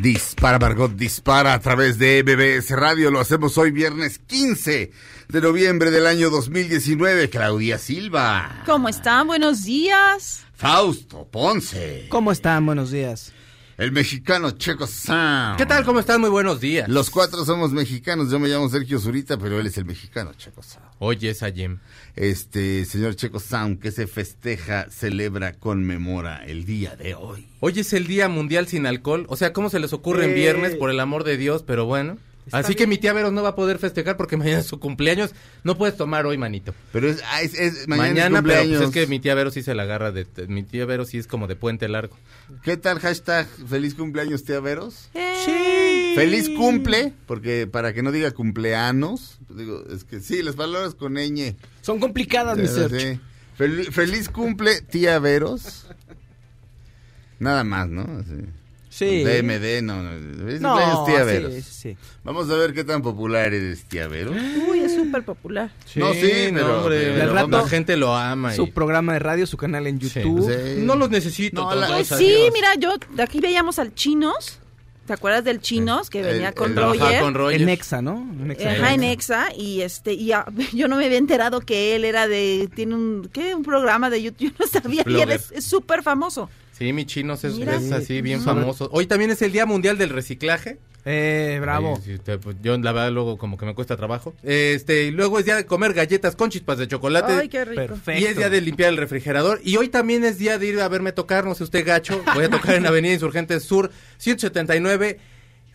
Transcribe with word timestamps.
Dispara, 0.00 0.60
Margot, 0.60 0.92
dispara 0.92 1.54
a 1.54 1.58
través 1.58 1.98
de 1.98 2.22
BBS 2.22 2.70
Radio. 2.76 3.10
Lo 3.10 3.18
hacemos 3.18 3.58
hoy 3.58 3.72
viernes 3.72 4.20
15 4.20 4.92
de 5.28 5.40
noviembre 5.40 5.90
del 5.90 6.06
año 6.06 6.30
2019. 6.30 7.28
Claudia 7.30 7.78
Silva. 7.78 8.62
¿Cómo 8.64 8.88
están? 8.88 9.26
Buenos 9.26 9.64
días. 9.64 10.44
Fausto 10.54 11.26
Ponce. 11.28 12.06
¿Cómo 12.10 12.30
están? 12.30 12.64
Buenos 12.64 12.92
días. 12.92 13.32
El 13.78 13.92
mexicano 13.92 14.50
Checo 14.50 14.88
Sam. 14.88 15.56
¿Qué 15.56 15.64
tal? 15.64 15.84
¿Cómo 15.84 16.00
están? 16.00 16.20
Muy 16.20 16.30
buenos 16.30 16.60
días. 16.60 16.88
Los 16.88 17.10
cuatro 17.10 17.44
somos 17.44 17.70
mexicanos. 17.70 18.28
Yo 18.28 18.40
me 18.40 18.48
llamo 18.48 18.68
Sergio 18.68 18.98
Zurita, 18.98 19.38
pero 19.38 19.60
él 19.60 19.68
es 19.68 19.78
el 19.78 19.84
mexicano 19.84 20.32
Checo 20.36 20.64
Sam. 20.64 20.82
Oye, 20.98 21.30
esa 21.30 21.48
Jim. 21.52 21.78
Este, 22.16 22.84
señor 22.84 23.14
Checo 23.14 23.38
Sam, 23.38 23.76
que 23.76 23.92
se 23.92 24.08
festeja, 24.08 24.90
celebra, 24.90 25.52
conmemora 25.52 26.44
el 26.44 26.64
día 26.64 26.96
de 26.96 27.14
hoy. 27.14 27.46
Hoy 27.60 27.78
es 27.78 27.92
el 27.92 28.08
Día 28.08 28.28
Mundial 28.28 28.66
sin 28.66 28.84
Alcohol. 28.84 29.26
O 29.28 29.36
sea, 29.36 29.52
¿cómo 29.52 29.70
se 29.70 29.78
les 29.78 29.92
ocurre 29.92 30.24
en 30.24 30.30
Eh. 30.32 30.34
viernes, 30.34 30.74
por 30.74 30.90
el 30.90 30.98
amor 30.98 31.22
de 31.22 31.36
Dios? 31.36 31.62
Pero 31.64 31.86
bueno. 31.86 32.18
Así 32.52 32.74
que 32.74 32.86
mi 32.86 32.98
tía 32.98 33.12
Vero 33.12 33.30
no 33.30 33.42
va 33.42 33.50
a 33.50 33.54
poder 33.54 33.78
festejar 33.78 34.16
porque 34.16 34.36
mañana 34.38 34.58
es 34.58 34.66
su 34.66 34.78
cumpleaños. 34.80 35.30
No 35.64 35.76
puedes 35.78 35.96
tomar 35.96 36.26
hoy, 36.26 36.38
manito. 36.38 36.74
Pero 36.92 37.08
es, 37.08 37.22
ah, 37.30 37.42
es- 37.42 37.54
es- 37.54 37.88
mañana, 37.88 38.08
Mañana, 38.08 38.24
es 38.24 38.30
pero 38.30 38.36
cumpleaños. 38.42 38.76
pues 38.78 38.88
es 38.88 38.94
que 38.94 39.06
mi 39.06 39.20
tía 39.20 39.34
Vero 39.34 39.50
sí 39.50 39.62
se 39.62 39.74
la 39.74 39.82
agarra 39.84 40.12
de... 40.12 40.26
Mi 40.48 40.62
tía 40.62 40.84
Vero 40.86 41.04
sí 41.04 41.18
es 41.18 41.26
como 41.26 41.46
de 41.46 41.56
puente 41.56 41.88
largo. 41.88 42.16
¿Qué 42.62 42.76
tal 42.76 42.98
hashtag 43.00 43.46
feliz 43.68 43.94
cumpleaños, 43.94 44.44
tía 44.44 44.60
Veros? 44.60 45.10
Sí. 45.44 46.12
Feliz 46.14 46.48
cumple, 46.56 47.12
porque 47.26 47.66
para 47.66 47.92
que 47.92 48.02
no 48.02 48.10
diga 48.10 48.30
cumpleaños, 48.32 49.38
pues 49.46 49.58
digo, 49.60 49.84
es 49.94 50.04
que 50.04 50.20
sí, 50.20 50.42
las 50.42 50.56
palabras 50.56 50.94
con 50.94 51.14
ñ. 51.14 51.54
Son 51.82 52.00
complicadas, 52.00 52.58
mi 52.58 52.66
Sí, 52.66 52.74
Sergio. 52.74 52.98
sí. 53.00 53.20
Fel- 53.58 53.92
feliz 53.92 54.28
cumple, 54.28 54.80
tía 54.80 55.18
Veros. 55.20 55.86
Nada 57.38 57.62
más, 57.64 57.88
¿no? 57.88 58.02
Así. 58.02 58.34
Sí. 58.98 59.22
DMD, 59.24 59.82
no. 59.82 60.02
no. 60.02 60.10
Feliz 60.46 60.60
No, 60.60 61.06
sí, 61.06 61.12
sí, 61.62 61.62
sí. 61.62 61.96
Vamos 62.24 62.50
a 62.50 62.56
ver 62.56 62.72
qué 62.74 62.84
tan 62.84 63.00
popular 63.02 63.52
eres, 63.54 63.84
tía 63.84 64.08
Veros. 64.08 64.34
Uy, 64.68 64.80
es 64.80 64.94
súper 64.94 65.22
popular. 65.24 65.70
No, 65.96 66.12
sí, 66.14 66.20
pero- 66.52 66.80
hombre, 66.80 67.12
pero 67.16 67.34
la 67.34 67.44
vamos- 67.44 67.70
gente 67.70 67.96
lo 67.96 68.14
ama. 68.16 68.52
y- 68.52 68.56
Su 68.56 68.70
programa 68.70 69.12
de 69.12 69.18
radio, 69.20 69.46
su 69.46 69.56
canal 69.56 69.86
en 69.86 70.00
Sí. 70.00 70.08
YouTube. 70.20 70.50
Sí. 70.50 70.80
No 70.80 70.96
los 70.96 71.10
necesito. 71.10 71.62
No, 71.62 71.68
todos, 71.70 71.80
la- 71.80 71.94
Pues 71.96 72.12
adiós. 72.12 72.30
sí, 72.30 72.50
mira, 72.52 72.74
yo 72.76 72.94
de 73.14 73.22
aquí 73.22 73.40
veíamos 73.40 73.78
al 73.78 73.94
Chinos. 73.94 74.58
¿Te 75.06 75.14
acuerdas 75.14 75.42
del 75.42 75.62
Chinos 75.62 76.10
que 76.10 76.20
venía 76.20 76.48
El- 76.48 76.54
con 76.54 76.72
el- 76.72 76.76
Roger? 76.76 77.20
con 77.22 77.32
Roger. 77.32 77.60
En 77.60 77.66
Nexa, 77.66 78.02
¿no? 78.02 78.16
En 78.18 78.48
Nexa. 78.48 78.70
Ajá, 78.72 78.92
en 78.92 79.04
Exa, 79.04 79.48
y 79.56 79.80
este, 79.80 80.12
y 80.12 80.26
ya- 80.26 80.44
yo 80.74 80.86
no 80.86 80.96
me 80.96 81.06
había 81.06 81.16
enterado 81.16 81.60
que 81.60 81.96
él 81.96 82.04
era 82.04 82.28
de, 82.28 82.68
tiene 82.74 82.94
un, 82.94 83.30
¿qué? 83.32 83.54
Un 83.54 83.62
programa 83.62 84.10
de 84.10 84.22
YouTube, 84.22 84.38
yo 84.52 84.52
no 84.58 84.66
sabía, 84.66 84.96
y 85.06 85.08
él 85.08 85.14
Blogger. 85.14 85.30
es 85.30 85.50
es 85.52 85.64
súper 85.64 86.02
famoso. 86.02 86.50
Sí, 86.78 86.92
mi 86.92 87.04
chino 87.06 87.34
es, 87.34 87.44
Mira. 87.56 87.76
es 87.76 87.90
así, 87.90 88.22
bien 88.22 88.40
famoso. 88.42 88.88
Hoy 88.92 89.06
también 89.06 89.30
es 89.32 89.42
el 89.42 89.50
Día 89.52 89.66
Mundial 89.66 89.98
del 89.98 90.10
Reciclaje. 90.10 90.78
Eh, 91.04 91.58
bravo. 91.60 91.94
Ay, 91.96 92.02
sí, 92.04 92.18
te- 92.22 92.38
pues, 92.38 92.56
yo 92.62 92.76
la 92.78 92.92
verdad 92.92 93.10
luego 93.10 93.38
como 93.38 93.56
que 93.56 93.64
me 93.66 93.74
cuesta 93.74 93.96
trabajo. 93.96 94.34
Este, 94.42 95.04
y 95.04 95.10
luego 95.10 95.38
es 95.38 95.44
día 95.46 95.56
de 95.56 95.64
comer 95.66 95.94
galletas 95.94 96.36
con 96.36 96.50
chispas 96.50 96.78
de 96.78 96.86
chocolate. 96.86 97.32
Ay, 97.32 97.48
qué 97.48 97.64
rico. 97.64 97.80
Perfecto. 97.86 98.20
Y 98.20 98.24
es 98.26 98.36
día 98.36 98.50
de 98.50 98.60
limpiar 98.60 98.90
el 98.90 98.96
refrigerador. 98.98 99.60
Y 99.64 99.76
hoy 99.76 99.88
también 99.88 100.24
es 100.24 100.38
día 100.38 100.58
de 100.58 100.66
ir 100.66 100.80
a 100.80 100.88
verme 100.88 101.12
tocar, 101.12 101.44
no 101.46 101.54
sé 101.54 101.64
usted 101.64 101.84
gacho. 101.86 102.22
Voy 102.34 102.44
a 102.44 102.50
tocar 102.50 102.74
en 102.74 102.86
Avenida 102.86 103.12
Insurgentes 103.14 103.62
Sur, 103.64 103.90
179. 104.18 105.18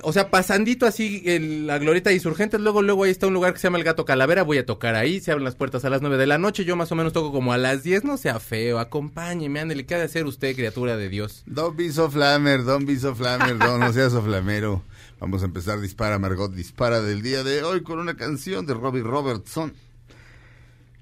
O 0.03 0.13
sea, 0.13 0.29
pasandito 0.29 0.85
así 0.85 1.23
en 1.25 1.65
la 1.65 1.79
glorieta 1.79 2.09
de 2.09 2.15
Insurgentes. 2.15 2.59
Luego, 2.59 2.81
luego 2.81 3.05
ahí 3.05 3.11
está 3.11 3.27
un 3.27 3.33
lugar 3.33 3.53
que 3.53 3.59
se 3.59 3.67
llama 3.67 3.77
el 3.77 3.83
Gato 3.83 4.05
Calavera. 4.05 4.43
Voy 4.43 4.57
a 4.57 4.65
tocar 4.65 4.95
ahí. 4.95 5.19
Se 5.19 5.31
abren 5.31 5.45
las 5.45 5.55
puertas 5.55 5.85
a 5.85 5.89
las 5.89 6.01
9 6.01 6.17
de 6.17 6.27
la 6.27 6.37
noche. 6.37 6.65
Yo 6.65 6.75
más 6.75 6.91
o 6.91 6.95
menos 6.95 7.13
toco 7.13 7.31
como 7.31 7.53
a 7.53 7.57
las 7.57 7.83
10. 7.83 8.03
No 8.03 8.17
sea 8.17 8.39
feo, 8.39 8.79
acompáñeme, 8.79 9.59
ándele. 9.59 9.85
¿Qué 9.85 9.95
ha 9.95 9.99
de 9.99 10.05
hacer 10.05 10.25
usted, 10.25 10.55
criatura 10.55 10.97
de 10.97 11.09
Dios? 11.09 11.43
Don't 11.45 11.77
be 11.77 11.91
so 11.91 12.09
flamer, 12.09 12.63
don't 12.63 12.85
be 12.85 12.97
so 12.97 13.15
flamer, 13.15 13.57
don't, 13.57 13.79
no 13.79 13.93
seas 13.93 14.11
so 14.11 14.21
flamero. 14.21 14.83
Vamos 15.19 15.41
a 15.41 15.45
empezar 15.45 15.79
Dispara, 15.79 16.19
Margot 16.19 16.53
Dispara 16.53 17.01
del 17.01 17.21
día 17.21 17.43
de 17.43 17.63
hoy 17.63 17.81
con 17.81 17.99
una 17.99 18.15
canción 18.15 18.65
de 18.65 18.73
Robbie 18.73 19.03
Robertson, 19.03 19.73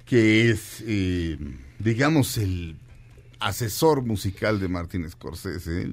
que 0.06 0.52
es, 0.52 0.84
eh, 0.86 1.38
digamos, 1.80 2.38
el 2.38 2.78
asesor 3.40 4.04
musical 4.04 4.60
de 4.60 4.68
Martin 4.68 5.10
Scorsese. 5.10 5.90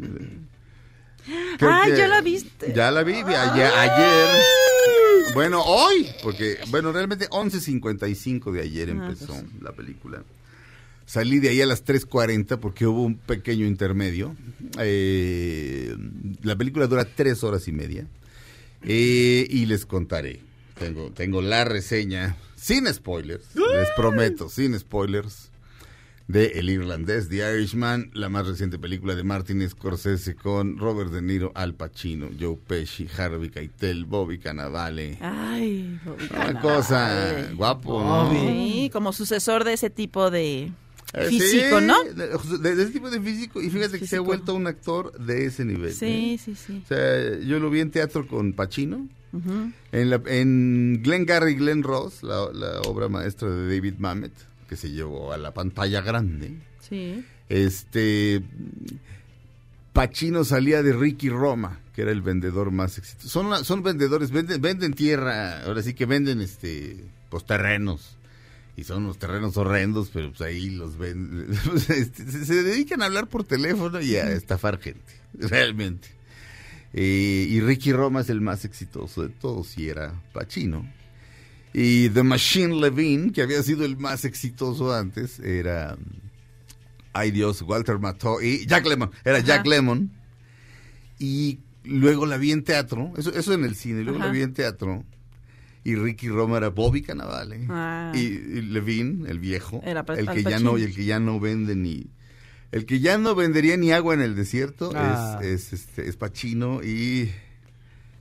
Ah, 1.60 1.82
que- 1.86 1.96
ya 1.96 2.08
la 2.08 2.20
viste. 2.20 2.72
Ya 2.74 2.90
la 2.90 3.02
vi, 3.02 3.14
ayer, 3.14 3.70
ayer. 3.76 4.42
Bueno, 5.34 5.62
hoy, 5.62 6.06
porque, 6.22 6.58
bueno, 6.68 6.90
realmente 6.92 7.28
11.55 7.30 8.50
de 8.52 8.62
ayer 8.62 8.88
empezó 8.88 9.34
la 9.60 9.72
película. 9.72 10.22
Salí 11.06 11.38
de 11.38 11.48
ahí 11.50 11.60
a 11.62 11.66
las 11.66 11.84
3.40 11.84 12.58
porque 12.60 12.86
hubo 12.86 13.02
un 13.02 13.16
pequeño 13.16 13.66
intermedio. 13.66 14.36
Eh, 14.78 15.94
la 16.42 16.56
película 16.56 16.86
dura 16.86 17.04
tres 17.04 17.42
horas 17.44 17.66
y 17.68 17.72
media. 17.72 18.06
Eh, 18.82 19.46
y 19.48 19.66
les 19.66 19.86
contaré. 19.86 20.40
Tengo, 20.78 21.10
tengo 21.10 21.42
la 21.42 21.64
reseña, 21.64 22.36
sin 22.56 22.86
spoilers, 22.86 23.44
les 23.54 23.88
prometo, 23.96 24.48
sin 24.48 24.78
spoilers, 24.78 25.50
de 26.28 26.46
El 26.58 26.68
Irlandés, 26.70 27.28
The 27.30 27.36
Irishman, 27.54 28.10
la 28.12 28.28
más 28.28 28.46
reciente 28.46 28.78
película 28.78 29.14
de 29.14 29.24
Martin 29.24 29.66
Scorsese 29.68 30.34
con 30.36 30.76
Robert 30.78 31.10
De 31.10 31.22
Niro, 31.22 31.52
Al 31.54 31.74
Pacino, 31.74 32.28
Joe 32.38 32.56
Pesci, 32.66 33.08
Harvey 33.16 33.48
Keitel, 33.50 34.04
Bobby 34.04 34.38
Cannavale. 34.38 35.18
Ay, 35.22 35.98
Bobby 36.04 36.24
Una 36.24 36.28
Cannavale. 36.28 36.60
cosa 36.60 37.48
guapo, 37.54 38.02
¿no? 38.02 38.30
Sí, 38.30 38.90
como 38.92 39.12
sucesor 39.14 39.64
de 39.64 39.72
ese 39.72 39.88
tipo 39.90 40.30
de 40.30 40.70
Eh, 41.14 41.24
físico, 41.30 41.80
sí, 41.80 41.86
¿no? 41.86 42.04
De, 42.04 42.28
de 42.74 42.82
ese 42.82 42.92
tipo 42.92 43.08
de 43.08 43.20
físico. 43.22 43.62
Y 43.62 43.70
fíjate 43.70 43.98
que 43.98 44.06
se 44.06 44.16
ha 44.16 44.20
vuelto 44.20 44.54
un 44.54 44.66
actor 44.66 45.18
de 45.18 45.46
ese 45.46 45.64
nivel. 45.64 45.94
Sí, 45.94 46.34
¿eh? 46.34 46.40
sí, 46.44 46.54
sí. 46.54 46.82
O 46.84 46.88
sea, 46.88 47.38
yo 47.40 47.58
lo 47.58 47.70
vi 47.70 47.80
en 47.80 47.90
teatro 47.90 48.26
con 48.28 48.52
Pacino. 48.52 49.08
En, 49.92 50.10
la, 50.10 50.20
en 50.26 51.00
Glenn 51.02 51.24
Gary 51.26 51.54
Glenn 51.54 51.82
Ross, 51.82 52.22
la, 52.22 52.50
la 52.52 52.80
obra 52.82 53.08
maestra 53.08 53.48
de 53.50 53.74
David 53.74 53.94
Mamet, 53.98 54.32
que 54.68 54.76
se 54.76 54.90
llevó 54.90 55.32
a 55.32 55.38
la 55.38 55.52
pantalla 55.52 56.00
grande. 56.00 56.54
Sí. 56.80 57.24
Este. 57.48 58.42
Pacino 59.92 60.44
salía 60.44 60.82
de 60.82 60.92
Ricky 60.92 61.28
Roma, 61.28 61.80
que 61.92 62.02
era 62.02 62.12
el 62.12 62.22
vendedor 62.22 62.70
más 62.70 62.98
exitoso. 62.98 63.28
Son, 63.28 63.64
son 63.64 63.82
vendedores, 63.82 64.30
venden, 64.30 64.60
venden 64.60 64.94
tierra, 64.94 65.64
ahora 65.64 65.82
sí 65.82 65.94
que 65.94 66.06
venden 66.06 66.40
este 66.40 66.96
pues 67.30 67.44
terrenos. 67.44 68.16
Y 68.76 68.84
son 68.84 69.02
unos 69.02 69.18
terrenos 69.18 69.56
horrendos, 69.56 70.10
pero 70.12 70.28
pues 70.28 70.40
ahí 70.42 70.70
los 70.70 70.96
ven. 70.98 71.48
pues, 71.64 71.90
este, 71.90 72.44
se, 72.44 72.62
dedican 72.62 73.02
a 73.02 73.06
hablar 73.06 73.26
por 73.26 73.42
teléfono 73.42 74.00
y 74.00 74.14
a 74.14 74.30
estafar 74.30 74.78
gente, 74.78 75.12
realmente. 75.34 76.08
Eh, 76.92 77.46
y 77.50 77.60
Ricky 77.60 77.92
Roma 77.92 78.20
es 78.20 78.30
el 78.30 78.40
más 78.40 78.64
exitoso 78.64 79.22
de 79.22 79.30
todos, 79.30 79.76
y 79.78 79.88
era 79.88 80.14
Pacino. 80.32 80.88
Y 81.72 82.08
The 82.10 82.22
Machine 82.22 82.80
Levine, 82.80 83.32
que 83.32 83.42
había 83.42 83.62
sido 83.62 83.84
el 83.84 83.96
más 83.98 84.24
exitoso 84.24 84.94
antes, 84.94 85.38
era. 85.40 85.96
Ay 87.12 87.30
Dios, 87.30 87.62
Walter 87.62 87.98
mató. 87.98 88.40
Y 88.40 88.66
Jack 88.66 88.86
Lemon, 88.86 89.10
era 89.24 89.40
Jack 89.40 89.60
Ajá. 89.60 89.68
Lemon. 89.70 90.10
Y 91.18 91.58
luego 91.84 92.26
la 92.26 92.36
vi 92.36 92.52
en 92.52 92.62
teatro, 92.64 93.12
eso, 93.16 93.32
eso 93.34 93.52
en 93.54 93.64
el 93.64 93.74
cine, 93.74 94.02
luego 94.02 94.18
la 94.18 94.30
vi 94.30 94.42
en 94.42 94.54
teatro. 94.54 95.04
Y 95.84 95.94
Ricky 95.94 96.28
Roma 96.28 96.58
era 96.58 96.68
Bobby 96.68 97.02
Cannavale. 97.02 97.66
Ah. 97.70 98.12
Y, 98.14 98.18
y 98.18 98.62
Levine, 98.62 99.28
el 99.30 99.38
viejo, 99.38 99.80
Era 99.84 100.04
el 100.16 100.28
que 100.28 100.42
ya 100.42 100.58
no, 100.58 100.76
y 100.76 100.82
el 100.82 100.94
que 100.94 101.04
ya 101.04 101.18
no 101.18 101.40
vende 101.40 101.74
ni. 101.76 102.06
El 102.72 102.84
que 102.84 103.00
ya 103.00 103.16
no 103.16 103.34
vendería 103.34 103.76
ni 103.78 103.92
agua 103.92 104.12
en 104.12 104.20
el 104.20 104.34
desierto 104.36 104.92
Ah. 104.94 105.38
es, 105.40 105.72
es, 105.72 105.72
este, 105.72 106.08
es 106.08 106.16
Pacino 106.16 106.82
y. 106.82 107.32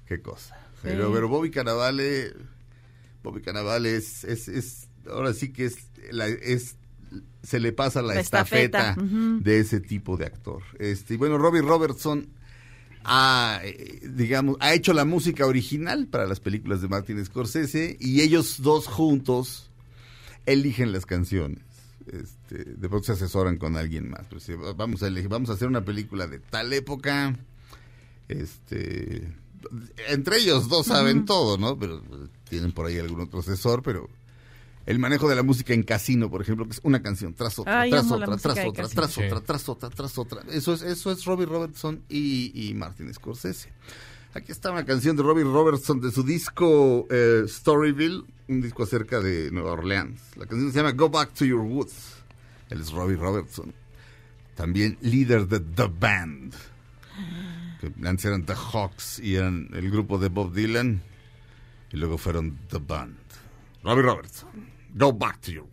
Qué 0.07 0.21
cosa. 0.21 0.55
Sí. 0.75 0.81
Pero, 0.83 1.11
pero 1.11 1.27
Bobby 1.27 1.51
Cannavale. 1.51 2.33
Bobby 3.23 3.41
Cannavale 3.41 3.95
es, 3.95 4.23
es, 4.23 4.47
es- 4.47 4.87
Ahora 5.09 5.33
sí 5.33 5.53
que 5.53 5.65
es 5.65 5.77
la, 6.11 6.27
es 6.27 6.75
se 7.41 7.59
le 7.61 7.71
pasa 7.71 8.01
la, 8.01 8.13
La 8.15 8.19
estafeta, 8.19 8.95
de 9.41 9.59
ese 9.59 9.79
tipo 9.79 10.17
de 10.17 10.25
actor. 10.25 10.61
Este, 10.79 11.13
y 11.13 11.17
bueno, 11.17 11.37
Robbie 11.37 11.61
Robertson 11.61 12.27
ha, 13.05 13.61
eh, 13.63 14.01
digamos, 14.03 14.57
ha 14.59 14.73
hecho 14.73 14.91
la 14.91 15.05
música 15.05 15.45
original 15.45 16.07
para 16.07 16.25
las 16.25 16.41
películas 16.41 16.81
de 16.81 16.89
Martin 16.89 17.23
Scorsese 17.23 17.95
y 18.01 18.19
ellos 18.19 18.61
dos 18.61 18.87
juntos 18.87 19.69
eligen 20.45 20.91
las 20.91 21.05
canciones. 21.05 21.63
Este, 22.07 22.65
de 22.65 22.89
pronto 22.89 23.05
se 23.05 23.13
asesoran 23.13 23.55
con 23.57 23.77
alguien 23.77 24.09
más. 24.09 24.25
Pero 24.29 24.75
vamos 24.75 25.03
a 25.03 25.07
elegir, 25.07 25.29
vamos 25.29 25.49
a 25.49 25.53
hacer 25.53 25.69
una 25.69 25.85
película 25.85 26.27
de 26.27 26.39
tal 26.39 26.73
época. 26.73 27.33
Este, 28.27 29.33
entre 30.09 30.37
ellos 30.37 30.67
dos 30.67 30.87
saben 30.87 31.25
todo, 31.25 31.57
¿no? 31.57 31.77
Pero 31.79 31.97
eh, 31.99 32.27
tienen 32.49 32.71
por 32.71 32.85
ahí 32.85 32.97
algún 32.99 33.21
otro 33.21 33.39
asesor, 33.39 33.81
pero 33.83 34.09
el 34.85 34.99
manejo 34.99 35.27
de 35.27 35.35
la 35.35 35.43
música 35.43 35.73
en 35.73 35.83
casino, 35.83 36.29
por 36.29 36.41
ejemplo, 36.41 36.65
que 36.65 36.71
es 36.71 36.79
una 36.83 37.01
canción 37.01 37.33
tras 37.33 37.59
otra, 37.59 37.81
Ay, 37.81 37.89
tras 37.91 38.09
otra, 38.11 38.37
tras 38.37 38.57
otra, 38.65 38.87
tras 38.87 39.11
Sí. 39.11 39.23
otra, 39.23 39.41
tras 39.41 39.69
otra, 39.69 39.89
tras 39.89 40.17
otra. 40.17 40.41
Eso 40.49 40.73
es, 40.73 40.81
eso 40.81 41.11
es 41.11 41.25
Robbie 41.25 41.45
Robertson 41.45 42.01
y, 42.09 42.51
y 42.69 42.73
Martin 42.73 43.13
Scorsese. 43.13 43.69
Aquí 44.33 44.51
está 44.51 44.71
una 44.71 44.85
canción 44.85 45.15
de 45.17 45.23
Robbie 45.23 45.43
Robertson 45.43 45.99
de 45.99 46.11
su 46.11 46.23
disco 46.23 47.07
eh, 47.09 47.43
Storyville, 47.47 48.23
un 48.47 48.61
disco 48.61 48.83
acerca 48.83 49.19
de 49.19 49.49
Nueva 49.51 49.71
Orleans. 49.73 50.21
La 50.35 50.45
canción 50.45 50.71
se 50.71 50.77
llama 50.77 50.91
Go 50.91 51.09
Back 51.09 51.33
to 51.33 51.43
Your 51.45 51.61
Woods. 51.61 52.13
Él 52.69 52.81
es 52.81 52.91
Robbie 52.91 53.15
Robertson. 53.15 53.73
También 54.55 54.97
líder 55.01 55.47
de 55.47 55.59
The 55.59 55.87
Band. 55.99 56.53
Que 57.81 57.91
antes 58.07 58.25
eran 58.25 58.45
The 58.45 58.53
Hawks 58.55 59.19
y 59.19 59.35
eran 59.35 59.69
el 59.73 59.89
grupo 59.89 60.17
de 60.17 60.29
Bob 60.29 60.53
Dylan. 60.53 61.01
Y 61.91 61.97
luego 61.97 62.17
fueron 62.17 62.59
The 62.69 62.79
Band. 62.79 63.17
Robbie 63.83 64.01
Robertson. 64.01 64.49
Go 64.95 65.11
Back 65.13 65.41
to 65.41 65.51
Your 65.51 65.67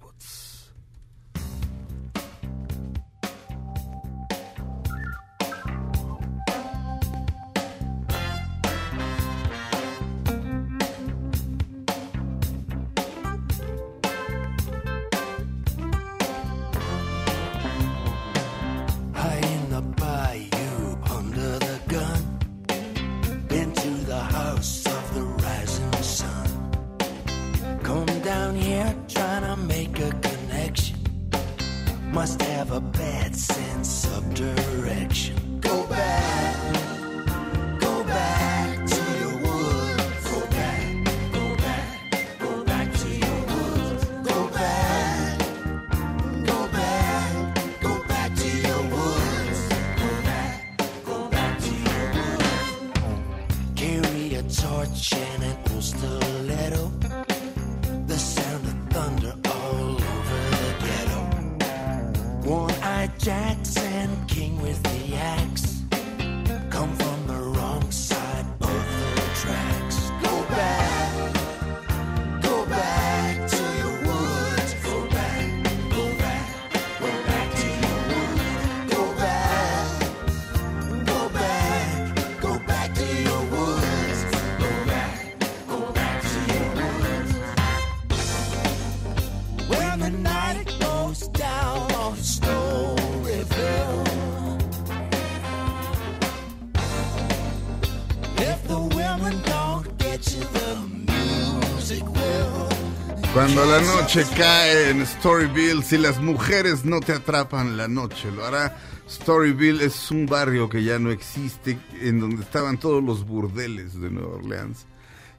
Cuando 103.55 103.73
la 103.73 103.83
noche 103.83 104.25
cae 104.37 104.91
en 104.91 105.06
Storyville, 105.06 105.85
si 105.85 105.97
las 105.97 106.21
mujeres 106.21 106.85
no 106.85 106.99
te 106.99 107.12
atrapan, 107.12 107.77
la 107.77 107.87
noche 107.87 108.33
lo 108.33 108.45
hará. 108.45 108.77
Storyville 109.09 109.85
es 109.85 110.11
un 110.11 110.27
barrio 110.27 110.69
que 110.69 110.83
ya 110.83 110.99
no 110.99 111.12
existe, 111.12 111.79
en 112.01 112.19
donde 112.19 112.43
estaban 112.43 112.81
todos 112.81 113.01
los 113.01 113.25
burdeles 113.25 114.01
de 114.01 114.11
Nueva 114.11 114.39
Orleans. 114.39 114.87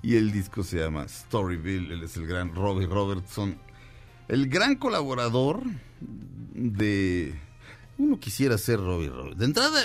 Y 0.01 0.15
el 0.15 0.31
disco 0.31 0.63
se 0.63 0.77
llama 0.77 1.05
Storyville, 1.09 1.91
él 1.91 2.03
es 2.03 2.15
el 2.15 2.25
gran 2.25 2.55
Robbie 2.55 2.87
Robertson. 2.87 3.57
El 4.29 4.47
gran 4.47 4.75
colaborador 4.75 5.61
de... 5.99 7.35
Uno 7.97 8.17
quisiera 8.17 8.57
ser 8.57 8.79
Robbie 8.79 9.09
Robertson. 9.09 9.39
De 9.39 9.45
entrada, 9.45 9.81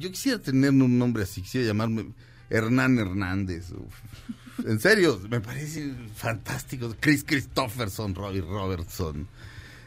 yo, 0.00 0.10
quisiera 0.10 0.40
tener 0.40 0.70
un 0.70 0.98
nombre 0.98 1.22
así, 1.22 1.42
quisiera 1.42 1.68
llamarme 1.68 2.06
Hernán 2.50 2.98
Hernández. 2.98 3.72
En 4.66 4.78
serio, 4.80 5.20
me 5.28 5.40
parece 5.40 5.92
fantástico. 6.14 6.94
Chris 7.00 7.24
Christopherson, 7.24 8.14
Robbie 8.14 8.40
Robertson. 8.40 9.26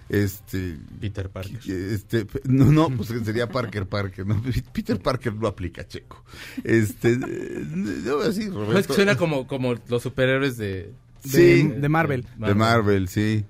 Este. 0.10 0.78
Peter 1.02 1.30
Parker. 1.30 1.60
Este, 1.70 2.26
no, 2.46 2.72
no, 2.72 2.90
pues 2.90 3.10
sería 3.26 3.50
Parker 3.50 3.88
Parker. 3.88 4.26
¿no? 4.26 4.42
Peter 4.74 5.00
Parker 5.00 5.34
no 5.34 5.48
aplica 5.48 5.86
checo. 5.88 6.24
Este, 6.64 7.14
eh, 7.14 7.66
así, 7.66 7.76
No, 7.76 8.24
es 8.24 8.54
Roberto. 8.54 8.88
que 8.88 8.94
suena 8.94 9.18
como, 9.18 9.48
como 9.48 9.76
los 9.88 10.04
superhéroes 10.04 10.58
de... 10.58 10.94
Sí. 11.26 11.64
De, 11.64 11.80
de 11.82 11.90
Marvel. 11.90 12.26
De 12.38 12.56
Marvel, 12.56 13.10
sí. 13.10 13.44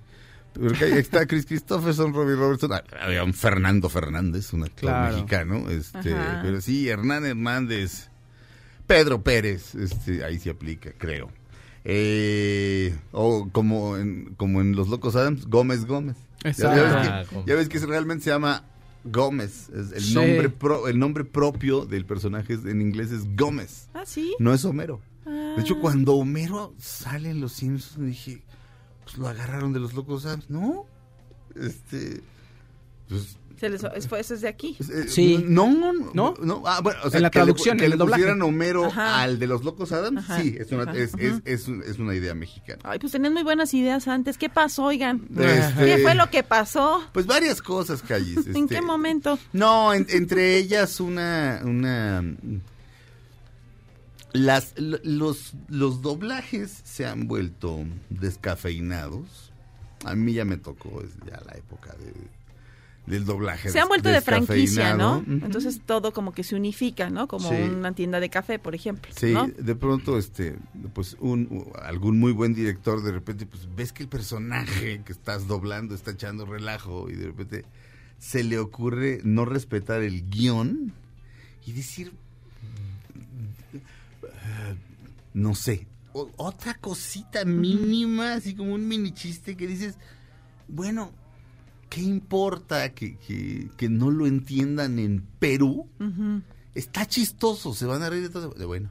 Porque 0.53 0.85
ahí 0.85 0.93
está 0.93 1.27
Chris 1.27 1.45
Christopherson, 1.45 2.11
Robbie 2.11 2.33
Robertson, 2.35 2.73
ah, 2.73 2.83
había 2.99 3.23
un 3.23 3.35
Fernando 3.35 3.89
Fernández, 3.89 4.51
un 4.53 4.63
actor 4.63 4.89
Claro. 4.89 5.13
mexicano, 5.15 5.69
este, 5.69 6.15
Ajá. 6.15 6.39
pero 6.41 6.59
sí, 6.61 6.89
Hernán 6.89 7.25
Hernández, 7.27 8.09
Pedro 8.87 9.21
Pérez, 9.21 9.75
este, 9.75 10.23
ahí 10.23 10.39
se 10.39 10.49
aplica, 10.49 10.91
creo. 10.97 11.29
Eh, 11.99 12.95
o 13.11 13.49
como 13.51 13.97
en, 13.97 14.33
como 14.35 14.61
en 14.61 14.75
Los 14.75 14.87
Locos 14.89 15.15
Adams, 15.15 15.45
Gómez 15.47 15.85
Gómez. 15.85 16.15
Ya 16.43 16.49
ves, 16.49 16.83
Ah, 16.87 17.23
que, 17.27 17.35
Gómez. 17.35 17.47
ya 17.47 17.55
ves 17.55 17.69
que 17.69 17.79
realmente 17.79 18.23
se 18.25 18.29
llama 18.29 18.63
Gómez, 19.03 19.69
es 19.69 19.91
el 19.93 20.01
Sí. 20.01 20.13
nombre 20.15 20.49
pro- 20.49 20.87
el 20.87 20.99
nombre 20.99 21.23
propio 21.25 21.85
del 21.85 22.05
personaje 22.05 22.53
en 22.53 22.81
inglés 22.81 23.11
es 23.11 23.35
Gómez, 23.35 23.87
Ah, 23.93 24.03
sí. 24.05 24.35
no 24.39 24.53
es 24.53 24.63
Homero. 24.65 25.01
De 25.25 25.61
hecho, 25.61 25.75
Ah. 25.75 25.81
cuando 25.81 26.13
Homero 26.15 26.73
sale 26.77 27.29
en 27.29 27.41
Los 27.41 27.53
Simpsons, 27.53 28.05
dije, 28.05 28.41
pues 29.03 29.17
lo 29.17 29.27
agarraron 29.27 29.73
de 29.73 29.79
los 29.79 29.93
locos 29.93 30.25
Adams. 30.25 30.49
No, 30.49 30.85
este, 31.55 32.21
pues, 33.09 33.37
Se 33.59 33.69
les, 33.69 33.81
fue, 34.07 34.19
eso 34.19 34.35
es 34.35 34.41
de 34.41 34.47
aquí. 34.49 34.77
eh, 34.93 35.05
Sí. 35.07 35.43
No, 35.47 35.71
no, 35.71 35.91
¿No? 36.13 36.33
no. 36.39 36.61
Ah, 36.67 36.79
bueno, 36.81 36.99
o 37.03 37.09
sea, 37.09 37.17
En 37.17 37.23
la 37.23 37.31
que 37.31 37.39
le- 37.39 37.45
traducción, 37.45 37.77
que 37.77 37.85
en 37.85 37.89
le 37.91 37.95
el 37.95 38.01
pusieran 38.09 38.41
Homero 38.43 38.85
Ajá. 38.85 39.21
al 39.23 39.39
de 39.39 39.47
los 39.47 39.63
locos 39.63 39.91
Adams, 39.91 40.19
Ajá, 40.19 40.39
sí, 40.41 40.55
es 40.59 40.71
una, 40.71 40.91
es, 40.93 41.13
es, 41.17 41.41
es, 41.45 41.67
es 41.67 41.97
una 41.97 42.13
idea 42.13 42.35
mexicana. 42.35 42.79
Ay, 42.83 42.99
pues 42.99 43.13
tenían 43.13 43.33
muy 43.33 43.41
buenas 43.43 43.73
ideas 43.73 44.07
antes. 44.07 44.37
¿Qué 44.37 44.49
pasó, 44.49 44.83
oigan? 44.83 45.27
Este, 45.35 45.85
¿Qué 45.85 45.97
fue 46.03 46.13
lo 46.13 46.29
que 46.29 46.43
pasó? 46.43 47.01
Pues 47.13 47.25
varias 47.25 47.61
cosas, 47.63 48.03
Callis. 48.03 48.37
¿En 48.47 48.55
este, 48.63 48.75
qué 48.75 48.81
momento? 48.83 49.39
No, 49.53 49.91
en- 49.93 50.05
entre 50.09 50.57
ellas 50.57 50.99
una, 50.99 51.61
una, 51.63 52.23
las, 54.33 54.73
los, 54.77 55.53
los 55.67 56.01
doblajes 56.01 56.81
se 56.83 57.05
han 57.07 57.27
vuelto 57.27 57.85
descafeinados. 58.09 59.51
A 60.05 60.13
mí 60.15 60.33
ya 60.33 60.45
me 60.45 60.57
tocó 60.57 61.01
ya 61.25 61.41
la 61.45 61.53
época 61.57 61.93
de, 61.93 62.13
del 63.07 63.25
doblaje. 63.25 63.69
Se 63.69 63.79
han 63.79 63.87
vuelto 63.87 64.09
de 64.09 64.21
franquicia, 64.21 64.95
¿no? 64.95 65.23
Entonces 65.27 65.81
todo 65.85 66.11
como 66.13 66.33
que 66.33 66.43
se 66.43 66.55
unifica, 66.55 67.09
¿no? 67.09 67.27
Como 67.27 67.49
Sí. 67.49 67.55
una 67.55 67.93
tienda 67.93 68.19
de 68.19 68.29
café, 68.29 68.59
por 68.59 68.75
ejemplo. 68.75 69.11
Sí, 69.15 69.33
¿no? 69.33 69.47
de 69.47 69.75
pronto, 69.75 70.17
este, 70.17 70.57
pues 70.93 71.15
un, 71.19 71.65
algún 71.81 72.19
muy 72.19 72.33
buen 72.33 72.53
director 72.53 73.01
de 73.01 73.11
repente, 73.13 73.45
pues 73.45 73.67
ves 73.75 73.93
que 73.93 74.03
el 74.03 74.09
personaje 74.09 75.01
que 75.05 75.11
estás 75.13 75.47
doblando 75.47 75.95
está 75.95 76.11
echando 76.11 76.45
relajo 76.45 77.09
y 77.09 77.15
de 77.15 77.25
repente 77.27 77.65
se 78.19 78.43
le 78.43 78.59
ocurre 78.59 79.21
no 79.23 79.45
respetar 79.45 80.01
el 80.01 80.29
guion 80.29 80.91
y 81.65 81.71
decir, 81.73 82.11
eh, 84.23 84.75
no 85.33 85.55
sé, 85.55 85.87
o- 86.13 86.29
otra 86.37 86.73
cosita 86.75 87.45
mínima, 87.45 88.33
así 88.33 88.55
como 88.55 88.73
un 88.73 88.87
mini 88.87 89.11
chiste 89.11 89.55
que 89.55 89.67
dices, 89.67 89.95
bueno, 90.67 91.11
¿qué 91.89 92.01
importa 92.01 92.93
que, 92.93 93.17
que, 93.17 93.69
que 93.77 93.89
no 93.89 94.11
lo 94.11 94.27
entiendan 94.27 94.99
en 94.99 95.23
Perú? 95.39 95.87
Está 96.75 97.05
chistoso, 97.07 97.73
se 97.73 97.85
van 97.85 98.03
a 98.03 98.09
reír 98.09 98.23
de 98.23 98.29
todo. 98.29 98.49
De 98.51 98.65
bueno. 98.65 98.89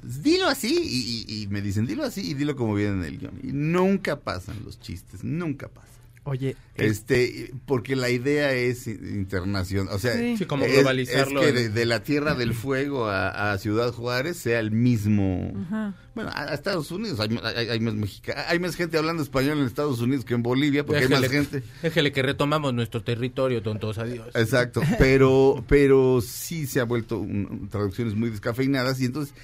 pues 0.00 0.22
dilo 0.22 0.46
así 0.48 0.74
y, 0.82 1.24
y- 1.38 1.42
y 1.42 1.46
me 1.46 1.62
dicen, 1.62 1.86
dilo 1.86 2.04
así 2.04 2.20
y 2.22 2.34
dilo 2.34 2.54
como 2.56 2.74
viene 2.74 2.94
en 2.98 3.04
el 3.04 3.18
guion. 3.18 3.40
Y 3.42 3.52
nunca 3.52 4.20
pasan 4.20 4.56
los 4.64 4.78
chistes, 4.80 5.22
nunca 5.24 5.68
pasan. 5.68 5.91
Oye, 6.24 6.54
Este, 6.76 7.52
porque 7.66 7.96
la 7.96 8.08
idea 8.08 8.52
es 8.52 8.86
internacional, 8.86 9.92
o 9.92 9.98
sea, 9.98 10.12
Sí. 10.16 10.36
Sí, 10.36 10.44
como 10.46 10.64
es- 10.64 10.72
globalizarlo 10.72 11.42
Es 11.42 11.46
que 11.46 11.52
de, 11.52 11.68
de 11.68 11.84
la 11.84 12.02
Tierra 12.04 12.34
del 12.34 12.54
Fuego 12.54 13.06
a, 13.08 13.52
a 13.52 13.58
Ciudad 13.58 13.92
Juárez 13.92 14.36
sea 14.36 14.60
el 14.60 14.70
mismo. 14.70 15.52
Ajá. 15.66 15.94
Bueno, 16.14 16.30
a, 16.32 16.50
a 16.50 16.54
Estados 16.54 16.90
Unidos 16.92 17.18
hay, 17.18 17.36
hay- 17.42 17.68
hay 17.70 17.80
más 17.80 17.94
mexica- 17.94 18.48
hay 18.48 18.58
más 18.60 18.76
gente 18.76 18.98
hablando 18.98 19.22
español 19.22 19.58
en 19.58 19.64
Estados 19.66 20.00
Unidos 20.00 20.24
que 20.24 20.34
en 20.34 20.42
Bolivia, 20.44 20.86
porque 20.86 21.02
hay 21.02 21.08
más 21.08 21.28
gente. 21.28 21.62
déjele 21.82 22.12
que 22.12 22.22
retomamos 22.22 22.72
nuestro 22.72 23.02
territorio, 23.02 23.60
tontos, 23.62 23.98
adiós. 23.98 24.28
Exacto, 24.34 24.80
pero 24.98 25.64
pero 25.68 26.20
sí 26.20 26.66
se 26.66 26.78
ha 26.80 26.84
vuelto 26.84 27.18
un- 27.18 27.68
traducciones 27.68 28.14
muy 28.14 28.30
descafeinadas 28.30 29.00
y 29.00 29.06
entonces 29.06 29.34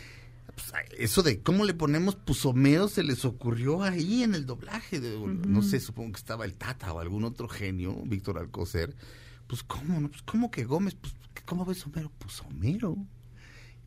pues, 0.58 0.72
eso 0.98 1.22
de 1.22 1.40
cómo 1.42 1.64
le 1.64 1.74
ponemos 1.74 2.16
pusomeo 2.16 2.88
se 2.88 3.02
les 3.02 3.24
ocurrió 3.24 3.82
ahí 3.82 4.22
en 4.22 4.34
el 4.34 4.46
doblaje, 4.46 5.00
de- 5.00 5.18
no 5.18 5.62
sé, 5.62 5.80
supongo 5.80 6.12
que 6.12 6.18
estaba 6.18 6.44
el 6.44 6.54
Tata 6.54 6.92
o 6.92 7.00
algún 7.00 7.24
otro 7.24 7.48
genio, 7.48 7.94
Víctor 8.06 8.38
Alcocer, 8.38 8.94
pues 9.46 9.62
cómo, 9.62 10.00
no? 10.00 10.08
pues 10.10 10.22
cómo 10.22 10.50
que 10.50 10.64
Gómez, 10.64 10.94
pues 10.94 11.14
cómo 11.46 11.64
ves 11.64 11.84
Homero, 11.86 12.12
pues 12.18 12.40
Homero. 12.42 12.96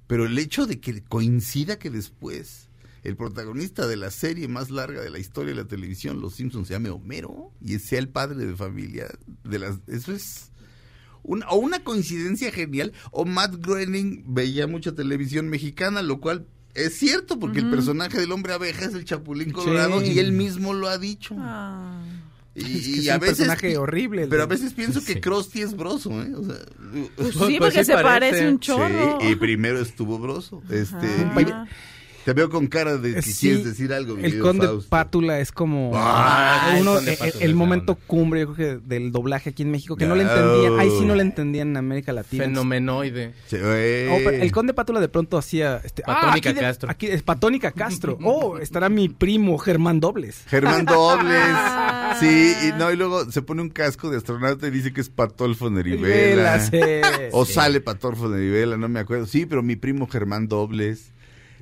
Pero 0.08 0.25
el 0.25 0.38
hecho 0.38 0.66
de 0.66 0.80
que 0.80 1.04
coincida 1.04 1.78
que 1.80 1.90
después 1.90 2.70
el 3.04 3.16
protagonista 3.16 3.88
de 3.88 3.96
la 3.98 4.12
serie 4.12 4.48
más 4.48 4.70
larga 4.70 5.01
de 5.01 5.10
la 5.10 5.20
historia 5.20 5.54
de 5.56 5.62
la 5.63 5.68
televisión, 5.68 6.20
Los 6.22 6.36
Simpsons, 6.36 6.68
se 6.68 6.74
llame 6.74 6.90
Homero 6.90 7.51
y 7.62 7.80
sea 7.80 8.00
el 8.00 8.10
padre 8.10 8.46
de 8.46 8.56
familia 8.56 9.08
de 9.44 9.60
las 9.60 9.80
eso 9.88 10.12
es 10.13 10.51
una, 11.24 11.48
o 11.50 11.58
una 11.58 11.84
coincidencia 11.84 12.51
genial 12.51 12.94
o 13.12 13.25
Matt 13.25 13.56
Groening 13.56 14.24
veía 14.28 14.66
mucha 14.68 14.94
televisión 14.94 15.50
mexicana, 15.50 16.01
lo 16.01 16.20
cual 16.20 16.48
es 16.75 16.98
cierto 16.98 17.40
porque 17.40 17.60
el 17.60 17.70
personaje 17.70 18.20
del 18.20 18.32
hombre 18.32 18.54
abeja 18.54 18.86
es 18.86 18.94
el 18.94 19.06
Chapulín 19.06 19.51
Colorado 19.51 20.00
Sí. 20.01 20.12
y 20.13 20.20
él 20.20 20.32
mismo 20.32 20.74
lo 20.74 20.88
ha 20.88 20.98
dicho. 20.98 21.36
Ah. 21.40 22.01
Y, 22.54 22.60
Es 22.60 22.66
que 22.66 22.90
y 22.90 23.00
es 23.00 23.10
a 23.10 23.13
un 23.16 23.20
veces 23.22 23.38
personaje 23.38 23.78
horrible 23.78 24.28
Pero 24.28 24.44
a 24.44 24.46
veces 24.46 24.74
pienso 24.74 25.04
que. 25.04 25.22
Krusty 25.22 25.62
es 25.62 25.75
broso, 25.75 26.12
¿eh? 26.22 26.34
O 26.36 26.44
sea, 26.44 26.56
Pues 27.16 27.34
Pues 27.36 27.48
sí, 27.48 27.58
porque 27.60 27.80
sí 27.80 27.86
se 27.86 27.94
parece, 27.94 28.04
parece. 28.04 28.50
un 28.50 28.60
chorro. 28.60 29.20
Sí, 29.22 29.28
y 29.28 29.36
primero 29.36 29.80
estuvo 29.80 30.20
broso. 30.20 30.62
Este. 30.70 31.08
Te 32.25 32.34
veo 32.34 32.50
con 32.50 32.68
cara 32.68 32.98
de 32.98 33.13
que 33.13 33.20
Eh, 33.20 33.22
sí, 33.24 33.48
quieres 33.48 33.66
decir 33.66 33.94
algo. 33.94 34.18
El 34.18 34.40
conde 34.40 34.68
Fausto. 34.68 34.90
Pátula 34.90 35.40
es 35.40 35.51
como 35.51 35.92
Ah, 35.96 36.74
el 36.75 36.82
uno, 36.82 37.00
eh, 37.00 37.18
Pátula 37.20 37.46
el 37.46 37.56
momento 37.56 37.94
onda. 37.94 38.04
cumbre, 38.08 38.42
yo 38.42 38.54
creo 38.54 38.80
que 38.80 38.88
del 38.88 39.12
doblaje 39.12 39.50
aquí 39.51 39.63
en 39.63 39.72
México, 39.72 39.96
que 39.96 40.06
no 40.06 40.16
le 40.16 40.24
No. 40.25 40.32
entendían, 40.32 40.80
ahí 40.80 40.90
sí 41.00 41.06
no 41.06 41.16
le 41.16 41.22
entendían 41.24 41.70
en 41.70 41.78
América 41.78 42.13
Latina. 42.13 42.44
Fenomenoide. 42.46 43.34
Sí, 43.48 43.58
eh. 43.60 44.24
Oh, 44.25 44.30
el 44.30 44.51
conde 44.51 44.74
Pátula 44.74 45.00
de 45.00 45.10
pronto 45.10 45.38
hacía 45.38 45.82
este, 45.84 46.04
ah, 46.06 46.13
Patónica 46.22 46.50
aquí 46.50 46.56
de- 46.56 46.62
Castro. 46.66 46.90
Aquí 46.92 47.08
es 47.08 47.24
Patónica 47.24 47.72
Castro. 47.72 48.18
Oh, 48.24 48.58
estará 48.60 48.88
mi 48.90 49.10
primo 49.10 49.58
Germán 49.58 50.00
Dobles. 50.00 50.44
Germán 50.48 50.86
Dobles. 50.86 51.42
Sí, 52.20 52.54
y 52.68 52.78
no, 52.78 52.92
y 52.92 52.98
luego 52.98 53.32
se 53.32 53.42
pone 53.42 53.62
un 53.62 53.70
casco 53.70 54.10
de 54.10 54.18
astronauta 54.18 54.68
y 54.68 54.72
dice 54.72 54.92
que 54.92 55.00
es 55.01 55.10
Patolfo 55.10 55.70
Nerivela. 55.70 56.60
sí. 56.60 56.78
O 57.32 57.46
Sí. 57.46 57.54
sale 57.54 57.80
Patolfo 57.82 58.28
Nerivela, 58.28 58.75
no 58.78 58.90
me 58.90 59.00
acuerdo. 59.00 59.25
Sí, 59.28 59.46
pero 59.46 59.63
mi 59.63 59.75
primo 59.78 60.08
Germán 60.08 60.48
Dobles. 60.48 61.12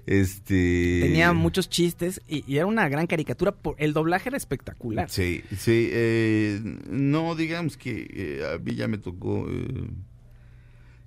Este. 0.06 1.00
Tenía 1.03 1.34
muchos 1.34 1.70
chistes 1.70 2.22
y, 2.27 2.44
y 2.51 2.58
era 2.58 2.65
una 2.65 2.88
gran 2.89 3.08
caricatura. 3.08 3.51
Por, 3.51 3.75
el 3.77 3.94
doblaje 3.94 4.29
era 4.29 4.38
espectacular. 4.38 5.10
Sí, 5.10 5.44
sí. 5.58 5.89
eh, 5.91 6.60
no, 6.89 7.36
digamos 7.36 7.77
que 7.77 8.08
eh, 8.12 8.53
a 8.56 8.58
mí 8.60 8.75
ya 8.75 8.88
me 8.88 8.98
tocó. 8.98 9.48
eh, 9.50 9.89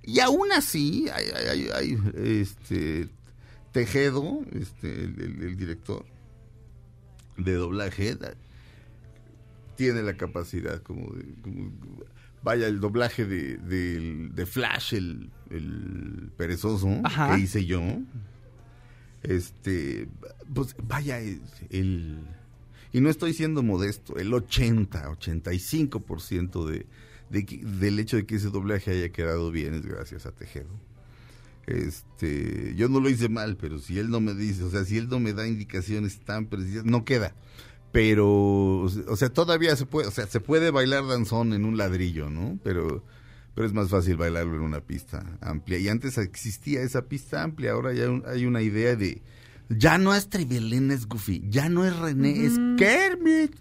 y 0.05 0.19
aún 0.19 0.51
así, 0.51 1.07
hay, 1.13 1.25
hay- 1.35 1.47
hay- 1.47 1.69
hay, 1.73 2.41
este. 2.41 3.07
Tejedo, 3.71 4.41
este, 4.51 4.87
el, 5.05 5.19
el- 5.19 5.41
el 5.43 5.57
director 5.57 6.05
de 7.37 7.53
doblaje, 7.53 8.15
tiene 9.75 10.03
la 10.03 10.15
capacidad 10.15 10.81
como 10.83 11.11
de. 11.13 11.25
como- 11.41 11.71
vaya, 12.43 12.67
el 12.67 12.79
doblaje 12.79 13.25
de, 13.25 14.45
Flash, 14.45 14.93
el, 14.93 15.31
el 15.49 16.29
perezoso 16.37 16.89
Ajá. 17.03 17.35
que 17.35 17.41
hice 17.41 17.65
yo. 17.65 17.81
Este, 19.23 20.07
pues 20.53 20.75
vaya, 20.83 21.19
el, 21.19 22.19
y 22.91 23.01
no 23.01 23.09
estoy 23.09 23.33
siendo 23.33 23.63
modesto, 23.63 24.17
el 24.17 24.33
80, 24.33 25.09
85% 25.09 26.65
de, 26.65 26.85
de 27.29 27.61
del 27.79 27.99
hecho 27.99 28.17
de 28.17 28.25
que 28.25 28.35
ese 28.35 28.49
doblaje 28.49 28.91
haya 28.91 29.09
quedado 29.09 29.49
bien 29.49 29.73
es 29.73 29.85
gracias 29.85 30.25
a 30.25 30.31
Tejedo. 30.31 30.69
Este, 31.65 32.73
yo 32.75 32.89
no 32.89 32.99
lo 32.99 33.09
hice 33.09 33.29
mal, 33.29 33.55
pero 33.57 33.79
si 33.79 33.97
él 33.97 34.09
no 34.09 34.19
me 34.19 34.33
dice, 34.33 34.63
o 34.63 34.69
sea, 34.69 34.83
si 34.83 34.97
él 34.97 35.07
no 35.07 35.19
me 35.19 35.33
da 35.33 35.47
indicaciones 35.47 36.19
tan 36.19 36.47
precisas, 36.47 36.85
no 36.85 37.05
queda. 37.05 37.33
Pero, 37.91 38.81
o 38.81 39.15
sea, 39.15 39.29
todavía 39.29 39.75
se 39.75 39.85
puede, 39.85 40.07
o 40.07 40.11
sea, 40.11 40.27
se 40.27 40.39
puede 40.39 40.71
bailar 40.71 41.07
danzón 41.07 41.53
en 41.53 41.65
un 41.65 41.77
ladrillo, 41.77 42.29
¿no? 42.29 42.59
Pero, 42.63 43.03
pero 43.55 43.67
es 43.67 43.73
más 43.73 43.89
fácil 43.89 44.15
bailarlo 44.17 44.55
en 44.55 44.61
una 44.61 44.81
pista 44.81 45.23
amplia. 45.41 45.77
Y 45.79 45.87
antes 45.89 46.17
existía 46.17 46.81
esa 46.81 47.03
pista 47.03 47.43
amplia, 47.43 47.71
ahora 47.73 47.93
ya 47.93 48.09
un- 48.09 48.23
hay 48.27 48.45
una 48.45 48.61
idea 48.61 48.95
de, 48.95 49.21
ya 49.69 49.97
no 49.97 50.13
es 50.15 50.29
Trivelín, 50.29 50.91
es 50.91 51.07
Goofy, 51.07 51.43
ya 51.49 51.69
no 51.69 51.85
es 51.85 51.95
René, 51.97 52.45
es 52.45 52.53
Kermit. 52.77 53.55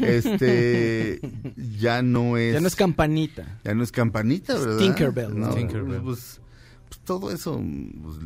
Este, 0.00 1.20
ya 1.78 2.02
no 2.02 2.36
es... 2.36 2.54
Ya 2.54 2.60
no 2.60 2.68
es 2.68 2.76
campanita. 2.76 3.58
Ya 3.64 3.74
no 3.74 3.82
es 3.82 3.92
campanita, 3.92 4.54
¿verdad? 4.58 4.78
Tinkerbell. 4.78 5.38
No, 5.38 5.54
Tinkerbell. 5.54 6.02
Pues, 6.02 6.40
pues 6.88 7.00
todo 7.04 7.30
eso 7.32 7.62
pues, 8.02 8.16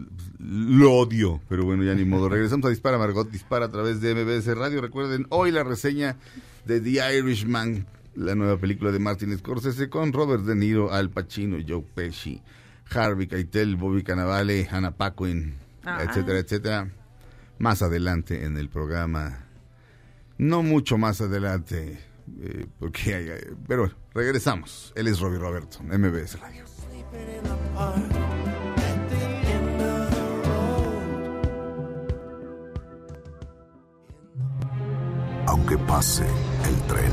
lo 0.40 0.92
odio, 0.92 1.40
pero 1.48 1.64
bueno, 1.64 1.84
ya 1.84 1.94
ni 1.94 2.04
modo. 2.04 2.28
Regresamos 2.28 2.66
a 2.66 2.70
Dispara 2.70 2.98
Margot, 2.98 3.30
Dispara 3.30 3.66
a 3.66 3.70
través 3.70 4.00
de 4.00 4.14
MBS 4.14 4.46
Radio. 4.56 4.80
Recuerden, 4.80 5.26
hoy 5.30 5.50
la 5.52 5.62
reseña 5.64 6.16
de 6.64 6.80
The 6.80 7.18
Irishman, 7.18 7.86
la 8.14 8.34
nueva 8.34 8.56
película 8.58 8.90
de 8.92 8.98
Martin 8.98 9.36
Scorsese 9.38 9.88
con 9.88 10.12
Robert 10.12 10.42
De 10.44 10.54
Niro, 10.54 10.92
Al 10.92 11.10
Pacino, 11.10 11.56
Joe 11.66 11.82
Pesci, 11.94 12.42
Harvey 12.90 13.26
Keitel, 13.26 13.76
Bobby 13.76 14.02
Cannavale, 14.02 14.68
Hannah 14.70 14.96
Paquin, 14.96 15.54
Ah. 15.84 16.02
etcétera, 16.06 16.38
etcétera. 16.38 16.90
Más 17.58 17.82
adelante 17.82 18.44
en 18.44 18.56
el 18.56 18.68
programa, 18.68 19.46
no 20.38 20.62
mucho 20.62 20.98
más 20.98 21.20
adelante, 21.20 21.98
eh, 22.40 22.66
porque 22.78 23.14
hay, 23.14 23.28
hay- 23.30 23.40
pero 23.66 23.82
bueno, 23.82 23.96
regresamos. 24.14 24.92
Él 24.96 25.06
es 25.08 25.20
Robbie 25.20 25.38
Robertson, 25.38 25.86
MBS 25.90 26.38
Radio. 26.38 26.64
Aunque 35.46 35.76
pase 35.78 36.24
el 36.68 36.82
tren, 36.86 37.12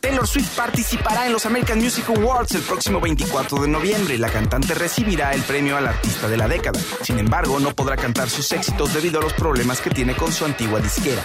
Taylor 0.00 0.26
Swift 0.26 0.54
participará 0.56 1.26
en 1.26 1.32
los 1.32 1.44
American 1.46 1.78
Music 1.78 2.04
Awards 2.08 2.54
el 2.54 2.62
próximo 2.62 3.00
24 3.00 3.62
de 3.62 3.68
noviembre. 3.68 4.16
La 4.18 4.28
cantante 4.30 4.74
recibirá 4.74 5.32
el 5.32 5.42
premio 5.42 5.76
al 5.76 5.88
artista 5.88 6.28
de 6.28 6.36
la 6.36 6.46
década. 6.46 6.78
Sin 7.02 7.18
embargo, 7.18 7.58
no 7.58 7.74
podrá 7.74 7.96
cantar 7.96 8.30
sus 8.30 8.50
éxitos 8.52 8.94
debido 8.94 9.18
a 9.18 9.22
los 9.22 9.32
problemas 9.32 9.80
que 9.80 9.90
tiene 9.90 10.14
con 10.14 10.30
su 10.32 10.44
antigua 10.44 10.80
disquera. 10.80 11.22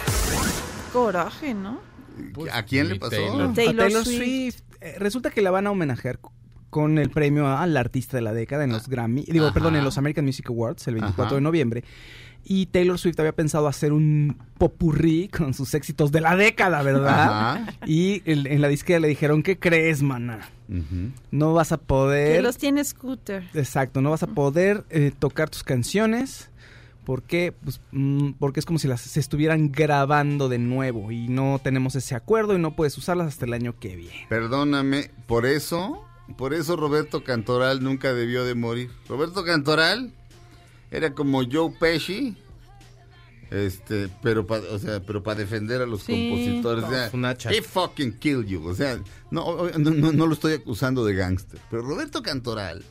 Coraje, 0.92 1.54
¿no? 1.54 1.82
¿A 2.52 2.64
quién 2.64 2.90
le 2.90 2.96
pasó? 2.96 3.12
Taylor. 3.12 3.42
A 3.50 3.54
Taylor 3.54 3.76
Taylor 3.86 4.04
Swift. 4.06 4.18
Swift. 4.18 4.56
Eh, 4.82 4.96
resulta 5.00 5.30
que 5.30 5.42
la 5.42 5.52
van 5.52 5.68
a 5.68 5.72
homenajear 5.72 6.20
con 6.70 6.98
el 6.98 7.10
premio 7.12 7.48
al 7.56 7.78
artista 7.78 8.18
de 8.18 8.22
la 8.22 8.34
década 8.34 8.64
en 8.64 8.72
los 8.72 8.88
Grammy, 8.90 9.24
digo, 9.28 9.46
Ajá. 9.46 9.54
perdón, 9.54 9.76
en 9.76 9.84
los 9.84 10.00
American 10.00 10.26
Music 10.26 10.50
Awards 10.50 10.88
el 10.88 10.96
24 10.96 11.26
Ajá. 11.26 11.36
de 11.36 11.42
noviembre. 11.42 11.84
Y 12.46 12.66
Taylor 12.68 12.98
Swift 13.00 13.20
había 13.20 13.32
pensado 13.34 13.68
hacer 13.68 13.94
un 13.94 14.38
popurrí 14.58 15.30
con 15.30 15.54
sus 15.54 15.74
éxitos 15.74 16.12
de 16.12 16.22
la 16.22 16.36
década, 16.36 16.82
¿verdad? 16.84 17.24
Ajá. 17.24 17.74
Y 17.86 18.22
el- 18.30 18.48
en 18.48 18.62
la 18.62 18.68
disquera 18.68 19.00
le 19.00 19.08
dijeron, 19.08 19.44
¿qué 19.44 19.58
crees, 19.58 20.02
mana? 20.02 20.40
Ujú. 20.70 21.12
No 21.32 21.54
vas 21.54 21.72
a 21.72 21.78
poder... 21.78 22.36
Que 22.38 22.42
los 22.42 22.58
tiene 22.58 22.84
scooter. 22.84 23.48
Exacto, 23.54 24.02
no 24.02 24.10
vas 24.12 24.24
a 24.24 24.28
poder 24.28 24.84
eh, 24.90 25.12
tocar 25.18 25.50
tus 25.50 25.64
canciones 25.64 26.50
porque 27.06 27.54
pues, 27.64 27.82
mm, 27.92 28.32
porque 28.40 28.60
es 28.62 28.66
como 28.66 28.80
si 28.80 28.88
las 28.88 29.02
se 29.02 29.20
estuvieran 29.20 29.72
grabando 29.74 30.48
de 30.48 30.58
nuevo 30.58 31.12
y 31.12 31.28
no 31.28 31.60
tenemos 31.62 31.96
ese 31.96 32.16
acuerdo 32.16 32.56
y 32.56 32.60
no 32.60 32.76
puedes 32.78 32.98
usarlas 32.98 33.28
hasta 33.28 33.46
el 33.46 33.54
año 33.54 33.76
que 33.80 33.96
viene. 33.98 34.26
Perdóname, 34.30 35.12
por 35.28 35.46
eso 35.46 36.06
por 36.38 36.54
eso 36.54 36.78
Roberto 36.78 37.22
Cantoral 37.26 37.84
nunca 37.84 38.14
debió 38.14 38.46
de 38.46 38.56
morir. 38.56 38.90
Roberto 39.10 39.44
Cantoral 39.44 40.14
era 40.94 41.14
como 41.14 41.42
Joe 41.44 41.74
Pesci, 41.80 42.38
este, 43.52 44.10
pero 44.22 44.48
para, 44.48 44.64
o 44.72 44.80
sea, 44.80 45.00
pero 45.02 45.22
para 45.22 45.40
defender 45.40 45.82
a 45.82 45.86
los 45.86 46.04
Sí. 46.04 46.30
compositores, 46.30 46.84
o 46.86 46.90
sea, 46.90 47.64
fucking 47.64 48.18
kill 48.20 48.46
you, 48.46 48.66
o 48.68 48.74
sea, 48.74 49.00
no, 49.32 49.44
o- 49.46 49.70
no, 49.78 49.92
no, 49.92 50.12
no 50.12 50.28
lo 50.28 50.34
estoy 50.34 50.54
acusando 50.54 51.04
de 51.06 51.14
gángster, 51.16 51.60
pero 51.70 51.82
Roberto 51.84 52.24
Cantoral 52.24 52.84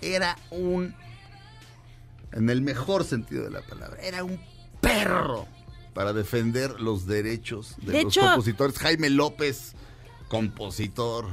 era 0.00 0.36
un, 0.50 0.94
en 2.32 2.50
el 2.50 2.62
mejor 2.62 3.04
sentido 3.04 3.44
de 3.44 3.50
la 3.50 3.62
palabra, 3.62 3.98
era 4.02 4.22
un 4.24 4.38
perro 4.80 5.46
para 5.94 6.12
defender 6.12 6.80
los 6.80 7.06
derechos 7.06 7.76
de, 7.82 7.92
De 7.92 8.02
los 8.04 8.12
hecho- 8.12 8.20
compositores. 8.22 8.78
Jaime 8.78 9.10
López, 9.10 9.74
compositor, 10.28 11.26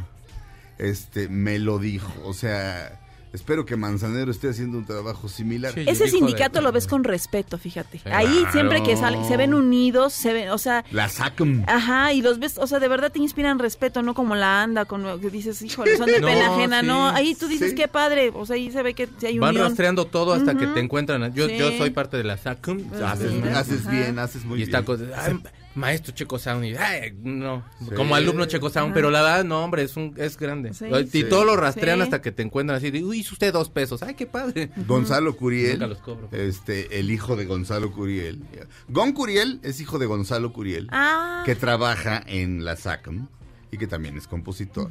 este, 0.78 1.28
me 1.30 1.58
lo 1.60 1.80
dijo, 1.80 2.12
o 2.26 2.34
sea, 2.34 3.00
espero 3.34 3.66
que 3.66 3.76
Manzanero 3.76 4.30
esté 4.32 4.50
haciendo 4.50 4.78
un 4.78 4.86
trabajo 4.86 5.30
similar. 5.30 5.74
Sí. 5.74 5.86
Ese 5.88 6.08
sindicato 6.10 6.60
de- 6.60 6.64
lo 6.64 6.72
ves 6.72 6.88
con 6.88 7.04
respeto, 7.04 7.58
fíjate. 7.58 8.02
Ahí 8.12 8.44
siempre 8.52 8.84
que 8.84 8.98
salen, 8.98 9.26
se 9.26 9.38
ven 9.38 9.54
unidos, 9.54 10.14
se 10.14 10.34
ven, 10.34 10.50
o 10.50 10.58
sea, 10.58 10.84
La 10.92 11.08
SACM. 11.10 11.64
Ajá, 11.68 12.14
y 12.14 12.22
los 12.22 12.40
ves, 12.40 12.58
o 12.58 12.68
sea, 12.68 12.80
de 12.80 12.88
verdad 12.88 13.12
te 13.12 13.20
inspiran 13.20 13.60
respeto, 13.60 14.02
no 14.02 14.14
como 14.14 14.36
la 14.36 14.62
anda, 14.64 14.86
con 14.86 15.04
lo 15.04 15.20
que 15.20 15.30
dices, 15.30 15.62
híjole, 15.62 15.98
son 15.98 16.08
de 16.08 16.20
No, 16.22 16.28
pena 16.28 16.54
ajena, 16.56 16.82
sí. 16.82 16.88
no, 16.88 17.10
ahí 17.10 17.36
tú 17.36 17.48
dices, 17.48 17.70
Sí. 17.72 17.76
qué 17.76 17.88
padre, 17.88 18.32
o 18.34 18.46
sea, 18.46 18.56
ahí 18.56 18.72
se 18.72 18.84
ve 18.84 18.94
que 18.94 19.08
hay 19.26 19.40
Van 19.40 19.52
unión. 19.52 19.68
rastreando 19.68 20.06
todo 20.06 20.34
hasta 20.34 20.56
que 20.56 20.68
te 20.68 20.80
encuentran. 20.80 21.34
Yo, 21.34 21.48
Sí. 21.48 21.58
yo 21.58 21.72
soy 21.78 21.90
parte 21.92 22.18
de 22.18 22.24
la 22.24 22.38
SACUM. 22.38 22.80
Haces, 23.04 23.32
Sí. 23.32 23.48
haces 23.50 23.90
bien, 23.90 24.20
haces 24.20 24.44
muy 24.46 24.60
y 24.60 24.64
está 24.64 24.82
bien. 24.82 24.86
cosa, 24.86 25.04
ay, 25.18 25.40
maestro 25.76 26.14
Checo 26.14 26.38
Sound 26.38 26.66
y 26.66 26.76
ay, 26.76 27.14
no, 27.24 27.64
Sí. 27.80 27.96
como 27.96 28.16
alumno 28.16 28.46
Checo 28.46 28.70
Sound, 28.70 28.94
pero 28.94 29.10
la 29.10 29.22
verdad 29.22 29.44
no, 29.46 29.64
hombre, 29.64 29.84
es 29.84 29.96
un 29.96 30.14
es 30.18 30.38
grande. 30.38 30.74
Sí. 30.74 30.86
y 30.86 31.08
Sí. 31.08 31.24
todo 31.24 31.46
lo 31.46 31.56
rastrean 31.56 32.00
Sí. 32.00 32.04
hasta 32.04 32.22
que 32.22 32.32
te 32.32 32.44
encuentran 32.44 32.78
así, 32.78 32.92
de, 32.92 33.04
uy, 33.04 33.20
hizo 33.20 33.34
usted 33.34 33.54
dos 33.54 33.70
pesos. 33.70 34.04
Ay, 34.04 34.16
qué 34.16 34.26
padre. 34.26 34.70
Gonzalo 34.88 35.36
Curiel, 35.38 35.74
Nunca 35.74 35.88
los 35.88 36.00
cobro. 36.00 36.28
este, 36.32 37.00
el 37.00 37.10
hijo 37.12 37.36
de 37.36 37.46
Gonzalo 37.46 37.92
Curiel. 37.92 38.42
Gon 38.90 39.14
Curiel 39.14 39.60
es 39.64 39.80
hijo 39.80 39.98
de 40.00 40.06
Gonzalo 40.08 40.52
Curiel, 40.54 40.88
Ah, 40.92 41.44
que 41.46 41.56
trabaja 41.56 42.22
en 42.28 42.66
la 42.66 42.76
SACM 42.76 43.28
y 43.72 43.78
que 43.78 43.88
también 43.88 44.18
es 44.18 44.28
compositor. 44.28 44.90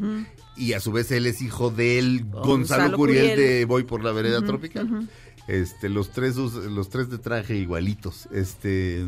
Y 0.57 0.73
a 0.73 0.81
su 0.81 0.93
vez 0.93 1.11
él 1.13 1.27
es 1.27 1.43
hijo 1.43 1.71
del 1.71 2.25
Gonzalo, 2.25 2.45
Gonzalo 2.47 2.97
Curiel, 2.97 3.31
Curiel. 3.33 3.39
de 3.39 3.65
Voy 3.67 3.85
por 3.85 4.03
la 4.03 4.13
vereda 4.13 4.43
tropical. 4.43 5.09
Este, 5.49 5.89
los 5.89 6.11
tres 6.13 6.37
los 6.37 6.89
tres 6.91 7.11
de 7.11 7.19
traje 7.19 7.57
igualitos. 7.57 8.29
Este 8.33 9.07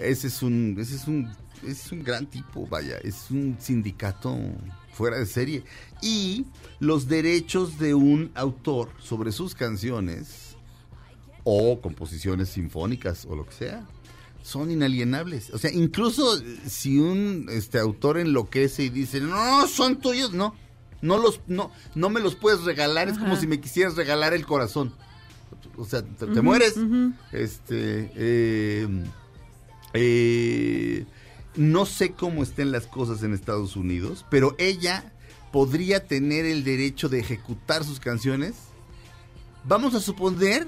ese 0.00 0.28
es 0.28 0.42
un 0.42 0.76
ese 0.78 0.96
es 0.96 1.06
un 1.06 1.30
ese 1.62 1.70
es 1.70 1.92
un 1.92 2.02
gran 2.02 2.26
tipo, 2.26 2.66
vaya, 2.66 2.98
es 2.98 3.30
un 3.30 3.56
sindicato 3.60 4.36
fuera 4.92 5.18
de 5.18 5.26
serie 5.26 5.64
y 6.02 6.44
los 6.80 7.08
derechos 7.08 7.78
de 7.78 7.94
un 7.94 8.30
autor 8.34 8.90
sobre 8.98 9.32
sus 9.32 9.54
canciones 9.54 10.56
o 11.44 11.80
composiciones 11.80 12.50
sinfónicas 12.50 13.24
o 13.26 13.36
lo 13.36 13.46
que 13.46 13.52
sea 13.52 13.86
son 14.42 14.70
inalienables. 14.70 15.50
O 15.50 15.58
sea, 15.58 15.72
incluso 15.72 16.40
si 16.66 16.98
un 16.98 17.46
este 17.48 17.78
autor 17.78 18.18
enloquece 18.18 18.84
y 18.84 18.88
dice, 18.88 19.20
"No, 19.20 19.66
son 19.68 20.00
tuyos", 20.00 20.32
no. 20.32 20.54
No 21.00 21.18
los 21.18 21.40
no 21.48 21.72
no 21.94 22.10
me 22.10 22.20
los 22.20 22.36
puedes 22.36 22.62
regalar, 22.62 23.08
es 23.08 23.18
como 23.18 23.36
si 23.36 23.46
me 23.46 23.60
quisieras 23.60 23.96
regalar 23.96 24.34
el 24.34 24.46
corazón. 24.46 24.92
O 25.76 25.84
sea, 25.84 26.02
te, 26.02 26.26
te 26.26 26.42
mueres. 26.42 26.74
Este 27.32 28.10
eh, 28.14 28.88
eh, 29.94 31.04
no 31.56 31.84
sé 31.86 32.12
cómo 32.12 32.42
estén 32.42 32.72
las 32.72 32.86
cosas 32.86 33.22
en 33.22 33.34
Estados 33.34 33.76
Unidos, 33.76 34.24
pero 34.30 34.54
ella 34.58 35.12
podría 35.52 36.06
tener 36.06 36.46
el 36.46 36.64
derecho 36.64 37.08
de 37.08 37.20
ejecutar 37.20 37.84
sus 37.84 38.00
canciones. 38.00 38.54
Vamos 39.64 39.94
a 39.94 40.00
suponer, 40.00 40.66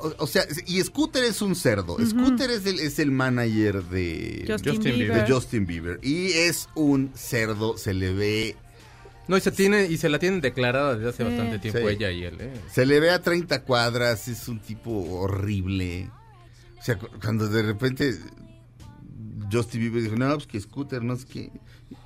o, 0.00 0.12
o 0.18 0.26
sea, 0.26 0.44
y 0.66 0.80
Scooter 0.82 1.22
es 1.24 1.40
un 1.40 1.54
cerdo. 1.54 1.96
Scooter 2.04 2.50
es 2.50 2.66
el, 2.66 2.80
es 2.80 2.98
el 2.98 3.10
manager 3.12 3.84
de 3.84 4.44
Justin, 4.48 4.74
Justin 4.74 4.94
Bieber. 4.98 5.24
de 5.26 5.32
Justin 5.32 5.66
Bieber 5.66 5.98
y 6.02 6.32
es 6.32 6.68
un 6.74 7.12
cerdo, 7.14 7.78
se 7.78 7.94
le 7.94 8.12
ve 8.12 8.56
No, 9.28 9.36
y 9.36 9.40
se 9.40 9.52
tiene 9.52 9.86
y 9.86 9.96
se 9.98 10.08
la 10.08 10.18
tienen 10.18 10.40
declarada 10.40 10.96
desde 10.96 11.08
hace 11.10 11.18
Sí. 11.18 11.24
bastante 11.30 11.58
tiempo 11.60 11.78
Sí. 11.88 11.94
ella 11.94 12.10
y 12.10 12.24
él, 12.24 12.36
¿eh? 12.40 12.52
Se 12.72 12.84
le 12.84 12.98
ve 12.98 13.10
a 13.10 13.22
30 13.22 13.62
cuadras, 13.62 14.26
es 14.26 14.48
un 14.48 14.58
tipo 14.58 14.90
horrible. 14.90 16.10
O 16.82 16.84
sea, 16.84 16.98
cu- 16.98 17.08
cuando 17.22 17.46
de 17.48 17.62
repente 17.62 18.18
Justin 19.52 19.80
Bieber 19.80 20.02
dijo, 20.02 20.16
no, 20.16 20.34
pues 20.34 20.46
que 20.46 20.60
Scooter, 20.60 21.02
no 21.02 21.14
es 21.14 21.24
que... 21.24 21.50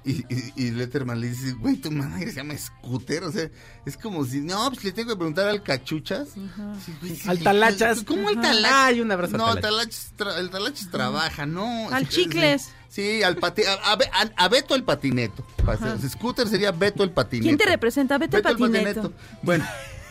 Y, 0.04 0.24
y, 0.34 0.52
y 0.56 0.70
Letterman 0.72 1.20
le 1.20 1.28
dice, 1.28 1.52
güey, 1.52 1.76
tu 1.76 1.90
manager 1.92 2.28
se 2.30 2.34
llama 2.36 2.56
Scooter. 2.58 3.22
O 3.24 3.30
sea, 3.32 3.48
es 3.86 3.96
como 3.96 4.24
si, 4.24 4.40
no, 4.40 4.68
pues 4.70 4.82
le 4.84 4.90
tengo 4.92 5.10
que 5.10 5.16
preguntar 5.16 5.48
al 5.48 5.62
Cachuchas. 5.62 6.28
Sí, 6.34 6.92
güey, 7.00 7.14
sí, 7.16 7.28
Al 7.28 7.38
Talachas. 7.38 8.02
¿Cómo 8.04 8.28
al. 8.28 8.34
Talachas? 8.40 8.72
Ay, 8.72 9.00
un 9.00 9.10
abrazo 9.12 9.34
al 9.36 9.38
No, 9.38 9.52
el 9.54 9.60
Talachas. 9.60 10.12
Tra- 10.18 10.38
el 10.38 10.50
Talachas 10.50 10.90
trabaja, 10.90 11.46
no. 11.46 11.88
Al 11.90 12.08
Sí, 12.08 12.22
Chicles. 12.24 12.70
Sí, 12.88 13.22
al 13.22 13.36
pati 13.36 13.62
a, 13.62 13.74
a, 13.74 13.92
a- 13.92 14.44
a 14.44 14.48
Beto 14.48 14.74
el 14.74 14.82
patineto. 14.82 15.46
Para 15.64 15.78
ser- 15.98 16.10
Scooter 16.10 16.48
sería 16.48 16.72
Beto 16.72 17.04
el 17.04 17.10
patineto. 17.12 17.44
¿Quién 17.46 17.56
te 17.58 17.66
representa? 17.66 18.14
Al 18.16 18.20
Beto 18.20 18.36
el 18.38 18.42
patineto. 18.42 19.12
Bueno, 19.42 19.64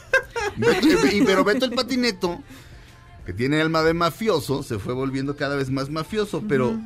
Beto- 0.57 1.11
y- 1.13 1.21
pero 1.25 1.43
Beto 1.43 1.65
el 1.65 1.71
patineto, 1.71 2.41
que 3.25 3.33
tiene 3.33 3.59
alma 3.61 3.81
de 3.83 3.93
mafioso, 3.93 4.63
se 4.63 4.79
fue 4.79 4.93
volviendo 4.93 5.35
cada 5.35 5.55
vez 5.55 5.69
más 5.69 5.89
mafioso, 5.89 6.43
pero, 6.47 6.79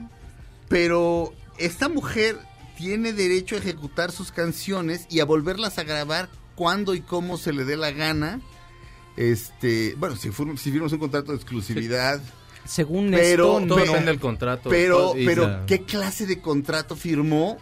pero 0.67 1.33
esta 1.57 1.89
mujer 1.89 2.37
tiene 2.77 3.11
derecho 3.13 3.55
a 3.55 3.59
ejecutar 3.59 4.11
sus 4.11 4.31
canciones 4.31 5.05
y 5.09 5.19
a 5.19 5.25
volverlas 5.25 5.77
a 5.79 5.83
grabar 5.83 6.29
cuando 6.55 6.95
y 6.95 7.01
cómo 7.01 7.37
se 7.37 7.51
le 7.53 7.65
dé 7.65 7.75
la 7.77 7.91
gana. 7.91 8.39
Este, 9.17 9.95
bueno, 9.97 10.15
si, 10.15 10.29
si 10.31 10.71
firmas 10.71 10.91
un 10.93 10.99
contrato 10.99 11.31
de 11.31 11.37
exclusividad, 11.37 12.21
Según 12.65 13.09
Pero- 13.11 13.59
esto, 13.59 13.67
Todo 13.67 13.79
no. 13.79 13.85
depende 13.85 14.11
del 14.11 14.19
contrato. 14.19 14.69
pero, 14.69 15.13
pero, 15.13 15.65
¿qué 15.65 15.81
clase 15.83 16.25
de 16.27 16.39
contrato 16.39 16.95
firmó? 16.95 17.57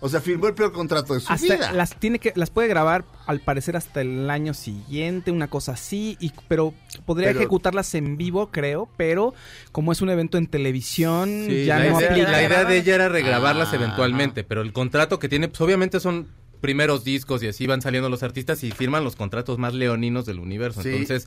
O 0.00 0.08
sea, 0.10 0.20
firmó 0.20 0.46
el 0.46 0.54
peor 0.54 0.72
contrato 0.72 1.14
de 1.14 1.20
su 1.20 1.32
hasta 1.32 1.54
vida. 1.54 1.72
las 1.72 1.96
tiene 1.98 2.18
que 2.18 2.32
las 2.36 2.50
puede 2.50 2.68
grabar 2.68 3.04
al 3.26 3.40
parecer 3.40 3.76
hasta 3.76 4.02
el 4.02 4.28
año 4.28 4.52
siguiente 4.54 5.30
una 5.30 5.48
cosa 5.48 5.72
así 5.72 6.16
y 6.20 6.32
pero 6.48 6.74
podría 7.06 7.28
Pero- 7.28 7.40
ejecutarlas 7.40 7.94
en 7.94 8.16
vivo 8.18 8.50
creo 8.50 8.88
pero 8.98 9.32
como 9.72 9.92
es 9.92 10.02
un 10.02 10.10
evento 10.10 10.36
en 10.38 10.48
televisión 10.48 11.46
Sí, 11.48 11.64
ya 11.64 11.78
no 11.78 11.98
idea, 11.98 12.10
aplica 12.10 12.30
la 12.30 12.42
idea 12.42 12.64
de 12.64 12.76
ella 12.76 12.94
era 12.94 13.08
regrabarlas 13.08 13.72
Ah, 13.72 13.76
eventualmente, 13.76 14.44
pero 14.44 14.60
el 14.60 14.72
contrato 14.74 15.18
que 15.18 15.28
tiene, 15.30 15.48
pues 15.48 15.60
obviamente 15.62 15.98
son 15.98 16.28
primeros 16.60 17.02
discos 17.04 17.42
y 17.42 17.48
así 17.48 17.66
van 17.66 17.80
saliendo 17.80 18.08
los 18.10 18.22
artistas 18.22 18.62
y 18.64 18.70
firman 18.72 19.02
los 19.02 19.16
contratos 19.16 19.58
más 19.58 19.72
leoninos 19.74 20.26
del 20.26 20.38
universo. 20.40 20.82
Sí. 20.82 20.88
Entonces, 20.90 21.26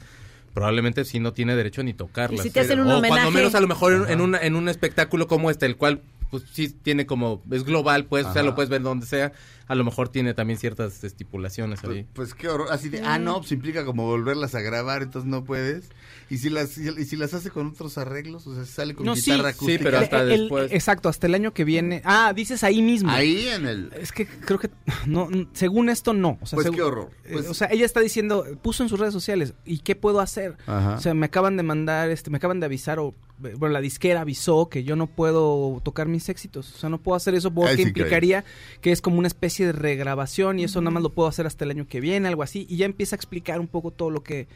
probablemente 0.54 1.06
sí 1.06 1.20
no 1.20 1.34
tiene 1.34 1.56
derecho 1.56 1.84
ni 1.84 1.94
tocarlas. 1.94 2.40
Y 2.46 2.50
si 2.50 2.54
te 2.54 2.60
hacen 2.62 2.80
un 2.80 2.88
o 2.92 2.98
homenaje. 2.98 3.10
cuando 3.22 3.32
menos 3.32 3.56
a 3.56 3.62
lo 3.62 3.68
mejor 3.68 3.94
en, 3.94 4.10
en 4.10 4.22
una- 4.22 4.40
en 4.40 4.56
un 4.56 4.68
espectáculo 4.70 5.28
como 5.28 5.50
este, 5.52 5.66
el 5.66 5.76
cual 5.76 6.02
pues 6.30 6.44
sí 6.52 6.70
tiene 6.70 7.06
como, 7.06 7.42
es 7.52 7.64
global, 7.64 8.06
pues, 8.06 8.26
o 8.26 8.34
sea, 8.34 8.44
lo 8.44 8.56
puedes 8.56 8.70
ver 8.70 8.82
donde 8.82 9.06
sea, 9.06 9.32
a 9.70 9.76
lo 9.76 9.86
mejor 9.86 10.10
tiene 10.10 10.34
también 10.34 10.60
ciertas 10.60 11.02
estipulaciones 11.06 11.80
Pues, 11.82 11.98
ahí. 11.98 12.06
pues 12.14 12.34
qué 12.34 12.50
horror. 12.50 12.68
Así 12.72 12.90
de, 12.90 13.02
ah, 13.02 13.18
no, 13.20 13.38
pues 13.40 13.52
implica 13.54 13.86
como 13.86 14.06
volverlas 14.06 14.54
a 14.56 14.60
grabar, 14.62 15.04
entonces 15.04 15.30
no 15.30 15.46
puedes. 15.46 15.90
Y 16.30 16.40
si 16.40 16.50
las, 16.50 16.78
y 16.78 17.06
si 17.06 17.16
las 17.16 17.34
hace 17.34 17.50
con 17.50 17.68
otros 17.68 17.98
arreglos, 17.98 18.46
o 18.48 18.54
sea, 18.54 18.66
si 18.66 18.72
sale 18.74 18.94
con 18.94 19.06
No, 19.06 19.16
sí, 19.16 19.32
guitarra 19.32 19.52
sí, 19.52 19.56
acústica. 19.58 19.84
pero 19.84 19.98
hasta 20.00 20.22
El- 20.24 20.32
el- 20.32 20.40
después. 20.42 20.72
exacto 20.72 21.08
hasta 21.10 21.26
el 21.28 21.36
año 21.36 21.54
que 21.54 21.64
viene 21.64 22.02
ah 22.06 22.34
dices 22.36 22.64
ahí 22.64 22.82
mismo 22.82 23.10
Ahí 23.10 23.48
en 23.48 23.66
el. 23.66 23.92
es 24.00 24.12
que 24.12 24.28
creo 24.28 24.60
que 24.60 24.70
no 25.08 25.28
según 25.54 25.90
esto 25.90 26.14
no 26.14 26.38
o 26.42 26.46
sea, 26.46 26.58
Pues 26.58 26.70
qué 26.70 26.82
horror. 26.82 27.10
eh, 27.26 27.30
Pues- 27.34 27.48
o 27.48 27.54
sea 27.54 27.68
ella 27.72 27.86
está 27.86 28.00
diciendo 28.00 28.46
puso 28.62 28.84
en 28.84 28.90
sus 28.90 29.00
redes 29.00 29.14
sociales 29.14 29.54
y 29.66 29.80
qué 29.80 29.96
puedo 29.96 30.20
hacer 30.20 30.56
Ajá. 30.68 30.96
o 30.96 31.02
sea 31.02 31.14
me 31.14 31.26
acaban 31.28 31.58
de 31.58 31.64
mandar 31.64 32.10
este 32.12 32.30
me 32.30 32.38
acaban 32.38 32.60
de 32.60 32.66
avisar 32.68 33.00
o 33.00 33.16
bueno 33.40 33.70
la 33.70 33.80
disquera 33.82 34.22
avisó 34.22 34.68
que 34.70 34.84
yo 34.84 34.96
no 34.96 35.08
puedo 35.08 35.80
tocar 35.84 36.08
mis 36.08 36.28
éxitos 36.30 36.76
o 36.76 36.78
sea 36.78 36.90
no 36.90 37.00
puedo 37.02 37.16
hacer 37.16 37.34
eso 37.36 37.52
porque 37.54 37.76
sí, 37.78 37.82
implicaría 37.84 38.44
que 38.82 38.92
es 38.92 39.02
como 39.02 39.18
una 39.18 39.28
especie 39.28 39.59
de 39.66 39.72
regrabación 39.72 40.60
y 40.60 40.64
eso 40.64 40.82
nada 40.82 40.92
más 40.92 41.04
lo 41.04 41.10
puedo 41.10 41.28
hacer 41.30 41.46
hasta 41.48 41.66
el 41.66 41.72
año 41.72 41.88
que 41.88 42.00
viene 42.00 42.28
algo 42.28 42.44
así 42.44 42.66
y 42.70 42.78
ya 42.78 42.86
empieza 42.86 43.16
a 43.16 43.18
explicar 43.18 43.60
un 43.60 43.68
poco 43.68 43.92
todo 43.92 44.10
lo 44.10 44.24
que 44.24 44.48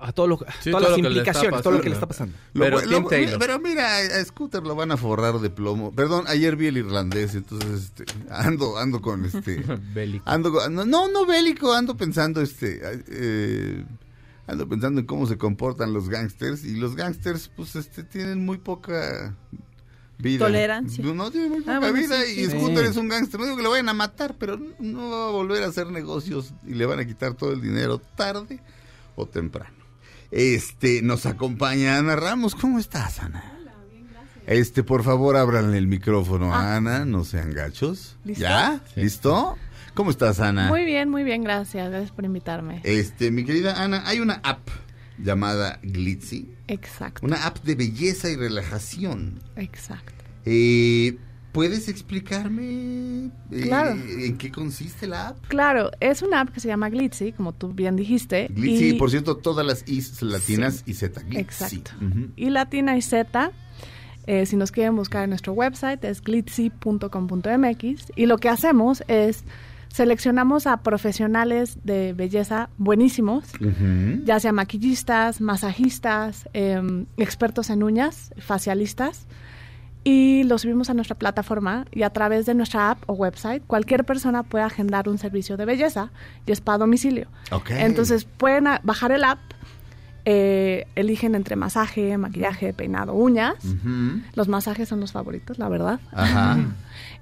a 0.00 0.10
todo 0.10 0.26
lo, 0.26 0.38
Sí, 0.60 0.72
todas 0.72 0.86
todo 0.88 0.90
las 0.90 0.98
implicaciones 0.98 1.62
todo 1.62 1.74
lo 1.74 1.80
que 1.80 1.88
le 1.88 1.94
está 1.94 2.08
pasando. 2.08 2.34
Lo 2.52 2.64
Pero 2.64 2.80
lo- 2.80 3.04
Taylor. 3.06 3.38
Pero 3.38 3.60
mira, 3.60 3.96
a 3.98 4.24
Scooter 4.24 4.62
lo 4.64 4.74
van 4.74 4.90
a 4.90 4.96
forrar 4.96 5.38
de 5.38 5.50
plomo. 5.50 5.92
Perdón, 5.92 6.24
ayer 6.26 6.56
vi 6.56 6.66
el 6.66 6.78
irlandés, 6.78 7.36
entonces 7.36 7.84
este, 7.84 8.04
ando, 8.28 8.76
ando 8.76 9.00
con 9.00 9.24
este. 9.24 9.62
Bélico. 9.94 10.28
ando 10.28 10.52
con- 10.52 10.74
no, 10.74 10.84
no, 10.84 11.06
no 11.08 11.26
bélico, 11.26 11.72
ando 11.72 11.96
pensando 11.96 12.40
este. 12.40 12.80
eh, 13.08 13.84
ando 14.48 14.68
pensando 14.68 14.98
en 15.00 15.06
cómo 15.06 15.26
se 15.28 15.38
comportan 15.38 15.92
los 15.92 16.08
gangsters. 16.08 16.64
Y 16.64 16.74
los 16.74 16.96
gangsters, 16.96 17.48
pues, 17.54 17.76
este, 17.76 18.02
tienen 18.02 18.44
muy 18.44 18.58
poca 18.58 19.36
vida. 20.18 20.46
Tolerancia. 20.46 21.04
No, 21.04 21.30
tienen 21.30 21.50
muy 21.50 21.60
poca 21.60 21.76
Ah, 21.76 21.80
bueno, 21.80 21.94
vida. 21.94 22.20
sí, 22.22 22.40
y 22.40 22.44
sí. 22.46 22.50
Scooter 22.50 22.84
Sí. 22.84 22.90
es 22.90 22.96
un 22.96 23.08
gangster. 23.08 23.38
No 23.40 23.46
digo 23.46 23.56
que 23.56 23.62
lo 23.62 23.70
vayan 23.70 23.88
a 23.88 23.94
matar, 23.94 24.34
pero 24.38 24.58
no 24.78 25.10
va 25.10 25.28
a 25.28 25.30
volver 25.30 25.62
a 25.62 25.66
hacer 25.66 25.88
negocios 25.88 26.52
y 26.66 26.74
le 26.74 26.86
van 26.86 26.98
a 27.00 27.04
quitar 27.06 27.34
todo 27.34 27.52
el 27.52 27.60
dinero 27.60 27.98
tarde 27.98 28.60
o 29.16 29.26
temprano. 29.26 29.74
Este, 30.30 31.02
nos 31.02 31.26
acompaña 31.26 31.98
Ana 31.98 32.16
Ramos. 32.16 32.54
¿Cómo 32.54 32.78
estás, 32.78 33.20
Ana? 33.20 33.50
Este, 34.46 34.82
por 34.82 35.02
favor, 35.04 35.36
ábranle 35.36 35.78
el 35.78 35.86
micrófono 35.86 36.52
a 36.54 36.76
Ana, 36.76 37.04
no 37.06 37.24
sean 37.24 37.52
gachos. 37.54 38.16
¿Listo? 38.24 38.42
¿Ya? 38.42 38.80
Sí. 38.94 39.00
¿Listo? 39.00 39.56
¿Cómo 39.94 40.10
estás, 40.10 40.38
Ana? 40.40 40.68
Muy 40.68 40.84
bien, 40.84 41.08
muy 41.08 41.22
bien, 41.24 41.42
gracias. 41.44 41.88
Gracias 41.88 42.10
por 42.10 42.24
invitarme. 42.26 42.80
Este, 42.84 43.30
mi 43.30 43.44
querida 43.44 43.82
Ana, 43.82 44.02
hay 44.06 44.20
una 44.20 44.40
app 44.42 44.68
llamada 45.18 45.78
Glitzy. 45.82 46.48
Exacto, 46.68 47.24
Una 47.26 47.46
app 47.46 47.62
de 47.64 47.74
belleza 47.74 48.30
y 48.30 48.36
relajación. 48.36 49.38
exacto. 49.56 50.12
Eh, 50.44 51.16
¿Puedes 51.52 51.88
explicarme 51.88 53.26
eh, 53.52 53.60
Claro. 53.62 53.92
en 53.92 54.36
qué 54.38 54.50
consiste 54.50 55.06
la 55.06 55.28
app? 55.28 55.46
Claro, 55.46 55.92
es 56.00 56.20
una 56.22 56.40
app 56.40 56.50
que 56.50 56.58
se 56.58 56.66
llama 56.66 56.90
Glitzy, 56.90 57.30
como 57.30 57.52
tú 57.52 57.72
bien 57.72 57.94
dijiste. 57.94 58.48
Glitzy, 58.50 58.88
y- 58.88 58.92
por 58.94 59.08
cierto, 59.10 59.36
todas 59.36 59.64
las 59.64 59.84
Is 59.88 60.20
latinas 60.20 60.78
Sí. 60.84 60.90
y 60.90 60.94
Z. 60.94 61.20
Glitzy. 61.22 61.38
Exacto. 61.40 61.92
Y 62.34 62.50
Latina 62.50 62.96
y 62.96 63.02
Z, 63.02 63.52
eh, 64.26 64.46
si 64.46 64.56
nos 64.56 64.72
quieren 64.72 64.96
buscar 64.96 65.22
en 65.22 65.30
nuestro 65.30 65.52
website, 65.52 66.02
es 66.04 66.20
glitzy.com.mx. 66.22 68.12
Y 68.16 68.26
lo 68.26 68.38
que 68.38 68.48
hacemos 68.48 69.04
es 69.08 69.44
seleccionamos 69.98 70.66
a 70.66 70.78
profesionales 70.78 71.78
de 71.84 72.14
belleza 72.14 72.68
buenísimos, 72.78 73.44
ya 74.24 74.40
sea 74.40 74.50
maquillistas, 74.50 75.40
masajistas, 75.40 76.48
em, 76.52 77.06
expertos 77.16 77.70
en 77.70 77.84
uñas, 77.84 78.32
facialistas, 78.38 79.28
y 80.02 80.42
los 80.44 80.62
subimos 80.62 80.90
a 80.90 80.94
nuestra 80.94 81.16
plataforma 81.16 81.84
y 81.92 82.02
a 82.02 82.10
través 82.10 82.44
de 82.44 82.54
nuestra 82.54 82.90
app 82.90 83.04
o 83.08 83.12
website 83.12 83.62
cualquier 83.68 84.02
persona 84.04 84.42
puede 84.42 84.64
agendar 84.64 85.08
un 85.08 85.16
servicio 85.16 85.56
de 85.56 85.64
belleza 85.64 86.10
y 86.44 86.50
es 86.50 86.60
para 86.60 86.78
domicilio. 86.78 87.28
Ok. 87.52 87.70
Entonces 87.70 88.24
pueden 88.24 88.66
a- 88.66 88.80
bajar 88.82 89.12
el 89.12 89.22
app, 89.22 89.38
eh, 90.24 90.86
eligen 90.94 91.34
entre 91.34 91.56
masaje, 91.56 92.16
maquillaje, 92.18 92.72
peinado, 92.72 93.14
uñas. 93.14 93.56
Los 94.34 94.48
masajes 94.48 94.88
son 94.88 95.00
los 95.00 95.12
favoritos, 95.12 95.58
la 95.58 95.68
verdad. 95.68 96.00
Ajá. 96.12 96.58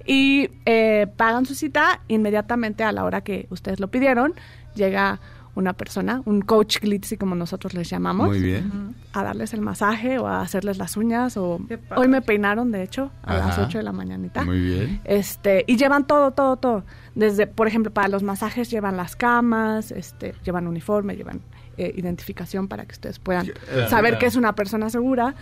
Y 0.05 0.49
eh, 0.65 1.07
pagan 1.15 1.45
su 1.45 1.55
cita 1.55 2.01
inmediatamente 2.09 2.83
a 2.83 2.91
la 2.91 3.05
hora 3.05 3.21
que 3.21 3.47
ustedes 3.49 3.79
lo 3.79 3.87
pidieron. 3.87 4.33
Llega 4.75 5.21
una 5.55 5.71
persona, 5.73 6.21
un 6.25 6.41
coach 6.41 6.79
glitzy 6.81 7.15
como 7.15 7.35
nosotros 7.35 7.73
les 7.73 7.89
llamamos, 7.89 8.27
Muy 8.27 8.41
bien. 8.41 8.95
a 9.13 9.23
darles 9.23 9.53
el 9.53 9.61
masaje 9.61 10.17
o 10.19 10.27
a 10.27 10.41
hacerles 10.41 10.77
las 10.77 10.97
uñas. 10.97 11.37
o. 11.37 11.61
Hoy 11.95 12.07
me 12.09 12.21
peinaron, 12.21 12.71
de 12.71 12.83
hecho, 12.83 13.11
a 13.23 13.35
las 13.37 13.51
Ajá. 13.51 13.65
8 13.67 13.77
de 13.77 13.83
la 13.85 13.93
mañanita. 13.93 14.43
Muy 14.43 14.59
bien. 14.59 14.99
Este, 15.05 15.63
y 15.67 15.77
llevan 15.77 16.05
todo, 16.05 16.31
todo, 16.31 16.57
todo. 16.57 16.83
Desde, 17.15 17.47
por 17.47 17.67
ejemplo, 17.67 17.93
para 17.93 18.09
los 18.09 18.23
masajes 18.23 18.69
llevan 18.69 18.97
las 18.97 19.15
camas, 19.15 19.91
este, 19.91 20.33
llevan 20.43 20.67
uniforme, 20.67 21.15
llevan 21.15 21.39
eh, 21.77 21.93
identificación 21.95 22.67
para 22.67 22.85
que 22.85 22.91
ustedes 22.93 23.19
puedan 23.19 23.45
Claro, 23.47 23.89
saber 23.89 24.11
claro. 24.11 24.19
que 24.19 24.25
es 24.27 24.35
una 24.35 24.53
persona 24.55 24.89
segura. 24.89 25.35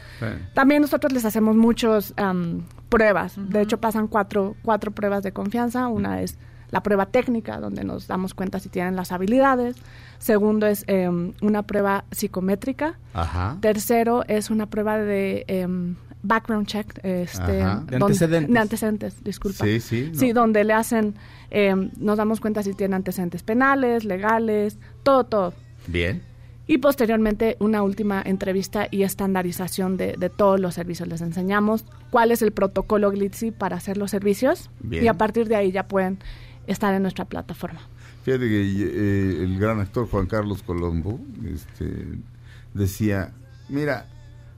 También 0.53 0.81
nosotros 0.81 1.11
les 1.13 1.25
hacemos 1.25 1.55
muchos 1.55 2.13
am, 2.17 2.63
pruebas. 2.89 3.33
De 3.37 3.61
hecho, 3.61 3.79
pasan 3.79 4.07
cuatro, 4.07 4.55
cuatro 4.63 4.91
pruebas 4.91 5.23
de 5.23 5.31
confianza. 5.31 5.87
Una 5.87 6.21
es 6.21 6.37
la 6.69 6.81
prueba 6.83 7.05
técnica, 7.07 7.59
donde 7.59 7.83
nos 7.83 8.07
damos 8.07 8.33
cuenta 8.33 8.59
si 8.59 8.69
tienen 8.69 8.95
las 8.95 9.11
habilidades. 9.11 9.75
Segundo 10.19 10.67
es 10.67 10.85
em, 10.87 11.33
una 11.41 11.63
prueba 11.63 12.05
psicométrica. 12.11 12.97
Ajá. 13.13 13.57
Tercero 13.59 14.23
es 14.27 14.49
una 14.49 14.67
prueba 14.67 14.97
de 14.97 15.43
em, 15.47 15.95
background 16.23 16.67
check. 16.67 16.97
Este, 17.03 17.61
Ajá. 17.61 17.83
De 17.87 17.97
donde- 17.97 18.05
antecedentes. 18.05 18.53
de 18.53 18.59
antecedentes, 18.59 19.23
disculpa. 19.23 19.65
Sí, 19.65 19.79
sí. 19.81 20.09
no. 20.13 20.19
Sí, 20.19 20.31
donde 20.31 20.63
le 20.63 20.73
hacen, 20.73 21.15
em, 21.49 21.89
nos 21.97 22.17
damos 22.17 22.39
cuenta 22.39 22.63
si 22.63 22.73
tienen 22.73 22.93
antecedentes 22.93 23.43
penales, 23.43 24.05
legales, 24.05 24.77
todo, 25.03 25.25
todo. 25.25 25.53
Bien. 25.87 26.21
Y 26.67 26.77
posteriormente 26.77 27.57
una 27.59 27.83
última 27.83 28.21
entrevista 28.23 28.87
y 28.89 29.03
estandarización 29.03 29.97
de, 29.97 30.15
de 30.17 30.29
todos 30.29 30.59
los 30.59 30.75
servicios. 30.75 31.09
Les 31.09 31.21
enseñamos 31.21 31.85
cuál 32.11 32.31
es 32.31 32.41
el 32.41 32.51
protocolo 32.51 33.11
Glitzy 33.11 33.51
para 33.51 33.75
hacer 33.77 33.97
los 33.97 34.11
servicios 34.11 34.69
Bien. 34.79 35.03
y 35.03 35.07
a 35.07 35.15
partir 35.15 35.47
de 35.47 35.55
ahí 35.55 35.71
ya 35.71 35.87
pueden 35.87 36.19
estar 36.67 36.93
en 36.93 37.01
nuestra 37.01 37.25
plataforma. 37.25 37.81
Fíjate 38.23 38.47
que 38.47 38.61
eh, 38.61 39.43
el 39.43 39.59
gran 39.59 39.79
actor 39.79 40.07
Juan 40.07 40.27
Carlos 40.27 40.61
Colombo 40.63 41.19
este, 41.43 42.19
decía, 42.73 43.33
mira, 43.67 44.07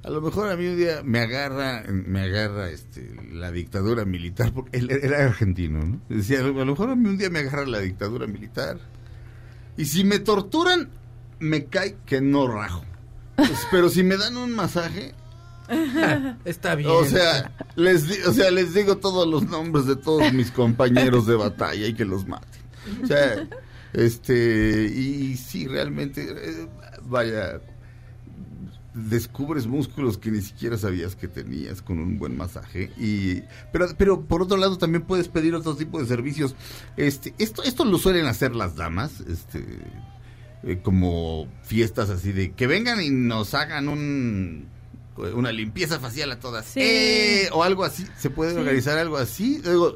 a 0.04 0.10
lo 0.10 0.22
mejor 0.22 0.52
a 0.52 0.58
mí 0.58 0.68
un 0.68 0.76
día 0.76 1.02
me 1.04 1.20
agarra, 1.20 1.84
me 1.90 2.22
agarra 2.22 2.70
este, 2.70 3.16
la 3.32 3.52
dictadura 3.52 4.04
militar, 4.04 4.52
porque 4.54 4.80
él 4.80 4.92
era 4.92 5.26
argentino, 5.26 5.80
¿no? 5.80 6.02
Decía, 6.10 6.40
a 6.40 6.44
lo 6.44 6.66
mejor 6.66 6.90
a 6.90 6.96
mí 6.96 7.08
un 7.08 7.18
día 7.18 7.30
me 7.30 7.40
agarra 7.40 7.66
la 7.66 7.80
dictadura 7.80 8.28
militar. 8.28 8.80
Y 9.78 9.86
si 9.86 10.04
me 10.04 10.20
torturan, 10.20 10.90
me 11.44 11.66
cae 11.66 11.96
que 12.06 12.22
no 12.22 12.48
rajo. 12.48 12.84
Pues, 13.36 13.68
pero 13.72 13.90
si 13.90 14.04
me 14.04 14.18
dan 14.18 14.38
un 14.38 14.54
masaje, 14.56 15.14
Está 16.46 16.76
bien. 16.76 16.90
o 16.92 17.04
sea, 17.06 17.52
les 17.76 18.08
di- 18.08 18.22
o 18.28 18.34
sea, 18.34 18.52
les 18.52 18.74
digo 18.74 18.98
todos 18.98 19.28
los 19.28 19.44
nombres 19.50 19.86
de 19.86 19.96
todos 19.96 20.32
mis 20.34 20.52
compañeros 20.52 21.26
de 21.26 21.36
batalla 21.36 21.88
y 21.88 21.94
que 21.94 22.06
los 22.06 22.28
maten. 22.28 22.62
O 23.04 23.08
sea, 23.08 23.48
este, 23.94 24.86
y, 24.94 25.38
sí, 25.38 25.68
realmente, 25.68 26.28
eh, 26.30 26.68
vaya, 27.04 27.62
descubres 28.94 29.66
músculos 29.66 30.18
que 30.18 30.30
ni 30.32 30.42
siquiera 30.42 30.78
sabías 30.78 31.16
que 31.16 31.28
tenías 31.28 31.82
con 31.82 32.00
un 32.00 32.20
buen 32.20 32.38
masaje. 32.38 32.92
Y, 32.98 33.42
pero, 33.72 33.88
pero 33.98 34.22
por 34.22 34.42
otro 34.44 34.58
lado 34.58 34.78
también 34.78 35.04
puedes 35.04 35.28
pedir 35.30 35.56
otro 35.56 35.76
tipo 35.76 36.00
de 36.00 36.06
servicios. 36.06 36.56
Este, 36.98 37.34
esto, 37.40 37.64
esto 37.64 37.86
lo 37.86 37.98
suelen 37.98 38.26
hacer 38.28 38.56
las 38.56 38.76
damas, 38.76 39.22
este, 39.22 39.66
eh, 40.63 40.80
como 40.84 41.47
fiestas 41.63 42.10
así 42.10 42.32
de 42.32 42.52
que 42.54 42.67
vengan 42.67 43.02
y 43.02 43.10
nos 43.10 43.54
hagan 43.54 43.89
un 43.89 44.67
una 45.36 45.52
limpieza 45.52 45.99
facial 45.99 46.32
a 46.32 46.39
todas 46.39 46.65
Sí. 46.65 46.80
Eh, 46.82 47.49
o 47.52 47.63
algo 47.63 47.84
así 47.84 48.06
se 48.17 48.30
puede 48.32 48.54
Sí. 48.54 48.58
organizar 48.58 48.97
algo 48.97 49.17
así 49.17 49.60
Digo, 49.60 49.93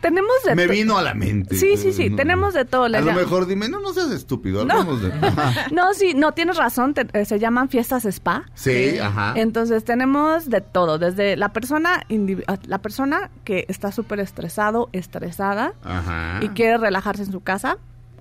Tenemos 0.00 0.34
de 0.44 0.54
me 0.56 0.66
vino 0.66 0.98
a 0.98 1.02
la 1.02 1.14
mente 1.14 1.54
Sí, 1.56 1.76
sí, 1.76 1.92
sí, 1.92 2.10
No, 2.10 2.16
tenemos 2.16 2.52
de 2.54 2.64
todo. 2.64 2.84
a 2.84 2.88
lo 2.88 3.12
mejor 3.12 3.46
dime 3.46 3.68
no 3.68 3.78
no 3.80 3.92
seas 3.92 4.10
estúpido 4.10 4.64
No. 4.64 4.96
de. 4.96 5.12
No, 5.72 5.94
sí, 5.94 6.14
no, 6.14 6.32
tienes 6.32 6.56
razón, 6.56 6.94
te- 6.94 7.06
eh, 7.12 7.24
se 7.24 7.38
llaman 7.38 7.68
fiestas 7.68 8.04
spa. 8.06 8.44
sí 8.54 8.98
ajá 8.98 9.34
Entonces 9.36 9.84
tenemos 9.84 10.50
de 10.50 10.60
todo, 10.60 10.98
desde 10.98 11.36
la 11.36 11.52
persona, 11.52 12.02
indivi- 12.08 12.44
a- 12.48 12.58
la 12.66 12.78
persona 12.78 13.30
que 13.44 13.66
está 13.68 13.92
súper 13.92 14.18
estresado, 14.20 14.88
estresada 14.92 15.74
ajá 15.84 16.40
y 16.42 16.48
quiere 16.50 16.76
relajarse 16.78 17.22
en 17.22 17.30
su 17.32 17.40
casa, 17.40 17.78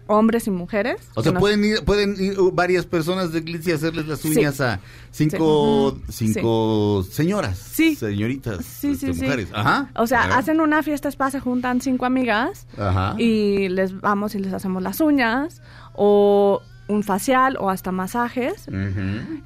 hombres 0.07 0.47
y 0.47 0.51
mujeres. 0.51 0.97
o 1.15 1.23
sea 1.23 1.31
nos- 1.31 1.39
pueden 1.41 1.63
ir 1.65 1.83
pueden 1.83 2.15
ir 2.23 2.35
varias 2.53 2.85
personas 2.85 3.31
de 3.31 3.41
Glitzy 3.41 3.71
a 3.71 3.75
hacerles 3.75 4.07
las 4.07 4.19
Sí. 4.19 4.29
uñas 4.29 4.61
a 4.61 4.79
cinco 5.11 5.97
Sí. 6.09 6.27
cinco 6.33 7.03
señoras 7.09 7.57
Sí. 7.57 7.95
señoritas 7.95 8.63
Sí, 8.65 8.91
este, 8.91 9.07
sí, 9.07 9.13
sí. 9.15 9.21
mujeres 9.23 9.47
ajá 9.53 9.89
O 9.95 10.05
sea, 10.07 10.37
hacen 10.37 10.61
una 10.61 10.83
fiesta 10.83 11.09
spa, 11.09 11.31
se 11.31 11.39
juntan 11.39 11.81
cinco 11.81 12.05
amigas 12.05 12.67
ajá 12.77 13.15
y 13.17 13.69
les 13.69 13.99
vamos 13.99 14.35
y 14.35 14.39
les 14.39 14.53
hacemos 14.53 14.83
las 14.83 14.99
uñas 15.01 15.61
o 15.93 16.61
un 16.87 17.01
facial 17.03 17.57
o 17.59 17.69
hasta 17.69 17.91
masajes. 17.91 18.67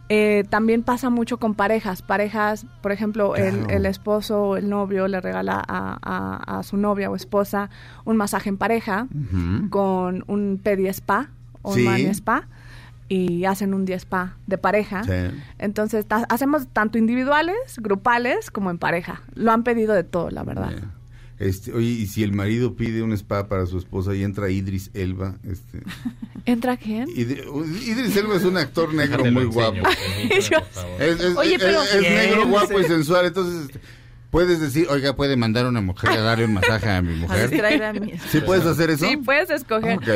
Eh, 0.10 0.44
también 0.50 0.84
pasa 0.84 1.10
mucho 1.10 1.38
con 1.38 1.54
parejas. 1.56 2.02
Parejas, 2.02 2.66
por 2.82 2.92
ejemplo, 2.92 3.36
el, 3.36 3.60
Claro. 3.60 3.70
el 3.70 3.86
esposo 3.86 4.42
o 4.44 4.58
el 4.58 4.70
novio 4.70 5.08
le 5.08 5.22
regala 5.22 5.64
a, 5.68 5.98
a- 6.02 6.60
a 6.60 6.64
su 6.64 6.76
novia 6.78 7.10
o 7.10 7.16
esposa 7.16 7.70
un 8.06 8.18
masaje 8.18 8.50
en 8.50 8.58
pareja 8.58 9.08
con 9.70 10.24
un 10.28 10.60
pedi 10.62 10.88
spa 10.88 11.30
o 11.62 11.74
Sí. 11.74 11.82
un 11.82 11.86
mani 11.86 12.06
spa 12.14 12.48
y 13.08 13.46
hacen 13.46 13.74
un 13.74 13.86
día 13.86 13.96
spa 13.96 14.36
de 14.46 14.58
pareja. 14.58 15.04
Sí. 15.04 15.36
Entonces 15.58 16.06
hacemos 16.30 16.68
tanto 16.68 16.98
individuales, 16.98 17.56
grupales 17.78 18.52
como 18.52 18.70
en 18.70 18.78
pareja. 18.78 19.22
Lo 19.36 19.52
han 19.52 19.64
pedido 19.64 19.94
de 19.94 20.04
todo, 20.04 20.30
la 20.30 20.44
verdad. 20.44 20.74
Este, 21.40 21.72
oye, 21.72 21.88
y 21.90 22.08
si 22.08 22.22
el 22.24 22.34
marido 22.34 22.76
pide 22.76 23.02
un 23.02 23.14
spa 23.14 23.48
para 23.48 23.66
su 23.66 23.78
esposa 23.78 24.14
y 24.14 24.24
entra 24.24 24.50
Idris 24.50 24.92
Elba, 24.94 25.38
este, 25.50 25.80
¿Entra 26.46 26.76
quién? 26.78 27.08
Idri- 27.08 27.46
Idris 27.88 28.16
Elba 28.18 28.36
es 28.36 28.44
un 28.44 28.58
actor 28.58 28.94
negro 28.94 29.20
muy 29.32 29.44
enseño, 29.46 29.50
guapo. 29.52 29.78
Es, 31.00 31.20
es- 31.22 31.38
Oye, 31.38 31.56
es- 31.56 31.62
pero- 31.64 31.82
es 31.82 32.00
Bien, 32.02 32.14
negro, 32.16 32.48
guapo 32.48 32.80
y 32.80 32.84
sensual, 32.84 33.26
entonces 33.28 33.68
este, 33.68 33.80
puedes 34.30 34.60
decir, 34.60 34.88
oiga, 34.90 35.16
puede 35.16 35.36
mandar 35.38 35.66
a 35.66 35.70
una 35.70 35.82
mujer 35.82 36.12
a 36.12 36.22
darle 36.22 36.46
un 36.46 36.54
masaje 36.54 36.90
a 36.90 37.02
mi 37.02 37.16
mujer. 37.20 37.84
a 37.84 37.94
mí. 38.00 38.14
¿Sí 38.30 38.42
puedes 38.42 38.66
hacer 38.66 38.90
eso? 38.92 39.06
Sí, 39.06 39.18
puedes 39.18 39.50
escoger. 39.50 39.98
Ok. 39.98 40.08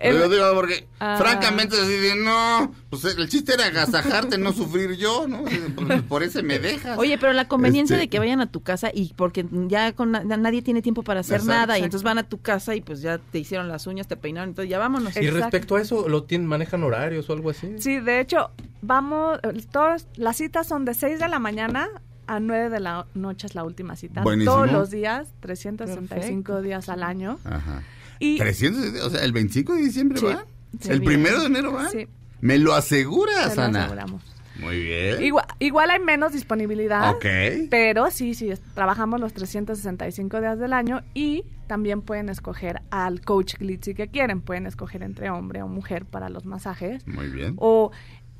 El- 0.00 0.18
Yo 0.18 0.28
digo 0.28 0.44
porque, 0.54 0.88
Ah. 1.02 1.16
francamente, 1.18 1.76
así 1.80 1.92
de, 1.96 2.14
no, 2.16 2.74
pues 2.90 3.04
el 3.06 3.26
chiste 3.30 3.54
era 3.54 3.66
agasajarte, 3.66 4.36
no 4.36 4.52
sufrir 4.52 4.96
yo, 4.98 5.26
¿no? 5.26 5.44
Por, 5.74 6.02
por 6.02 6.22
ese 6.22 6.42
me 6.42 6.58
dejas. 6.58 6.98
Oye, 6.98 7.16
pero 7.16 7.32
la 7.32 7.48
conveniencia 7.48 7.94
Este- 7.96 8.04
de 8.06 8.08
que 8.10 8.18
vayan 8.18 8.40
a 8.42 8.50
tu 8.50 8.62
casa 8.62 8.90
y 8.92 9.14
porque 9.14 9.46
ya 9.68 9.92
con 9.92 10.10
na- 10.10 10.24
nadie 10.24 10.60
tiene 10.62 10.82
tiempo 10.82 11.02
para 11.02 11.20
hacer 11.20 11.36
Exacto. 11.36 11.52
nada 11.58 11.78
y 11.78 11.82
entonces 11.84 12.02
van 12.04 12.18
a 12.18 12.24
tu 12.28 12.40
casa 12.42 12.74
y 12.74 12.82
pues 12.82 13.00
ya 13.00 13.16
te 13.18 13.38
hicieron 13.38 13.68
las 13.68 13.86
uñas, 13.86 14.08
te 14.08 14.16
peinaron, 14.16 14.50
entonces 14.50 14.68
ya 14.70 14.78
vámonos. 14.78 15.16
Y 15.16 15.20
Exacto. 15.20 15.38
respecto 15.40 15.76
a 15.76 15.80
eso, 15.80 16.06
¿lo 16.08 16.24
tienen, 16.24 16.46
manejan 16.46 16.82
horarios 16.82 17.30
o 17.30 17.32
algo 17.32 17.48
así? 17.50 17.76
Sí, 17.78 17.98
de 18.00 18.20
hecho, 18.20 18.50
vamos, 18.82 19.38
eh, 19.42 19.62
todas 19.72 20.06
las 20.16 20.36
citas 20.36 20.66
son 20.68 20.84
de 20.84 20.92
6 20.92 21.18
de 21.18 21.28
la 21.28 21.38
mañana 21.38 21.88
a 22.30 22.40
9 22.40 22.70
de 22.70 22.80
la 22.80 23.06
noche 23.14 23.46
es 23.46 23.54
la 23.54 23.64
última 23.64 23.96
cita. 23.96 24.22
Buenísimo. 24.22 24.54
Todos 24.54 24.70
los 24.72 24.90
días, 24.90 25.28
365 25.40 26.62
días 26.62 26.88
al 26.88 27.02
año. 27.02 27.38
Ajá. 27.44 27.82
Y 28.18 28.38
300, 28.38 29.02
o 29.02 29.10
sea, 29.10 29.24
el 29.24 29.32
25 29.32 29.74
de 29.74 29.80
diciembre 29.82 30.18
Sí. 30.20 30.26
va. 30.26 30.44
Sí. 30.80 30.90
el 30.92 31.02
primero 31.02 31.40
de 31.40 31.46
enero 31.46 31.72
va. 31.72 31.88
Sí. 31.88 32.06
Me 32.40 32.56
lo 32.58 32.74
aseguras, 32.74 33.50
te 33.50 33.56
lo 33.56 33.62
Ana. 33.62 33.80
aseguramos. 33.80 34.22
Muy 34.60 34.78
bien. 34.82 35.22
Igual, 35.22 35.46
igual 35.58 35.90
hay 35.90 36.00
menos 36.00 36.32
disponibilidad. 36.32 37.10
Ok. 37.14 37.24
Pero 37.70 38.10
sí, 38.10 38.34
sí, 38.34 38.52
trabajamos 38.74 39.18
los 39.18 39.32
365 39.32 40.38
días 40.40 40.58
del 40.58 40.72
año 40.74 41.02
y 41.14 41.44
también 41.66 42.02
pueden 42.02 42.28
escoger 42.28 42.82
al 42.90 43.22
coach 43.22 43.54
Glitzy 43.58 43.94
que 43.94 44.08
quieren. 44.08 44.42
Pueden 44.42 44.66
escoger 44.66 45.02
entre 45.02 45.30
hombre 45.30 45.62
o 45.62 45.68
mujer 45.68 46.04
para 46.04 46.28
los 46.28 46.44
masajes. 46.44 47.06
Muy 47.06 47.28
bien. 47.28 47.54
O 47.56 47.90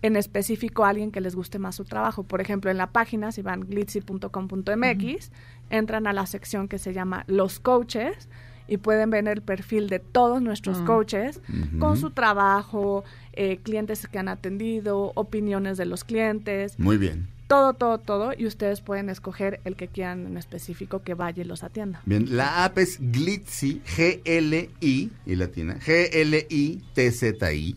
en 0.02 0.16
específico 0.16 0.84
alguien 0.84 1.10
que 1.10 1.20
les 1.20 1.34
guste 1.36 1.58
más 1.58 1.76
su 1.76 1.84
trabajo. 1.84 2.22
Por 2.22 2.40
ejemplo, 2.40 2.70
en 2.70 2.78
la 2.78 2.86
página, 2.90 3.32
si 3.32 3.42
van 3.42 3.60
glitzy.com.mx, 3.60 5.30
entran 5.70 6.06
a 6.06 6.12
la 6.12 6.26
sección 6.26 6.68
que 6.68 6.78
se 6.78 6.92
llama 6.92 7.24
Los 7.26 7.60
Coaches 7.60 8.28
y 8.66 8.76
pueden 8.78 9.10
ver 9.10 9.26
el 9.28 9.42
perfil 9.42 9.88
de 9.88 9.98
todos 9.98 10.40
nuestros 10.40 10.80
Mm. 10.80 10.84
coaches 10.86 11.40
con 11.80 11.96
su 11.96 12.10
trabajo, 12.12 13.04
eh, 13.32 13.58
clientes 13.62 14.06
que 14.06 14.18
han 14.18 14.28
atendido, 14.28 15.12
opiniones 15.16 15.76
de 15.76 15.86
los 15.86 16.04
clientes, 16.04 16.78
Muy 16.78 16.96
bien. 16.96 17.26
todo, 17.48 17.74
todo, 17.74 17.98
todo, 17.98 18.32
y 18.36 18.46
ustedes 18.46 18.80
pueden 18.80 19.08
escoger 19.10 19.60
el 19.64 19.74
que 19.74 19.88
quieran 19.88 20.24
en 20.24 20.36
específico 20.36 21.02
que 21.02 21.14
vaya 21.14 21.42
y 21.42 21.46
los 21.46 21.64
atienda. 21.64 22.00
Bien, 22.06 22.36
la 22.36 22.64
app 22.64 22.78
es 22.78 22.98
Glitzy, 23.00 23.82
G-L-I, 23.84 25.10
y 25.26 25.34
latina, 25.36 25.76
G-L-I-T-Z-I, 25.80 27.76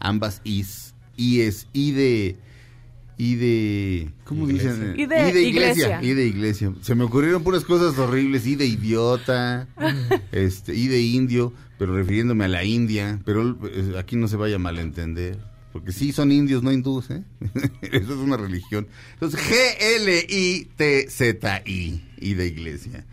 ambas 0.00 0.40
Is, 0.44 0.91
I 1.16 1.40
es 1.42 1.66
I 1.72 1.92
de, 1.92 2.36
I 3.18 3.34
de, 3.36 4.10
¿cómo 4.24 4.48
Iglesia. 4.48 4.72
dicen? 4.72 4.98
I 5.00 5.06
de 5.06 5.42
iglesia. 5.42 6.02
I 6.02 6.14
de 6.14 6.26
iglesia. 6.26 6.72
Se 6.80 6.94
me 6.94 7.04
ocurrieron 7.04 7.42
puras 7.42 7.64
cosas 7.64 7.98
horribles, 7.98 8.46
I 8.46 8.56
de 8.56 8.66
idiota, 8.66 9.68
este, 10.32 10.74
I 10.74 10.88
de 10.88 11.00
indio, 11.00 11.52
pero 11.78 11.94
refiriéndome 11.94 12.44
a 12.44 12.48
la 12.48 12.64
India, 12.64 13.20
pero 13.24 13.56
eh, 13.64 13.94
aquí 13.98 14.16
no 14.16 14.28
se 14.28 14.36
vaya 14.36 14.56
a 14.56 14.58
malentender. 14.58 15.38
Porque 15.72 15.92
sí 15.92 16.12
son 16.12 16.30
indios, 16.32 16.62
no 16.62 16.70
hindús, 16.70 17.10
¿eh? 17.10 17.22
Eso 17.80 18.12
es 18.12 18.18
una 18.18 18.36
religión. 18.36 18.86
Entonces, 19.14 19.40
G-L-I-T-Z-I, 20.82 22.02
I 22.20 22.34
de 22.34 22.46
iglesia. 22.46 23.06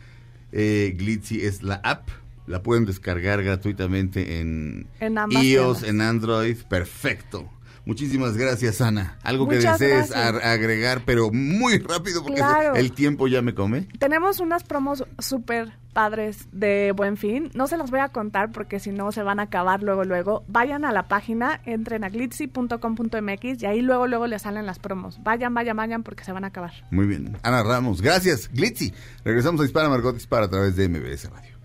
Eh, 0.51 0.93
Glitzy 0.97 1.41
es 1.41 1.63
la 1.63 1.75
app. 1.75 2.09
La 2.47 2.62
pueden 2.63 2.85
descargar 2.85 3.43
gratuitamente 3.43 4.39
en, 4.41 4.88
iOS, 4.99 5.29
tiendas. 5.29 5.83
en 5.83 6.01
Android. 6.01 6.57
Perfecto. 6.69 7.49
Muchísimas 7.89 8.38
gracias, 8.38 8.82
Ana. 8.82 9.17
Algo 9.23 9.47
que 9.47 9.56
desees 9.56 10.12
agregar, 10.15 11.02
pero 11.06 11.32
muy 11.32 11.80
rápido 11.80 12.21
porque 12.21 12.39
Claro. 12.39 12.75
el 12.75 12.91
tiempo 12.91 13.28
ya 13.28 13.41
me 13.41 13.56
come. 13.56 13.88
Tenemos 13.97 14.39
unas 14.39 14.63
promos 14.63 15.04
súper 15.17 15.71
padres 15.91 16.47
de 16.52 16.93
Buen 16.95 17.17
Fin. 17.17 17.49
No 17.56 17.65
se 17.65 17.78
las 17.78 17.89
voy 17.89 18.02
a 18.02 18.10
contar 18.10 18.52
porque 18.52 18.80
si 18.80 18.91
no 18.91 19.12
se 19.12 19.23
van 19.23 19.39
a 19.39 19.43
acabar 19.43 19.82
luego, 19.82 20.04
luego. 20.04 20.43
Vayan 20.47 20.86
a 20.86 20.91
la 20.91 21.08
página, 21.08 21.62
entren 21.65 22.04
a 22.04 22.10
glitzy.com.mx 22.10 23.63
y 23.63 23.65
ahí 23.65 23.82
luego, 23.82 24.06
luego 24.06 24.28
les 24.28 24.43
salen 24.43 24.67
las 24.67 24.78
promos. 24.78 25.19
Vayan, 25.23 25.56
vayan, 25.56 25.75
vayan 25.75 26.04
porque 26.04 26.23
se 26.23 26.32
van 26.32 26.43
a 26.43 26.47
acabar. 26.49 26.73
Muy 26.91 27.08
bien. 27.08 27.38
Ana 27.41 27.63
Ramos, 27.63 28.04
gracias. 28.04 28.52
Glitzy. 28.54 28.93
Regresamos 29.25 29.62
a 29.62 29.63
Dispara 29.63 29.89
Margot 29.89 30.13
Dispara 30.13 30.45
a 30.45 30.49
través 30.52 30.75
de 30.75 30.88
MBS 30.89 31.28
Radio. 31.32 31.58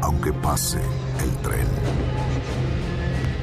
Aunque 0.00 0.32
pase 0.32 0.78
el 1.22 1.30
tren, 1.42 1.66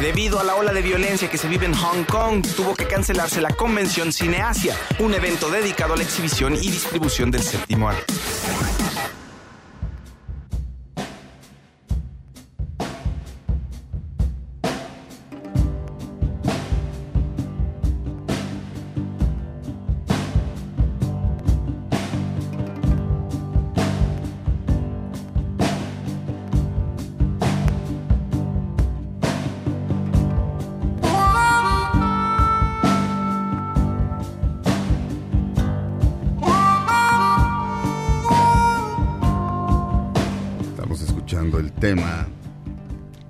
Debido 0.00 0.38
a 0.38 0.44
la 0.44 0.56
ola 0.56 0.74
de 0.74 0.82
violencia 0.82 1.30
que 1.30 1.38
se 1.38 1.48
vive 1.48 1.64
en 1.64 1.74
Hong 1.74 2.04
Kong, 2.04 2.46
tuvo 2.54 2.74
que 2.74 2.86
cancelarse 2.86 3.40
la 3.40 3.48
convención 3.56 4.12
Cineasia, 4.12 4.76
un 4.98 5.14
evento 5.14 5.50
dedicado 5.50 5.94
a 5.94 5.96
la 5.96 6.02
exhibición 6.02 6.54
y 6.54 6.68
distribución 6.70 7.30
del 7.30 7.42
séptimo 7.42 7.88
arte. 7.88 8.12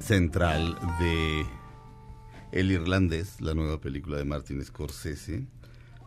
Central 0.06 0.78
de 1.00 1.44
El 2.52 2.70
Irlandés, 2.70 3.40
la 3.40 3.54
nueva 3.54 3.80
película 3.80 4.16
de 4.16 4.24
Martin 4.24 4.64
Scorsese. 4.64 5.46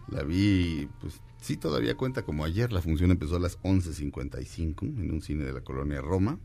La 0.08 0.24
vi, 0.24 0.88
pues 1.02 1.22
sí, 1.42 1.58
todavía 1.58 1.96
cuenta 1.96 2.24
como 2.24 2.46
ayer. 2.46 2.72
La 2.72 2.82
función 2.82 3.12
empezó 3.12 3.36
a 3.36 3.40
las 3.40 3.60
11.55 3.62 4.82
en 4.82 5.12
un 5.12 5.22
cine 5.22 5.44
de 5.44 5.54
la 5.54 5.62
colonia 5.62 6.02
Roma. 6.02 6.40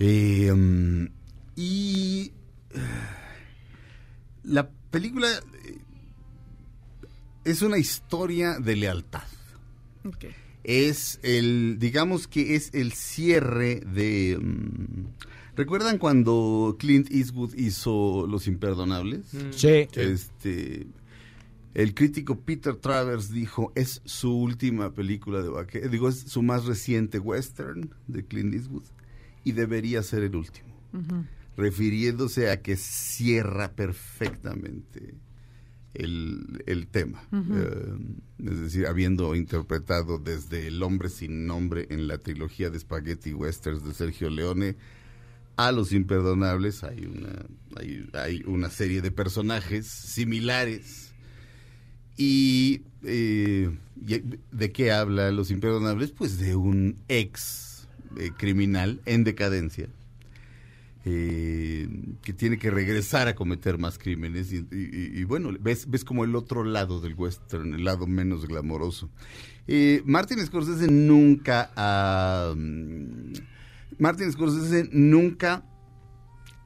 Eh, 0.00 0.52
mm, 0.52 1.06
y 1.54 2.32
la 4.42 4.68
película 4.90 5.28
eh, 5.28 5.78
es 7.44 7.62
una 7.62 7.78
historia 7.78 8.58
de 8.58 8.76
lealtad 8.76 9.22
es 10.66 11.20
el, 11.22 11.78
digamos 11.78 12.26
que 12.26 12.56
es 12.56 12.74
el 12.74 12.92
cierre 12.92 13.80
de... 13.86 14.36
mm, 14.40 15.06
¿Recuerdan 15.56 15.96
cuando 15.98 16.76
Clint 16.78 17.10
Eastwood 17.10 17.54
hizo 17.54 18.26
Los 18.26 18.46
Imperdonables? 18.46 19.26
Sí. 19.50 19.88
Este, 19.94 20.86
el 21.72 21.94
crítico 21.94 22.40
Peter 22.40 22.76
Travers 22.76 23.30
dijo, 23.30 23.72
es 23.74 24.02
su 24.04 24.36
última 24.36 24.92
película 24.92 25.42
de 25.42 25.48
vaqueros, 25.48 25.90
digo, 25.90 26.08
es 26.10 26.20
su 26.20 26.42
más 26.42 26.66
reciente 26.66 27.18
western 27.18 27.90
de 28.06 28.24
Clint 28.24 28.52
Eastwood 28.54 28.84
y 29.44 29.52
debería 29.52 30.02
ser 30.02 30.24
el 30.24 30.36
último, 30.36 30.74
refiriéndose 31.56 32.50
a 32.50 32.60
que 32.60 32.76
cierra 32.76 33.72
perfectamente 33.72 35.14
el, 35.94 36.62
el 36.66 36.86
tema. 36.86 37.22
Eh, 37.32 37.96
es 38.44 38.60
decir, 38.60 38.86
habiendo 38.86 39.34
interpretado 39.34 40.18
desde 40.18 40.66
El 40.66 40.82
hombre 40.82 41.08
sin 41.08 41.46
nombre 41.46 41.86
en 41.90 42.08
la 42.08 42.18
trilogía 42.18 42.68
de 42.68 42.78
Spaghetti 42.78 43.32
Westerns 43.32 43.84
de 43.84 43.94
Sergio 43.94 44.28
Leone 44.28 44.76
a 45.56 45.72
Los 45.72 45.92
Imperdonables, 45.92 46.84
hay 46.84 47.06
una, 47.06 47.46
hay, 48.14 48.42
una 48.46 48.70
serie 48.70 49.00
de 49.02 49.10
personajes 49.10 49.86
similares. 49.86 51.12
Y, 52.16 52.82
eh, 53.02 53.70
¿de 53.96 54.72
qué 54.72 54.92
habla 54.92 55.30
Los 55.30 55.50
Imperdonables? 55.50 56.12
Pues 56.12 56.38
de 56.38 56.56
un 56.56 56.96
ex 57.08 57.88
eh, 58.16 58.30
criminal 58.36 59.00
en 59.04 59.24
decadencia 59.24 59.88
eh, 61.08 61.88
que 62.20 62.32
tiene 62.32 62.58
que 62.58 62.68
regresar 62.68 63.28
a 63.28 63.36
cometer 63.36 63.78
más 63.78 63.96
crímenes 63.96 64.52
y, 64.52 65.22
bueno, 65.22 65.50
ves, 65.60 65.88
ves 65.88 66.04
como 66.04 66.24
el 66.24 66.34
otro 66.34 66.64
lado 66.64 67.00
del 67.00 67.14
western, 67.14 67.74
el 67.74 67.84
lado 67.84 68.08
menos 68.08 68.44
glamoroso. 68.48 69.08
Eh, 69.68 70.02
Martin 70.04 70.44
Scorsese 70.44 70.90
nunca 70.90 71.70
ha... 71.76 72.52
mm, 72.56 73.34
Martin 73.98 74.30
Scorsese 74.32 74.88
nunca 74.92 75.64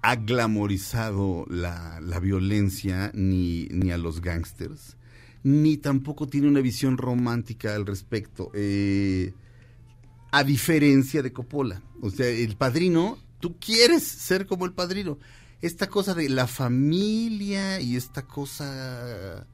ha 0.03 0.16
glamorizado 0.16 1.47
la, 1.49 2.01
la 2.01 2.21
violencia 2.21 3.11
ni, 3.14 3.66
ni 3.66 3.90
a 3.90 3.99
los 3.99 4.21
gángsters, 4.21 4.97
ni 5.43 5.77
tampoco 5.77 6.27
tiene 6.27 6.49
una 6.49 6.61
visión 6.61 6.97
romántica 6.97 7.75
al 7.75 7.87
respecto. 7.87 8.51
Eh, 8.55 9.35
a 10.33 10.45
diferencia 10.45 11.23
de 11.23 11.33
Coppola. 11.33 11.83
O 12.01 12.11
sea, 12.11 12.27
el 12.27 12.57
padrino, 12.57 13.19
tú 13.40 13.59
quieres 13.59 14.05
ser 14.05 14.47
como 14.47 14.64
el 14.64 14.73
padrino. 14.73 15.19
Esta 15.61 15.88
cosa 15.88 16.14
de 16.14 16.29
la 16.29 16.47
familia 16.47 17.81
y 17.81 17.97
esta 17.97 18.23
cosa 18.23 19.47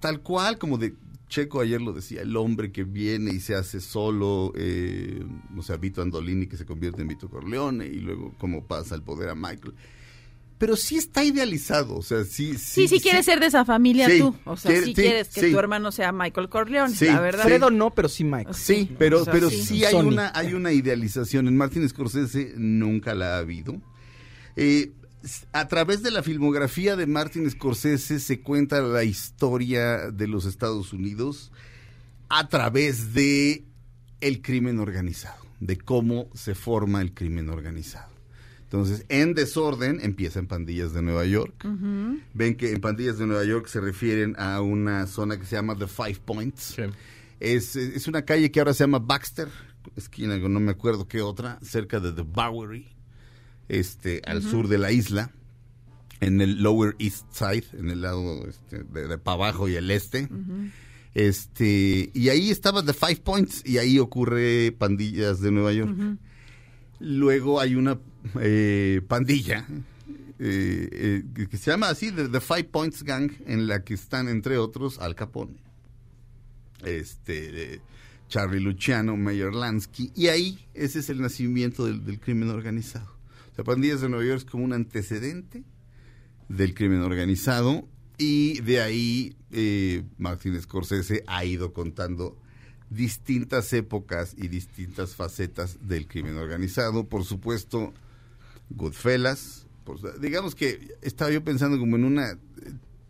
tal 0.00 0.20
cual, 0.22 0.58
como 0.58 0.78
de 0.78 0.94
Checo 1.30 1.60
ayer 1.62 1.80
lo 1.80 1.94
decía, 1.94 2.20
el 2.20 2.36
hombre 2.36 2.70
que 2.72 2.84
viene 2.84 3.32
y 3.32 3.40
se 3.40 3.54
hace 3.54 3.80
solo, 3.80 4.52
eh, 4.56 5.24
o 5.56 5.62
sea, 5.62 5.78
Vito 5.78 6.02
Andolini 6.02 6.46
que 6.46 6.58
se 6.58 6.66
convierte 6.66 7.00
en 7.00 7.08
Vito 7.08 7.30
Corleone 7.30 7.86
y 7.86 8.00
luego 8.00 8.34
cómo 8.38 8.66
pasa 8.66 8.94
el 8.96 9.02
poder 9.02 9.30
a 9.30 9.34
Michael. 9.34 9.72
pero 10.58 10.76
sí 10.76 10.96
está 10.98 11.24
idealizado, 11.24 11.96
o 11.96 12.02
sea, 12.02 12.22
sí, 12.24 12.58
Sí, 12.58 12.86
sí, 12.86 13.00
quieres 13.00 13.24
ser 13.24 13.40
de 13.40 13.46
esa 13.46 13.64
familia 13.64 14.10
Sí, 14.10 14.18
tú. 14.18 14.36
O 14.44 14.58
sea, 14.58 14.70
quiere- 14.72 14.84
sí, 14.84 14.94
sí, 14.94 15.00
quieres 15.00 15.28
que 15.30 15.40
sí. 15.40 15.52
tu 15.52 15.58
hermano 15.58 15.90
sea 15.90 16.12
Michael 16.12 16.50
Corleone, 16.50 16.94
Sí, 16.94 17.06
la 17.06 17.18
verdad. 17.20 17.44
Fredo 17.44 17.70
no, 17.70 17.88
pero 17.94 18.10
sí 18.10 18.24
Mike. 18.24 18.52
Sí, 18.52 18.94
pero, 18.98 19.22
O 19.22 19.24
sea, 19.24 19.32
pero 19.32 19.48
sí. 19.48 19.62
sí, 19.62 19.84
hay 19.86 19.92
Sony. 19.92 20.08
una, 20.08 20.32
hay 20.34 20.52
una 20.52 20.70
idealización. 20.72 21.48
En 21.48 21.56
Martin 21.56 21.88
Scorsese 21.88 22.52
nunca 22.58 23.14
la 23.14 23.36
ha 23.36 23.38
habido. 23.38 23.80
Eh, 24.56 24.90
a 25.52 25.68
través 25.68 26.02
de 26.02 26.10
la 26.10 26.22
filmografía 26.22 26.96
de 26.96 27.06
Martin 27.06 27.50
Scorsese 27.50 28.20
se 28.20 28.40
cuenta 28.40 28.80
la 28.80 29.04
historia 29.04 30.10
de 30.10 30.26
los 30.26 30.44
Estados 30.46 30.92
Unidos 30.92 31.52
a 32.28 32.48
través 32.48 33.12
de 33.12 33.64
el 34.20 34.42
crimen 34.42 34.78
organizado, 34.78 35.44
de 35.60 35.76
cómo 35.76 36.28
se 36.34 36.54
forma 36.54 37.02
el 37.02 37.12
crimen 37.12 37.48
organizado. 37.48 38.10
Entonces, 38.62 39.04
en 39.08 39.34
desorden 39.34 39.98
empieza 40.00 40.38
en 40.38 40.46
Pandillas 40.46 40.92
de 40.92 41.02
Nueva 41.02 41.26
York. 41.26 41.66
Ven 42.34 42.54
que 42.56 42.70
en 42.70 42.80
Pandillas 42.80 43.18
de 43.18 43.26
Nueva 43.26 43.44
York 43.44 43.66
se 43.66 43.80
refieren 43.80 44.36
a 44.38 44.60
una 44.60 45.08
zona 45.08 45.38
que 45.38 45.44
se 45.44 45.56
llama 45.56 45.76
The 45.76 45.88
Five 45.88 46.20
Points. 46.24 46.76
Es, 47.40 47.74
es 47.74 48.06
una 48.06 48.22
calle 48.22 48.50
que 48.52 48.60
ahora 48.60 48.72
se 48.72 48.84
llama 48.84 49.00
Baxter, 49.00 49.48
esquina, 49.96 50.38
no 50.38 50.60
me 50.60 50.70
acuerdo 50.70 51.08
qué 51.08 51.20
otra, 51.20 51.58
cerca 51.62 51.98
de 51.98 52.12
The 52.12 52.22
Bowery, 52.22 52.88
este, 53.70 54.20
al 54.26 54.42
sur 54.42 54.68
de 54.68 54.78
la 54.78 54.92
isla, 54.92 55.30
en 56.20 56.40
el 56.40 56.62
Lower 56.62 56.96
East 56.98 57.26
Side, 57.32 57.64
en 57.78 57.88
el 57.90 58.02
lado 58.02 58.46
este, 58.46 58.82
de, 58.84 59.16
para 59.18 59.34
abajo 59.34 59.68
y 59.68 59.76
el 59.76 59.90
este. 59.90 60.28
Este, 61.14 62.10
y 62.14 62.28
ahí 62.28 62.50
estaba 62.50 62.84
The 62.84 62.92
Five 62.92 63.16
Points, 63.24 63.62
y 63.64 63.78
ahí 63.78 63.98
ocurre 63.98 64.72
Pandillas 64.72 65.40
de 65.40 65.50
Nueva 65.50 65.72
York. 65.72 65.96
Luego 67.00 67.60
hay 67.60 67.74
una 67.74 67.98
eh, 68.40 69.00
pandilla 69.08 69.66
eh, 70.38 71.24
eh, 71.32 71.46
que- 71.50 71.56
se 71.56 71.70
llama 71.70 71.88
así, 71.88 72.12
The, 72.12 72.28
The 72.28 72.40
Five 72.40 72.64
Points 72.64 73.02
Gang, 73.02 73.32
en 73.46 73.66
la 73.66 73.82
que 73.82 73.94
están, 73.94 74.28
entre 74.28 74.58
otros, 74.58 74.98
Al 74.98 75.14
Capone 75.14 75.54
este 76.84 77.80
Charlie 78.28 78.60
Luciano, 78.60 79.16
Mayor 79.16 79.54
Lansky, 79.54 80.12
y 80.14 80.28
ahí 80.28 80.66
ese 80.74 81.00
es 81.00 81.10
el 81.10 81.20
nacimiento 81.20 81.84
del, 81.86 82.04
del 82.04 82.20
crimen 82.20 82.48
organizado. 82.50 83.19
O 83.60 83.62
sea, 83.62 83.74
Pandillas 83.74 84.00
de 84.00 84.08
Nueva 84.08 84.24
York 84.24 84.38
es 84.38 84.44
como 84.50 84.64
un 84.64 84.72
antecedente 84.72 85.64
del 86.48 86.72
crimen 86.74 87.00
organizado 87.02 87.86
y 88.16 88.58
de 88.62 88.80
ahí 88.80 89.36
eh, 89.50 90.02
Martin 90.16 90.58
Scorsese 90.62 91.24
ha 91.26 91.44
ido 91.44 91.74
contando 91.74 92.38
distintas 92.88 93.70
épocas 93.74 94.34
y 94.38 94.48
distintas 94.48 95.14
facetas 95.14 95.76
del 95.86 96.06
crimen 96.06 96.36
organizado. 96.38 97.06
Por 97.06 97.24
supuesto, 97.26 97.92
Goodfellas. 98.70 99.66
por- 99.84 100.18
digamos 100.20 100.54
que 100.54 100.94
estaba 101.02 101.30
yo 101.30 101.44
pensando 101.44 101.78
como 101.78 101.96
en 101.96 102.04
una... 102.04 102.38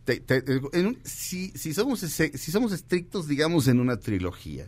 te- 0.04 0.18
te- 0.18 0.42
en 0.72 0.86
un- 0.86 0.98
si, 1.04 1.50
si, 1.50 1.72
somos, 1.74 2.02
ese- 2.02 2.36
si 2.36 2.50
somos 2.50 2.72
estrictos, 2.72 3.28
digamos, 3.28 3.68
en 3.68 3.78
una 3.78 3.98
trilogía, 3.98 4.66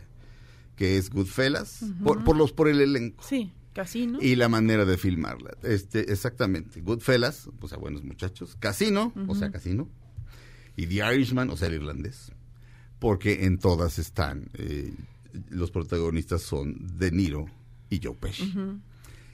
que 0.77 0.97
es 0.97 1.09
Goodfellas, 1.09 1.83
por, 2.03 2.23
por, 2.23 2.37
los, 2.37 2.53
por 2.53 2.69
el 2.69 2.79
elenco 2.79 3.23
Sí, 3.27 3.51
Casino. 3.73 4.19
y 4.21 4.35
la 4.35 4.49
manera 4.49 4.85
de 4.85 4.97
filmarla. 4.97 5.57
Este, 5.63 6.11
exactamente. 6.11 6.81
Goodfellas, 6.81 7.49
o 7.59 7.67
sea, 7.67 7.77
buenos 7.77 8.03
muchachos. 8.03 8.55
Casino, 8.59 9.13
o 9.27 9.35
sea, 9.35 9.51
Casino. 9.51 9.89
Y 10.75 10.87
The 10.87 11.13
Irishman, 11.13 11.49
o 11.49 11.57
sea, 11.57 11.67
el 11.67 11.75
irlandés. 11.75 12.31
Porque 12.99 13.45
en 13.45 13.59
todas 13.59 13.99
están, 13.99 14.49
eh, 14.53 14.93
los 15.49 15.71
protagonistas 15.71 16.41
son 16.41 16.97
De 16.97 17.11
Niro 17.11 17.45
y 17.89 17.99
Joe 18.01 18.15
Pesci. 18.15 18.53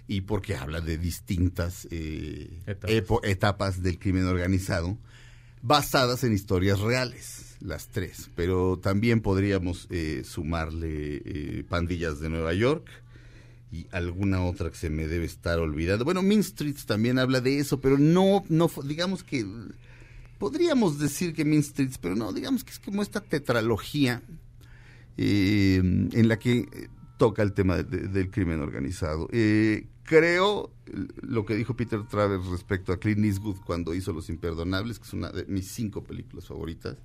Y 0.07 0.21
porque 0.21 0.55
habla 0.55 0.81
de 0.81 0.97
distintas 0.97 1.87
eh, 1.91 2.61
Etapas. 3.23 3.83
del 3.83 3.99
crimen 3.99 4.25
organizado 4.25 4.97
basadas 5.61 6.23
en 6.23 6.33
historias 6.33 6.79
reales, 6.79 7.57
las 7.59 7.87
tres. 7.89 8.29
Pero 8.35 8.79
también 8.79 9.21
podríamos 9.21 9.87
eh, 9.89 10.23
sumarle 10.25 11.21
eh, 11.25 11.63
Pandillas 11.67 12.19
de 12.19 12.29
Nueva 12.29 12.53
York 12.53 12.89
y 13.71 13.87
alguna 13.91 14.41
otra 14.43 14.69
que 14.71 14.77
se 14.77 14.89
me 14.89 15.07
debe 15.07 15.25
estar 15.25 15.59
olvidando. 15.59 16.05
Bueno, 16.05 16.21
Mean 16.23 16.43
Streets 16.43 16.85
también 16.85 17.19
habla 17.19 17.39
de 17.41 17.59
eso, 17.59 17.79
pero 17.79 17.97
no, 17.97 18.43
no, 18.49 18.69
digamos 18.83 19.23
que 19.23 19.45
podríamos 20.39 20.97
decir 20.99 21.33
que 21.33 21.45
Mean 21.45 21.61
Streets, 21.63 21.97
pero 21.97 22.15
no, 22.15 22.33
digamos 22.33 22.63
que 22.63 22.71
es 22.71 22.79
como 22.79 23.01
esta 23.03 23.21
tetralogía 23.21 24.21
eh, 25.17 25.77
en 25.77 26.27
la 26.27 26.39
que 26.39 26.59
eh, 26.59 26.87
toca 27.17 27.43
el 27.43 27.53
tema 27.53 27.75
de- 27.77 27.83
de- 27.83 28.07
del 28.07 28.31
crimen 28.31 28.61
organizado. 28.61 29.27
Eh, 29.31 29.87
creo 30.03 30.71
lo 31.21 31.45
que 31.45 31.55
dijo 31.55 31.75
Peter 31.75 32.01
Travers 32.07 32.45
respecto 32.47 32.91
a 32.93 32.99
Clint 32.99 33.23
Eastwood 33.25 33.57
cuando 33.65 33.93
hizo 33.93 34.13
Los 34.13 34.29
Imperdonables, 34.29 34.97
que 34.97 35.05
es 35.05 35.13
una 35.13 35.29
de 35.31 35.45
mis 35.45 35.69
cinco 35.71 36.03
películas 36.03 36.47
favoritas. 36.47 36.95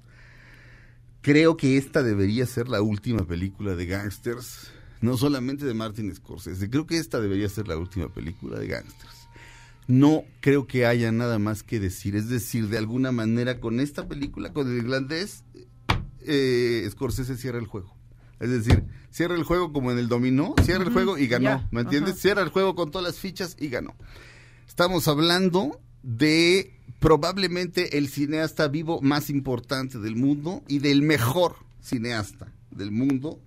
Creo 1.21 1.57
que 1.57 1.77
esta 1.77 2.03
debería 2.03 2.47
ser 2.47 2.69
la 2.69 2.83
última 2.83 3.27
película 3.27 3.75
de 3.75 3.87
gangsters, 3.87 4.71
no 5.05 5.19
solamente 5.19 5.67
de 5.67 5.75
Martin 5.75 6.15
Scorsese, 6.15 6.71
creo 6.71 6.87
que 6.87 6.97
esta 6.97 7.21
debería 7.21 7.49
ser 7.49 7.69
la 7.69 7.77
última 7.77 8.09
película 8.09 8.59
de 8.59 8.67
gangsters. 8.67 9.29
No 9.87 10.25
creo 10.41 10.67
que 10.67 10.87
haya 10.87 11.13
nada 11.13 11.39
más 11.39 11.63
que 11.63 11.79
decir, 11.79 12.17
es 12.17 12.31
decir, 12.31 12.69
de 12.69 12.79
alguna 12.79 13.13
manera 13.13 13.61
con 13.61 13.81
esta 13.81 14.09
película, 14.09 14.55
con 14.55 14.67
el 14.71 14.79
irlandés, 14.79 15.45
eh, 16.21 16.89
Scorsese 16.91 17.37
cierra 17.37 17.59
el 17.59 17.67
juego. 17.67 17.95
Es 18.41 18.49
decir, 18.49 18.85
cierra 19.11 19.35
el 19.35 19.45
juego 19.45 19.73
como 19.75 19.93
en 19.93 19.99
el 19.99 20.09
dominó, 20.09 20.55
cierra 20.63 20.85
el 20.85 20.93
juego 20.93 21.19
y 21.19 21.27
ganó, 21.27 21.69
¿me 21.71 21.83
entiendes? 21.83 22.19
Cierra 22.19 22.43
el 22.43 22.49
juego 22.49 22.75
con 22.75 22.91
todas 22.91 23.07
las 23.07 23.19
fichas 23.19 23.57
y 23.61 23.69
ganó. 23.69 23.95
Estamos 24.67 25.07
hablando 25.07 25.81
de 26.03 26.75
probablemente 26.99 27.99
el 27.99 28.09
cineasta 28.09 28.69
vivo 28.69 29.03
más 29.03 29.29
importante 29.29 29.99
del 29.99 30.17
mundo 30.17 30.63
y 30.67 30.79
del 30.79 31.03
mejor 31.03 31.57
cineasta 31.83 32.51
del 32.71 32.91
mundo 32.91 33.39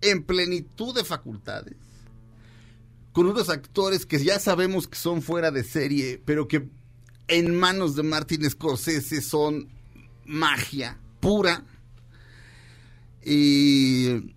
en 0.00 0.22
plenitud 0.22 0.94
de 0.94 1.04
facultades, 1.04 1.76
con 3.12 3.26
unos 3.26 3.48
actores 3.48 4.06
que 4.06 4.22
ya 4.22 4.38
sabemos 4.38 4.86
que 4.88 4.96
son 4.96 5.22
fuera 5.22 5.50
de 5.50 5.64
serie, 5.64 6.20
pero 6.24 6.48
que 6.48 6.68
en 7.28 7.54
manos 7.54 7.96
de 7.96 8.02
Martin 8.02 8.48
Scorsese 8.48 9.20
son 9.20 9.68
magia 10.24 10.98
pura. 11.20 11.64
Y 13.24 14.32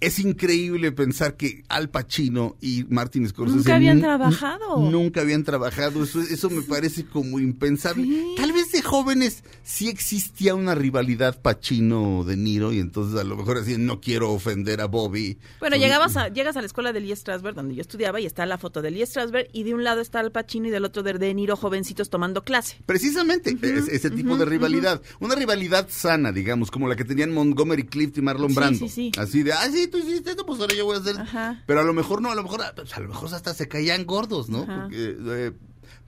es 0.00 0.18
increíble 0.18 0.92
pensar 0.92 1.36
que 1.36 1.64
Al 1.68 1.88
Pacino 1.88 2.56
y 2.60 2.84
Martin 2.88 3.28
Scorsese 3.28 3.58
Nunca 3.58 3.76
habían 3.76 4.00
trabajado. 4.00 4.90
Nunca 4.90 5.20
habían 5.20 5.44
trabajado. 5.44 6.02
Eso, 6.02 6.20
eso 6.20 6.50
me 6.50 6.62
parece 6.62 7.06
como 7.06 7.38
impensable. 7.38 8.02
Sí. 8.02 8.34
Tal 8.36 8.52
vez 8.52 8.71
jóvenes 8.92 9.42
sí 9.62 9.88
existía 9.88 10.54
una 10.54 10.74
rivalidad 10.74 11.40
Pacino-De 11.40 12.36
Niro 12.36 12.74
y 12.74 12.78
entonces 12.78 13.18
a 13.18 13.24
lo 13.24 13.36
mejor 13.36 13.56
así 13.56 13.76
no 13.78 14.02
quiero 14.02 14.30
ofender 14.32 14.82
a 14.82 14.86
Bobby. 14.86 15.38
Bueno, 15.60 15.76
Soy- 15.76 15.82
llegabas 15.84 16.14
a, 16.18 16.28
llegas 16.28 16.58
a 16.58 16.60
la 16.60 16.66
escuela 16.66 16.92
de 16.92 17.00
Lee 17.00 17.16
Strasberg, 17.16 17.54
donde 17.54 17.74
yo 17.74 17.80
estudiaba, 17.80 18.20
y 18.20 18.26
está 18.26 18.44
la 18.44 18.58
foto 18.58 18.82
de 18.82 18.90
Lee 18.90 19.06
Strasberg, 19.06 19.48
y 19.54 19.62
de 19.62 19.72
un 19.74 19.82
lado 19.82 20.02
está 20.02 20.20
Al 20.20 20.30
Pacino 20.30 20.68
y 20.68 20.70
del 20.70 20.84
otro 20.84 21.02
de 21.02 21.14
De 21.14 21.32
Niro, 21.32 21.56
jovencitos 21.56 22.10
tomando 22.10 22.44
clase. 22.44 22.76
Precisamente, 22.84 23.56
es- 23.62 23.88
ese 23.88 24.10
tipo 24.10 24.36
de 24.36 24.44
rivalidad. 24.44 25.00
Una 25.20 25.34
rivalidad 25.36 25.88
sana, 25.90 26.30
digamos, 26.30 26.70
como 26.70 26.86
la 26.86 26.94
que 26.94 27.04
tenían 27.06 27.32
Montgomery 27.32 27.84
Clift 27.84 28.18
y 28.18 28.20
Marlon 28.20 28.50
Sí, 28.50 28.54
Brando. 28.54 28.78
sí, 28.80 28.88
sí. 28.90 29.12
Así 29.16 29.42
de, 29.42 29.54
ah, 29.54 29.66
sí, 29.72 29.86
tú 29.88 29.96
hiciste 29.96 30.32
esto, 30.32 30.44
pues 30.44 30.60
ahora 30.60 30.74
yo 30.74 30.84
voy 30.84 30.96
a 30.96 31.00
hacer. 31.00 31.16
Ajá. 31.18 31.62
Pero 31.66 31.80
a 31.80 31.82
lo 31.84 31.94
mejor 31.94 32.20
no, 32.20 32.30
a 32.30 32.34
lo 32.34 32.42
mejor, 32.42 32.60
ah, 32.60 32.72
pues, 32.76 32.92
a 32.94 33.00
lo 33.00 33.08
mejor 33.08 33.34
hasta 33.34 33.54
se 33.54 33.68
caían 33.68 34.04
gordos, 34.04 34.50
¿no? 34.50 34.66
Porque, 34.66 35.16
eh, 35.18 35.52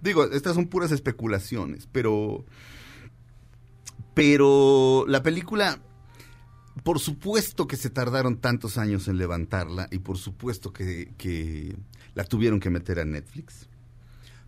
digo, 0.03 0.25
estas 0.25 0.55
son 0.55 0.66
puras 0.66 0.92
especulaciones, 0.92 1.88
pero. 1.90 2.44
Pero 4.14 5.05
la 5.09 5.22
película. 5.22 5.81
Por 6.83 6.98
supuesto 6.98 7.68
que 7.68 7.77
se 7.77 7.88
tardaron 7.88 8.38
tantos 8.38 8.79
años 8.79 9.07
en 9.07 9.16
levantarla 9.16 9.87
y 9.92 9.98
por 9.98 10.18
supuesto 10.18 10.72
que, 10.72 11.77
la 12.14 12.24
tuvieron 12.24 12.59
que 12.59 12.68
meter 12.68 12.98
a 12.98 13.05
Netflix. 13.05 13.68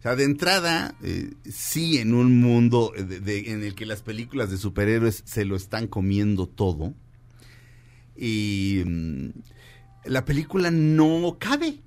O 0.01 0.03
sea, 0.03 0.17
de 0.17 0.25
entrada, 0.25 0.97
eh, 1.03 1.35
sí, 1.49 1.99
en 1.99 2.15
un 2.15 2.41
mundo 2.41 2.93
en 2.97 3.63
el 3.63 3.75
que 3.77 3.87
las 3.87 4.03
películas 4.03 4.51
de 4.51 4.59
superhéroes 4.59 5.23
se 5.25 5.45
lo 5.45 5.55
están 5.55 5.87
comiendo 5.87 6.49
todo. 6.49 6.95
Y 8.17 8.83
mm, 8.85 9.29
la 10.07 10.25
película 10.25 10.71
no 10.71 11.37
cabe, 11.39 11.81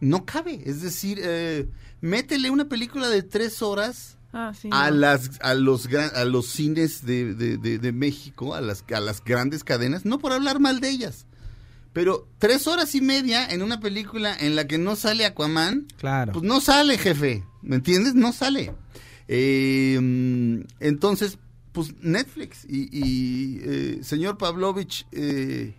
no 0.00 0.26
cabe. 0.26 0.60
Es 0.64 0.82
decir, 0.82 1.20
eh, 1.22 1.68
métele 2.00 2.50
una 2.50 2.68
película 2.68 3.08
de 3.08 3.22
tres 3.22 3.62
horas 3.62 4.18
Ah, 4.38 4.52
sí. 4.54 4.68
a 4.70 4.90
no. 4.90 4.96
las 4.98 5.30
a 5.40 5.54
los 5.54 5.86
gran- 5.86 6.14
a 6.14 6.24
los 6.26 6.46
cines 6.48 7.06
de, 7.06 7.34
de- 7.34 7.56
de- 7.56 7.78
de 7.78 7.92
México, 7.92 8.54
a 8.54 8.60
las 8.60 8.84
a 8.94 9.00
las 9.00 9.24
grandes 9.24 9.64
cadenas, 9.64 10.04
no 10.04 10.18
por 10.18 10.32
hablar 10.32 10.60
mal 10.60 10.80
de 10.80 10.90
ellas, 10.90 11.24
pero 11.94 12.28
tres 12.38 12.66
horas 12.66 12.94
y 12.94 13.00
media 13.00 13.46
en 13.48 13.62
una 13.62 13.80
película 13.80 14.36
en 14.38 14.54
la 14.56 14.66
que 14.66 14.76
no 14.78 14.94
sale 14.96 15.24
Aquaman, 15.24 15.86
Claro. 15.96 16.32
pues 16.32 16.44
no 16.44 16.60
sale, 16.60 16.98
jefe, 16.98 17.44
¿me 17.62 17.76
entiendes? 17.76 18.14
No 18.14 18.32
sale. 18.34 18.74
Eh, 19.28 19.94
entonces, 20.80 21.38
pues 21.72 21.94
Netflix 22.00 22.64
y, 22.68 22.88
y, 22.92 23.60
eh, 23.62 23.98
señor 24.02 24.38
Pavlovich, 24.38 25.06
eh, 25.12 25.74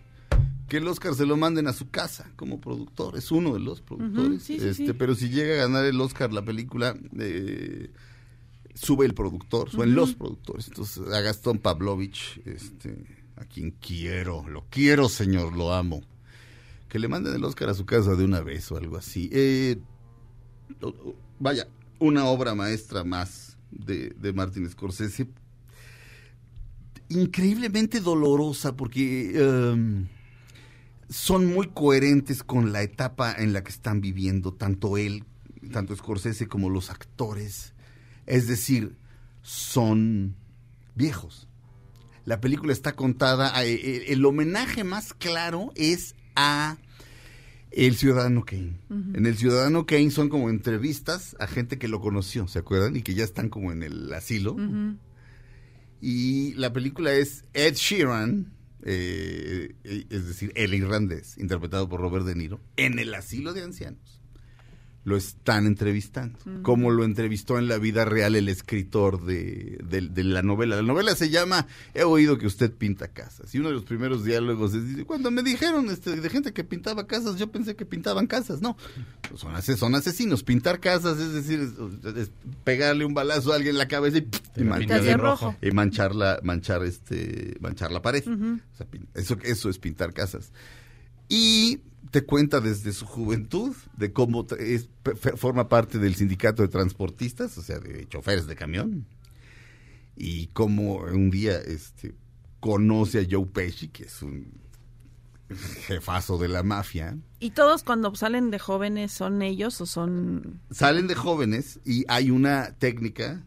que 0.68 0.76
el 0.76 0.86
Oscar 0.88 1.14
se 1.14 1.24
lo 1.26 1.36
manden 1.36 1.66
a 1.66 1.72
su 1.72 1.88
casa 1.90 2.30
como 2.36 2.60
productor, 2.60 3.16
es 3.16 3.30
uno 3.32 3.54
de 3.54 3.60
los 3.60 3.80
productores. 3.80 4.42
sí, 4.42 4.54
este, 4.56 4.74
sí. 4.74 4.92
Pero 4.92 5.14
si 5.14 5.28
llega 5.30 5.54
a 5.54 5.66
ganar 5.66 5.84
el 5.86 6.00
Oscar 6.00 6.32
la 6.32 6.42
película, 6.44 6.94
eh, 7.18 7.90
sube 8.80 9.06
el 9.06 9.14
productor, 9.14 9.70
suben 9.70 9.94
los 9.94 10.14
productores. 10.14 10.68
Entonces, 10.68 11.12
a 11.12 11.20
Gastón 11.20 11.58
Pavlovich, 11.58 12.40
este, 12.44 12.96
a 13.36 13.44
quien 13.44 13.72
quiero, 13.72 14.46
lo 14.48 14.66
quiero, 14.70 15.08
señor, 15.08 15.56
lo 15.56 15.72
amo. 15.72 16.02
Que 16.88 16.98
le 16.98 17.08
manden 17.08 17.34
el 17.34 17.44
Oscar 17.44 17.68
a 17.68 17.74
su 17.74 17.84
casa 17.84 18.14
de 18.14 18.24
una 18.24 18.40
vez 18.40 18.70
o 18.72 18.76
algo 18.76 18.96
así. 18.96 19.28
Eh, 19.32 19.78
vaya, 21.38 21.66
una 21.98 22.26
obra 22.26 22.54
maestra 22.54 23.04
más 23.04 23.58
de, 23.70 24.10
de 24.10 24.32
Martin 24.32 24.68
Scorsese. 24.70 25.28
Increíblemente 27.10 28.00
dolorosa 28.00 28.76
porque 28.76 29.32
em, 29.34 30.06
son 31.08 31.46
muy 31.46 31.68
coherentes 31.68 32.42
con 32.42 32.72
la 32.72 32.82
etapa 32.82 33.34
en 33.36 33.52
la 33.52 33.64
que 33.64 33.70
están 33.70 34.00
viviendo, 34.00 34.54
tanto 34.54 34.96
él, 34.96 35.24
tanto 35.72 35.96
Scorsese 35.96 36.46
como 36.46 36.70
los 36.70 36.90
actores. 36.90 37.74
Es 38.28 38.46
decir, 38.46 38.96
son 39.42 40.36
viejos. 40.94 41.48
La 42.24 42.40
película 42.40 42.72
está 42.72 42.92
contada, 42.94 43.56
a- 43.56 43.64
e- 43.64 44.12
el 44.12 44.24
homenaje 44.24 44.84
más 44.84 45.14
claro 45.14 45.72
es 45.74 46.14
a 46.36 46.76
el 47.70 47.96
Ciudadano 47.96 48.44
Kane. 48.44 48.78
En 49.14 49.24
el 49.26 49.36
Ciudadano 49.36 49.86
Kane 49.86 50.10
son 50.10 50.28
como 50.28 50.50
entrevistas 50.50 51.36
a 51.38 51.46
gente 51.46 51.78
que 51.78 51.88
lo 51.88 52.00
conoció, 52.00 52.46
¿se 52.48 52.58
acuerdan? 52.58 52.96
Y 52.96 53.02
que 53.02 53.14
ya 53.14 53.24
están 53.24 53.48
como 53.48 53.72
en 53.72 53.82
el 53.82 54.12
asilo. 54.12 54.56
Y 56.00 56.54
la 56.54 56.72
película 56.72 57.12
es 57.12 57.44
Ed 57.54 57.74
Sheeran, 57.74 58.52
eh, 58.84 59.74
eh, 59.84 60.06
es 60.10 60.28
decir, 60.28 60.52
el 60.54 60.72
irlandés, 60.74 61.36
interpretado 61.38 61.88
por 61.88 62.00
Robert 62.00 62.24
De 62.24 62.34
Niro, 62.36 62.60
en 62.76 62.98
el 62.98 63.12
asilo 63.14 63.52
de 63.52 63.62
ancianos. 63.64 64.20
Lo 65.04 65.16
están 65.16 65.64
entrevistando, 65.66 66.38
como 66.62 66.90
lo 66.90 67.02
entrevistó 67.04 67.58
en 67.58 67.66
la 67.66 67.78
vida 67.78 68.04
real 68.04 68.36
el 68.36 68.48
escritor 68.50 69.24
de, 69.24 69.78
de- 69.88 70.08
de 70.08 70.24
la 70.24 70.42
novela. 70.42 70.76
La 70.76 70.82
novela 70.82 71.14
se 71.14 71.30
llama 71.30 71.66
He 71.94 72.02
oído 72.02 72.36
que 72.36 72.46
usted 72.46 72.70
pinta 72.72 73.08
casas. 73.08 73.54
Y 73.54 73.58
uno 73.58 73.68
de 73.68 73.74
los 73.74 73.84
primeros 73.84 74.22
diálogos 74.24 74.74
es, 74.74 74.86
dice, 74.86 75.04
cuando 75.06 75.30
me 75.30 75.42
dijeron 75.42 75.88
este, 75.88 76.14
de 76.20 76.28
gente 76.28 76.52
que 76.52 76.62
pintaba 76.62 77.06
casas, 77.06 77.36
yo 77.36 77.50
pensé 77.50 77.74
que 77.74 77.86
pintaban 77.86 78.26
casas. 78.26 78.60
No, 78.60 78.76
son, 79.34 79.54
ase- 79.54 79.78
son 79.78 79.94
asesinos. 79.94 80.42
Pintar 80.42 80.78
casas 80.78 81.18
es 81.18 81.32
decir, 81.32 81.60
es- 81.60 82.16
es 82.16 82.30
pegarle 82.64 83.06
un 83.06 83.14
balazo 83.14 83.52
a 83.52 83.56
alguien 83.56 83.76
en 83.76 83.78
la 83.78 83.88
cabeza 83.88 84.18
y, 84.18 84.28
y 84.56 84.64
man- 84.64 84.80
pintas 84.80 85.04
de 85.04 85.16
rojo. 85.16 85.56
y 85.62 85.70
manchar 85.70 86.14
la, 86.14 86.38
manchar 86.42 86.84
este, 86.84 87.56
manchar 87.60 87.92
la 87.92 88.02
pared. 88.02 88.24
O 88.28 88.76
sea, 88.76 88.86
eso, 89.14 89.38
eso 89.42 89.70
es 89.70 89.78
pintar 89.78 90.12
casas. 90.12 90.52
Y 91.30 91.80
te 92.10 92.24
cuenta 92.24 92.60
desde 92.60 92.92
su 92.92 93.06
juventud 93.06 93.74
de 93.96 94.12
cómo 94.12 94.46
es, 94.58 94.88
forma 95.36 95.68
parte 95.68 95.98
del 95.98 96.14
sindicato 96.14 96.62
de 96.62 96.68
transportistas, 96.68 97.56
o 97.58 97.62
sea, 97.62 97.78
de 97.78 98.06
choferes 98.08 98.46
de 98.46 98.56
camión. 98.56 99.06
Y 100.16 100.48
cómo 100.48 100.96
un 100.96 101.30
día 101.30 101.58
este, 101.58 102.14
conoce 102.60 103.20
a 103.20 103.26
Joe 103.30 103.46
Pesci, 103.46 103.88
que 103.88 104.04
es 104.04 104.22
un 104.22 104.52
jefazo 105.86 106.38
de 106.38 106.48
la 106.48 106.62
mafia. 106.62 107.16
¿Y 107.40 107.50
todos 107.50 107.82
cuando 107.82 108.14
salen 108.14 108.50
de 108.50 108.58
jóvenes 108.58 109.12
son 109.12 109.40
ellos 109.42 109.80
o 109.80 109.86
son...? 109.86 110.60
Salen 110.70 111.06
de 111.06 111.14
jóvenes 111.14 111.80
y 111.84 112.04
hay 112.08 112.30
una 112.30 112.72
técnica 112.78 113.44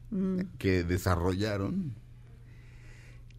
que 0.58 0.84
desarrollaron 0.84 1.94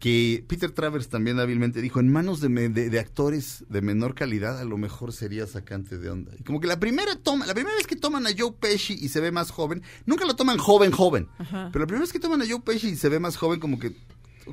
que 0.03 0.43
Peter 0.49 0.69
Travers 0.69 1.07
también 1.07 1.39
hábilmente 1.39 1.79
dijo, 1.81 2.01
en 2.01 2.11
manos 2.11 2.41
de, 2.41 2.49
me- 2.49 2.67
de- 2.67 2.89
de 2.89 2.99
actores 2.99 3.63
de 3.69 3.81
menor 3.81 4.15
calidad 4.15 4.59
a 4.59 4.65
lo 4.65 4.77
mejor 4.77 5.13
sería 5.13 5.47
sacante 5.47 5.97
de 5.97 6.09
onda. 6.09 6.33
Y 6.37 6.43
como 6.43 6.59
que 6.59 6.67
la 6.67 6.77
primera 6.77 7.15
toma, 7.15 7.45
la 7.45 7.53
primera 7.53 7.73
vez 7.77 7.87
que 7.87 7.95
toman 7.95 8.27
a 8.27 8.31
Joe 8.37 8.51
Pesci 8.59 8.95
y 8.99 9.07
se 9.07 9.21
ve 9.21 9.31
más 9.31 9.49
joven, 9.49 9.81
nunca 10.05 10.25
lo 10.25 10.35
toman 10.35 10.57
joven, 10.57 10.91
joven, 10.91 11.29
Ajá. 11.37 11.69
pero 11.71 11.83
la 11.83 11.87
primera 11.87 12.01
vez 12.01 12.11
que 12.11 12.19
toman 12.19 12.41
a 12.41 12.45
Joe 12.45 12.59
Pesci 12.59 12.89
y 12.89 12.95
se 12.97 13.07
ve 13.07 13.21
más 13.21 13.37
joven 13.37 13.61
como 13.61 13.79
que, 13.79 13.95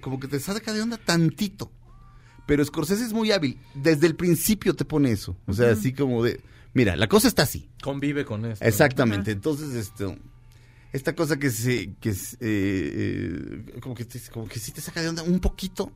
como 0.01 0.21
que 0.21 0.29
te 0.29 0.39
saca 0.39 0.73
de 0.73 0.83
onda 0.83 0.99
tantito. 0.99 1.73
Pero 2.47 2.65
Scorsese 2.65 3.05
es 3.05 3.13
muy 3.13 3.33
hábil, 3.33 3.59
desde 3.75 4.07
el 4.07 4.15
principio 4.15 4.77
te 4.77 4.85
pone 4.85 5.11
eso, 5.11 5.37
o 5.49 5.53
sea, 5.53 5.73
así 5.73 5.93
como 5.93 6.23
de, 6.23 6.41
mira, 6.75 6.95
la 6.95 7.09
cosa 7.09 7.27
está 7.27 7.43
así. 7.43 7.69
Convive 7.83 8.25
con 8.25 8.45
esto. 8.45 8.65
Exactamente. 8.65 9.33
Entonces, 9.33 9.71
esto, 9.75 10.17
esta 10.93 11.14
cosa 11.14 11.38
que 11.38 11.51
se, 11.51 11.95
que 12.01 12.11
eh, 12.11 12.14
eh, 12.41 13.80
como 13.80 13.95
que 13.95 14.05
te- 14.05 14.20
como 14.32 14.49
que 14.49 14.59
sí 14.59 14.72
te 14.72 14.80
saca 14.80 15.01
de 15.03 15.09
onda 15.09 15.22
un 15.22 15.41
poquito. 15.41 15.93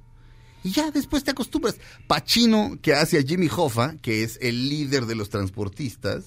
Y 0.62 0.70
ya 0.70 0.90
después 0.90 1.22
te 1.24 1.30
acostumbras. 1.32 1.76
Pacino, 2.06 2.78
que 2.80 2.94
hace 2.94 3.18
a 3.18 3.22
Jimmy 3.22 3.48
Hoffa, 3.54 3.96
que 4.00 4.22
es 4.22 4.38
el 4.40 4.68
líder 4.70 5.04
de 5.06 5.14
los 5.14 5.28
transportistas, 5.28 6.24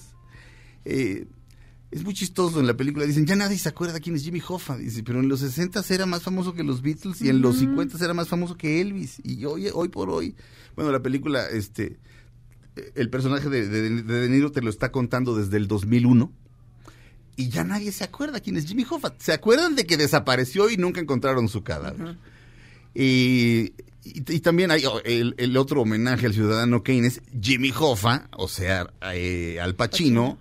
eh, 0.84 1.26
es 1.90 2.04
muy 2.04 2.14
chistoso 2.14 2.60
en 2.60 2.66
la 2.66 2.76
película. 2.76 3.04
Dicen, 3.06 3.26
ya 3.26 3.34
nadie 3.34 3.58
se 3.58 3.68
acuerda 3.68 3.98
quién 3.98 4.14
es 4.14 4.22
Jimmy 4.22 4.40
Hoffa. 4.46 4.76
Dice, 4.76 5.02
pero 5.02 5.18
en 5.20 5.28
los 5.28 5.40
60 5.40 5.82
era 5.88 6.06
más 6.06 6.22
famoso 6.22 6.52
que 6.54 6.62
los 6.62 6.82
Beatles 6.82 7.20
y 7.22 7.30
en 7.30 7.40
los 7.40 7.58
50 7.58 7.96
era 8.04 8.14
más 8.14 8.28
famoso 8.28 8.56
que 8.56 8.80
Elvis. 8.80 9.20
Y 9.24 9.44
hoy, 9.44 9.68
hoy 9.72 9.88
por 9.88 10.08
hoy, 10.10 10.36
bueno, 10.76 10.92
la 10.92 11.02
película, 11.02 11.46
este, 11.48 11.98
el 12.94 13.10
personaje 13.10 13.48
de, 13.48 13.66
de, 13.68 13.90
de 14.02 14.20
De 14.20 14.28
Niro 14.28 14.52
te 14.52 14.60
lo 14.62 14.70
está 14.70 14.92
contando 14.92 15.34
desde 15.34 15.56
el 15.56 15.66
2001 15.66 16.30
y 17.38 17.48
ya 17.48 17.64
nadie 17.64 17.90
se 17.92 18.04
acuerda 18.04 18.40
quién 18.40 18.56
es 18.58 18.66
Jimmy 18.66 18.84
Hoffa. 18.90 19.14
Se 19.18 19.32
acuerdan 19.32 19.74
de 19.76 19.86
que 19.86 19.96
desapareció 19.96 20.68
y 20.68 20.76
nunca 20.76 21.00
encontraron 21.00 21.48
su 21.48 21.62
cadáver. 21.62 22.16
y, 22.94 23.72
y- 24.04 24.24
y 24.34 24.40
también 24.40 24.70
hay 24.70 24.84
oh, 24.86 25.00
el, 25.04 25.34
el 25.38 25.56
otro 25.56 25.82
homenaje 25.82 26.26
al 26.26 26.34
ciudadano 26.34 26.82
Kane 26.82 27.06
es 27.06 27.20
Jimmy 27.40 27.72
Hoffa, 27.78 28.28
o 28.36 28.48
sea, 28.48 28.88
eh, 29.12 29.58
al 29.60 29.74
Pacino, 29.74 30.38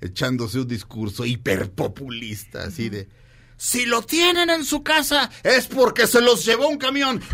echándose 0.00 0.58
un 0.60 0.68
discurso 0.68 1.24
hiperpopulista, 1.24 2.64
así 2.64 2.88
de... 2.88 3.08
Si 3.56 3.86
lo 3.86 4.02
tienen 4.02 4.50
en 4.50 4.64
su 4.64 4.82
casa 4.82 5.30
es 5.44 5.66
porque 5.68 6.06
se 6.06 6.20
los 6.20 6.44
llevó 6.44 6.68
un 6.68 6.78
camión. 6.78 7.20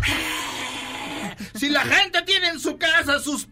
Si 1.55 1.69
la 1.69 1.81
gente 1.81 2.21
tiene 2.23 2.49
en 2.49 2.59
su 2.59 2.77
casa 2.77 3.19
sus, 3.19 3.47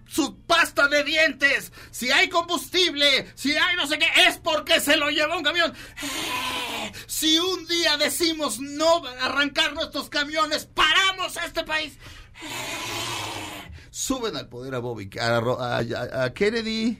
su 1.00 1.04
pasta 1.04 1.04
de 1.04 1.04
dientes, 1.04 1.72
si 1.91 2.12
hay 2.12 2.30
combustible, 2.30 3.28
si 3.36 3.54
hay 3.54 3.76
no 3.76 3.88
sé 3.88 3.97
qué, 3.97 4.08
es 4.28 4.38
porque 4.38 4.80
se 4.80 4.97
lo 4.97 5.10
llevó 5.10 5.38
un 5.38 5.43
camión. 5.43 5.74
Si 7.08 7.38
un 7.38 7.68
día 7.68 7.97
decimos 7.97 8.60
no 8.60 9.06
arrancar 9.22 9.74
nuestros 9.74 10.10
camiones, 10.10 10.66
paramos 10.66 11.38
a 11.38 11.45
este 11.45 11.64
país. 11.64 11.93
Suben 13.91 14.36
al 14.36 14.47
poder 14.47 14.76
a 14.76 14.80
Bobby, 14.80 15.10
a, 15.20 16.32
Kennedy. 16.34 17.00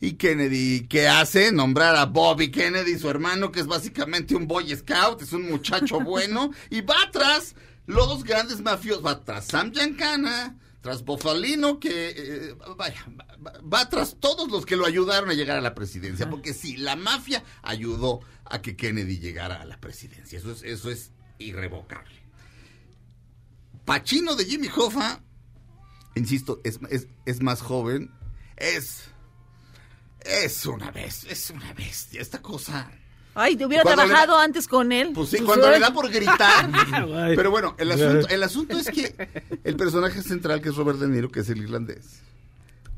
Y 0.00 0.12
Kennedy, 0.12 0.86
¿qué 0.86 1.08
hace? 1.08 1.50
Nombrar 1.50 1.96
a 1.96 2.04
Bobby 2.04 2.52
Kennedy, 2.52 2.96
su 3.00 3.10
hermano, 3.10 3.50
que 3.50 3.58
es 3.58 3.66
básicamente 3.66 4.36
un 4.36 4.46
Boy 4.46 4.76
Scout, 4.76 5.22
es 5.22 5.32
un 5.32 5.50
muchacho 5.50 5.98
bueno, 6.04 6.52
y 6.70 6.82
va 6.82 7.10
tras 7.10 7.56
los 7.86 8.22
grandes 8.22 8.60
mafiosos, 8.60 9.04
va 9.04 9.24
tras 9.24 9.46
Sam 9.46 9.72
Giancana, 9.72 10.54
tras 10.88 11.04
Bofalino, 11.04 11.78
que 11.78 12.14
eh, 12.16 12.54
vaya, 12.78 13.04
va, 13.44 13.52
va 13.60 13.88
tras 13.90 14.16
todos 14.18 14.50
los 14.50 14.64
que 14.64 14.74
lo 14.74 14.86
ayudaron 14.86 15.28
a 15.28 15.34
llegar 15.34 15.58
a 15.58 15.60
la 15.60 15.74
presidencia, 15.74 16.30
porque 16.30 16.54
sí, 16.54 16.78
la 16.78 16.96
mafia 16.96 17.44
ayudó 17.60 18.20
a 18.46 18.62
que 18.62 18.74
Kennedy 18.74 19.18
llegara 19.18 19.60
a 19.60 19.66
la 19.66 19.78
presidencia, 19.78 20.38
eso 20.38 20.50
es, 20.50 20.62
eso 20.62 20.90
es 20.90 21.10
irrevocable. 21.36 22.22
Pachino 23.84 24.34
de 24.34 24.46
Jimmy 24.46 24.68
Hoffa, 24.74 25.22
insisto, 26.14 26.62
es, 26.64 26.80
es, 26.88 27.06
es 27.26 27.42
más 27.42 27.60
joven, 27.60 28.10
es... 28.56 29.02
Es 30.20 30.64
una 30.64 30.90
bestia, 30.90 31.32
es 31.32 31.50
una 31.50 31.74
bestia. 31.74 32.22
Esta 32.22 32.40
cosa. 32.40 32.90
Ay, 33.38 33.56
te 33.56 33.64
hubiera 33.66 33.84
trabajado 33.84 34.38
antes 34.38 34.66
con 34.68 34.90
él. 34.92 35.12
Pues 35.14 35.30
sí, 35.30 35.36
Pues, 35.36 35.46
cuando 35.46 35.70
le 35.70 35.78
da 35.78 35.92
por 35.92 36.10
gritar. 36.10 36.68
Pero 37.36 37.50
bueno, 37.50 37.74
el 37.78 37.92
asunto, 37.92 38.28
el 38.28 38.42
asunto 38.42 38.76
es 38.78 38.88
que 38.88 39.14
el 39.64 39.76
personaje 39.76 40.22
central, 40.22 40.60
que 40.60 40.70
es 40.70 40.76
Robert 40.76 40.98
De 40.98 41.08
Niro, 41.08 41.30
que 41.30 41.40
es 41.40 41.48
el 41.50 41.58
irlandés, 41.58 42.20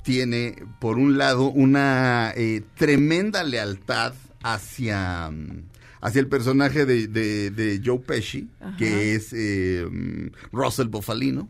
tiene, 0.03 0.57
por 0.81 0.97
un 0.99 1.19
lado, 1.19 1.45
una 1.51 2.33
eh, 2.35 2.63
tremenda 2.77 3.45
lealtad 3.45 4.15
hacia, 4.43 5.31
mm, 5.31 5.63
hacia 6.01 6.21
el 6.21 6.27
personaje 6.27 6.87
de, 6.87 7.07
de- 7.07 7.51
de 7.51 7.81
Joe 7.85 7.99
Pesci, 7.99 8.49
que 8.79 9.15
es 9.15 9.33
eh, 9.35 9.87
mm, 9.91 10.29
Russell 10.57 10.89
Bofalino, 10.89 11.49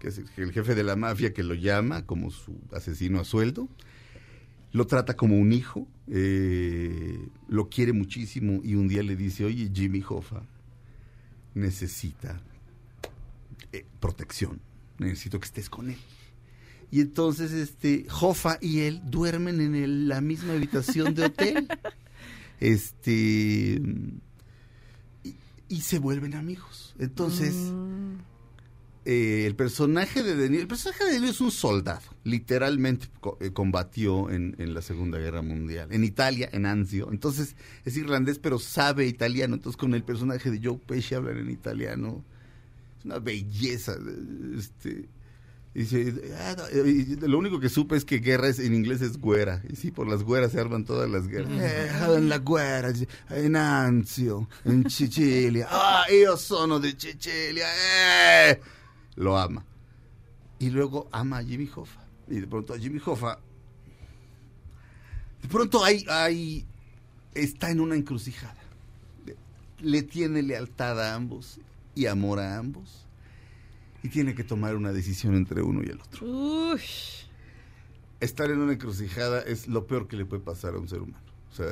que 0.00 0.08
es 0.08 0.20
el 0.36 0.52
jefe 0.52 0.74
de 0.74 0.84
la 0.84 0.96
mafia 0.96 1.32
que 1.32 1.42
lo 1.42 1.54
llama 1.54 2.06
como 2.06 2.30
su 2.30 2.56
asesino 2.72 3.20
a 3.20 3.24
sueldo 3.24 3.68
lo 4.72 4.86
trata 4.86 5.16
como 5.16 5.36
un 5.38 5.52
hijo, 5.52 5.86
eh, 6.08 7.28
lo 7.48 7.68
quiere 7.68 7.92
muchísimo 7.92 8.60
y 8.64 8.74
un 8.74 8.88
día 8.88 9.02
le 9.02 9.16
dice, 9.16 9.44
oye, 9.44 9.70
Jimmy 9.72 10.02
Hoffa 10.08 10.42
necesita 11.54 12.40
eh, 13.72 13.84
protección, 14.00 14.60
necesito 14.98 15.38
que 15.38 15.46
estés 15.46 15.68
con 15.70 15.90
él. 15.90 15.98
Y 16.90 17.00
entonces 17.00 17.52
este 17.52 18.06
Hoffa 18.20 18.58
y 18.60 18.80
él 18.80 19.00
duermen 19.10 19.60
en 19.60 19.74
el- 19.74 20.08
la 20.08 20.20
misma 20.20 20.52
habitación 20.54 21.14
de 21.14 21.24
hotel. 21.24 21.68
Este 22.60 23.82
y, 25.24 25.34
y 25.68 25.80
se 25.80 25.98
vuelven 25.98 26.34
amigos. 26.34 26.94
Entonces 27.00 27.54
eh, 29.04 29.44
el 29.46 29.54
personaje 29.56 30.22
de 30.22 30.34
De 30.36 30.48
Niro, 30.48 30.62
el 30.62 30.68
personaje 30.68 31.04
de 31.20 31.28
es 31.28 31.40
un 31.40 31.50
soldado, 31.50 32.02
literalmente 32.24 33.08
co- 33.20 33.36
eh, 33.40 33.50
combatió 33.52 34.30
en, 34.30 34.54
en 34.58 34.74
la 34.74 34.82
Segunda 34.82 35.18
Guerra 35.18 35.42
Mundial, 35.42 35.88
en 35.92 36.04
Italia, 36.04 36.48
en 36.52 36.66
Anzio, 36.66 37.08
entonces 37.10 37.56
es 37.84 37.96
irlandés 37.96 38.38
pero 38.38 38.58
sabe 38.58 39.06
italiano, 39.06 39.54
entonces 39.54 39.76
con 39.76 39.94
el 39.94 40.02
personaje 40.04 40.50
de 40.50 40.60
Joe 40.62 40.78
Pesci 40.86 41.14
hablan 41.14 41.38
en 41.38 41.50
italiano, 41.50 42.24
es 42.98 43.04
una 43.04 43.18
belleza, 43.18 43.94
eh, 43.94 44.56
este... 44.58 45.08
Dice, 45.74 46.12
"Ah, 46.38 46.54
no", 46.54 46.86
y 46.86 47.16
lo 47.16 47.38
único 47.38 47.58
que 47.58 47.70
supe 47.70 47.96
es 47.96 48.04
que 48.04 48.18
guerra 48.18 48.48
es, 48.48 48.58
en 48.58 48.74
inglés 48.74 49.00
es 49.00 49.16
güera. 49.16 49.62
Y 49.70 49.76
sí, 49.76 49.90
por 49.90 50.06
las 50.06 50.22
güeras 50.22 50.52
se 50.52 50.60
arman 50.60 50.84
todas 50.84 51.08
las 51.08 51.26
guerras. 51.28 51.50
Eh, 51.50 51.90
en 52.14 52.28
la 52.28 52.40
guerra, 52.40 52.92
en 53.30 53.56
Anzio, 53.56 54.50
en 54.66 54.90
Sicilia. 54.90 55.66
Ah, 55.70 56.04
io 56.12 56.36
sono 56.36 56.78
de 56.78 56.90
Sicilia. 56.90 57.68
eh". 58.50 58.60
Lo 59.16 59.38
ama. 59.38 59.64
Y 60.58 60.70
luego 60.70 61.08
ama 61.12 61.38
a 61.38 61.44
Jimmy 61.44 61.68
Hoffa. 61.74 62.00
Y 62.28 62.40
de 62.40 62.46
pronto 62.46 62.74
a 62.74 62.78
Jimmy 62.78 63.00
Hoffa. 63.04 63.38
De 65.42 65.48
pronto 65.48 65.84
hay, 65.84 66.04
hay. 66.08 66.66
Está 67.34 67.70
en 67.70 67.80
una 67.80 67.96
encrucijada. 67.96 68.56
Le 69.80 70.02
tiene 70.02 70.42
lealtad 70.42 71.00
a 71.00 71.14
ambos 71.14 71.58
y 71.94 72.06
amor 72.06 72.38
a 72.38 72.58
ambos 72.58 73.06
y 74.02 74.08
tiene 74.08 74.34
que 74.34 74.44
tomar 74.44 74.74
una 74.76 74.92
decisión 74.92 75.34
entre 75.34 75.62
uno 75.62 75.82
y 75.82 75.86
el 75.86 76.00
otro. 76.00 76.26
Uy. 76.26 76.80
Estar 78.20 78.50
en 78.50 78.58
una 78.58 78.72
encrucijada 78.72 79.42
es 79.42 79.68
lo 79.68 79.86
peor 79.86 80.08
que 80.08 80.16
le 80.16 80.24
puede 80.24 80.42
pasar 80.42 80.74
a 80.74 80.78
un 80.78 80.88
ser 80.88 81.00
humano. 81.00 81.24
O 81.50 81.54
sea, 81.54 81.66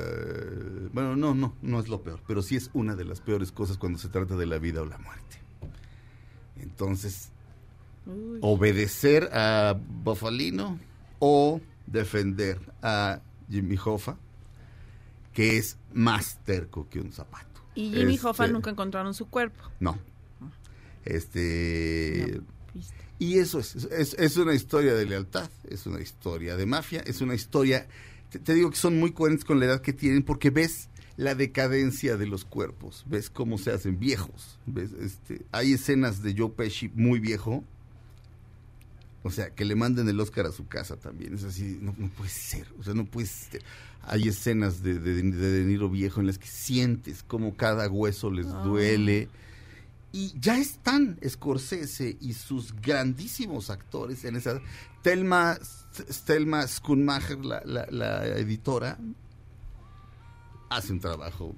bueno, 0.93 1.17
no, 1.17 1.35
no, 1.35 1.55
no 1.63 1.81
es 1.81 1.89
lo 1.89 2.03
peor, 2.03 2.21
pero 2.27 2.43
sí 2.43 2.57
es 2.57 2.71
una 2.75 2.97
de 2.97 3.05
las 3.05 3.21
peores 3.21 3.51
cosas 3.51 3.79
cuando 3.79 3.99
se 3.99 4.09
trata 4.09 4.37
de 4.37 4.47
la 4.47 4.59
vida 4.59 4.83
o 4.83 4.85
la 4.85 4.99
muerte. 4.99 5.39
Entonces, 6.63 7.31
Uy. 8.07 8.39
obedecer 8.41 9.29
a 9.33 9.79
Bofalino 10.03 10.79
o 11.19 11.61
defender 11.87 12.59
a 12.83 13.21
Jimmy 13.51 13.77
Hoffa, 13.85 14.17
que 15.33 15.57
es 15.59 15.77
más 15.93 16.39
terco 16.45 16.89
que 16.89 17.01
un 17.01 17.13
zapato. 17.13 17.61
Y 17.75 17.91
Jimmy 17.93 18.15
Este, 18.15 18.27
Hoffa 18.27 18.47
nunca 18.49 18.71
encontraron 18.71 19.15
su 19.15 19.27
cuerpo. 19.29 19.63
No. 19.81 19.99
Este. 21.05 22.41
Y 23.19 23.39
eso 23.39 23.59
es, 23.59 23.75
es, 23.75 24.15
es 24.15 24.37
una 24.37 24.55
historia 24.55 24.95
de 24.95 25.05
lealtad, 25.05 25.51
es 25.69 25.87
una 25.87 26.01
historia 26.01 26.57
de 26.57 26.65
mafia, 26.65 27.01
es 27.01 27.21
una 27.21 27.35
historia, 27.35 27.87
te, 28.31 28.39
te 28.39 28.55
digo 28.55 28.71
que 28.71 28.77
son 28.77 28.99
muy 28.99 29.13
coherentes 29.13 29.45
con 29.45 29.61
la 29.61 29.67
edad 29.67 29.83
que 29.83 29.93
tienen 29.93 30.23
porque 30.23 30.49
ves 30.49 30.89
la 31.21 31.35
decadencia 31.35 32.17
de 32.17 32.27
los 32.27 32.47
cuerpos, 32.47 33.05
ves 33.07 33.29
cómo 33.29 33.59
se 33.59 33.71
hacen 33.71 33.99
viejos, 33.99 34.59
ves, 34.65 34.93
este, 34.93 35.43
hay 35.53 35.75
escenas 35.75 36.23
de 36.23 36.35
Joe 36.35 36.49
Pesci 36.49 36.91
muy 36.95 37.21
viejo, 37.21 37.63
o 39.23 39.31
sea, 39.31 39.51
que 39.51 39.67
le 39.67 39.75
manden 39.75 40.09
el 40.09 40.19
Oscar 40.19 40.47
a 40.47 40.53
su 40.53 40.67
casa 40.67 40.97
también, 40.97 41.35
es 41.35 41.45
así, 41.45 41.79
no, 41.79 41.95
no 41.99 42.09
puede 42.09 42.31
ser, 42.31 42.69
o 42.79 42.83
sea, 42.83 42.95
no 42.95 43.05
puede 43.05 43.27
ser. 43.27 43.63
Hay 44.01 44.29
escenas 44.29 44.83
de 44.83 44.99
de, 44.99 45.21
de 45.21 45.51
De 45.51 45.65
Niro 45.67 45.91
viejo 45.91 46.21
en 46.21 46.27
las 46.27 46.39
que 46.39 46.47
sientes 46.47 47.23
cómo 47.23 47.55
cada 47.55 47.87
hueso 47.91 48.31
les 48.31 48.47
duele. 48.47 49.29
Y 50.13 50.33
ya 50.41 50.59
están 50.59 51.19
Scorsese 51.29 52.17
y 52.19 52.33
sus 52.33 52.75
grandísimos 52.81 53.69
actores 53.69 54.25
en 54.25 54.37
esa... 54.37 54.59
Thelma, 55.03 55.59
Thelma 56.25 56.67
Schoonmacher, 56.67 57.45
la, 57.45 57.63
la, 57.65 57.87
la 57.91 58.27
editora, 58.27 58.99
hace 60.71 60.93
un 60.93 61.01
trabajo 61.01 61.55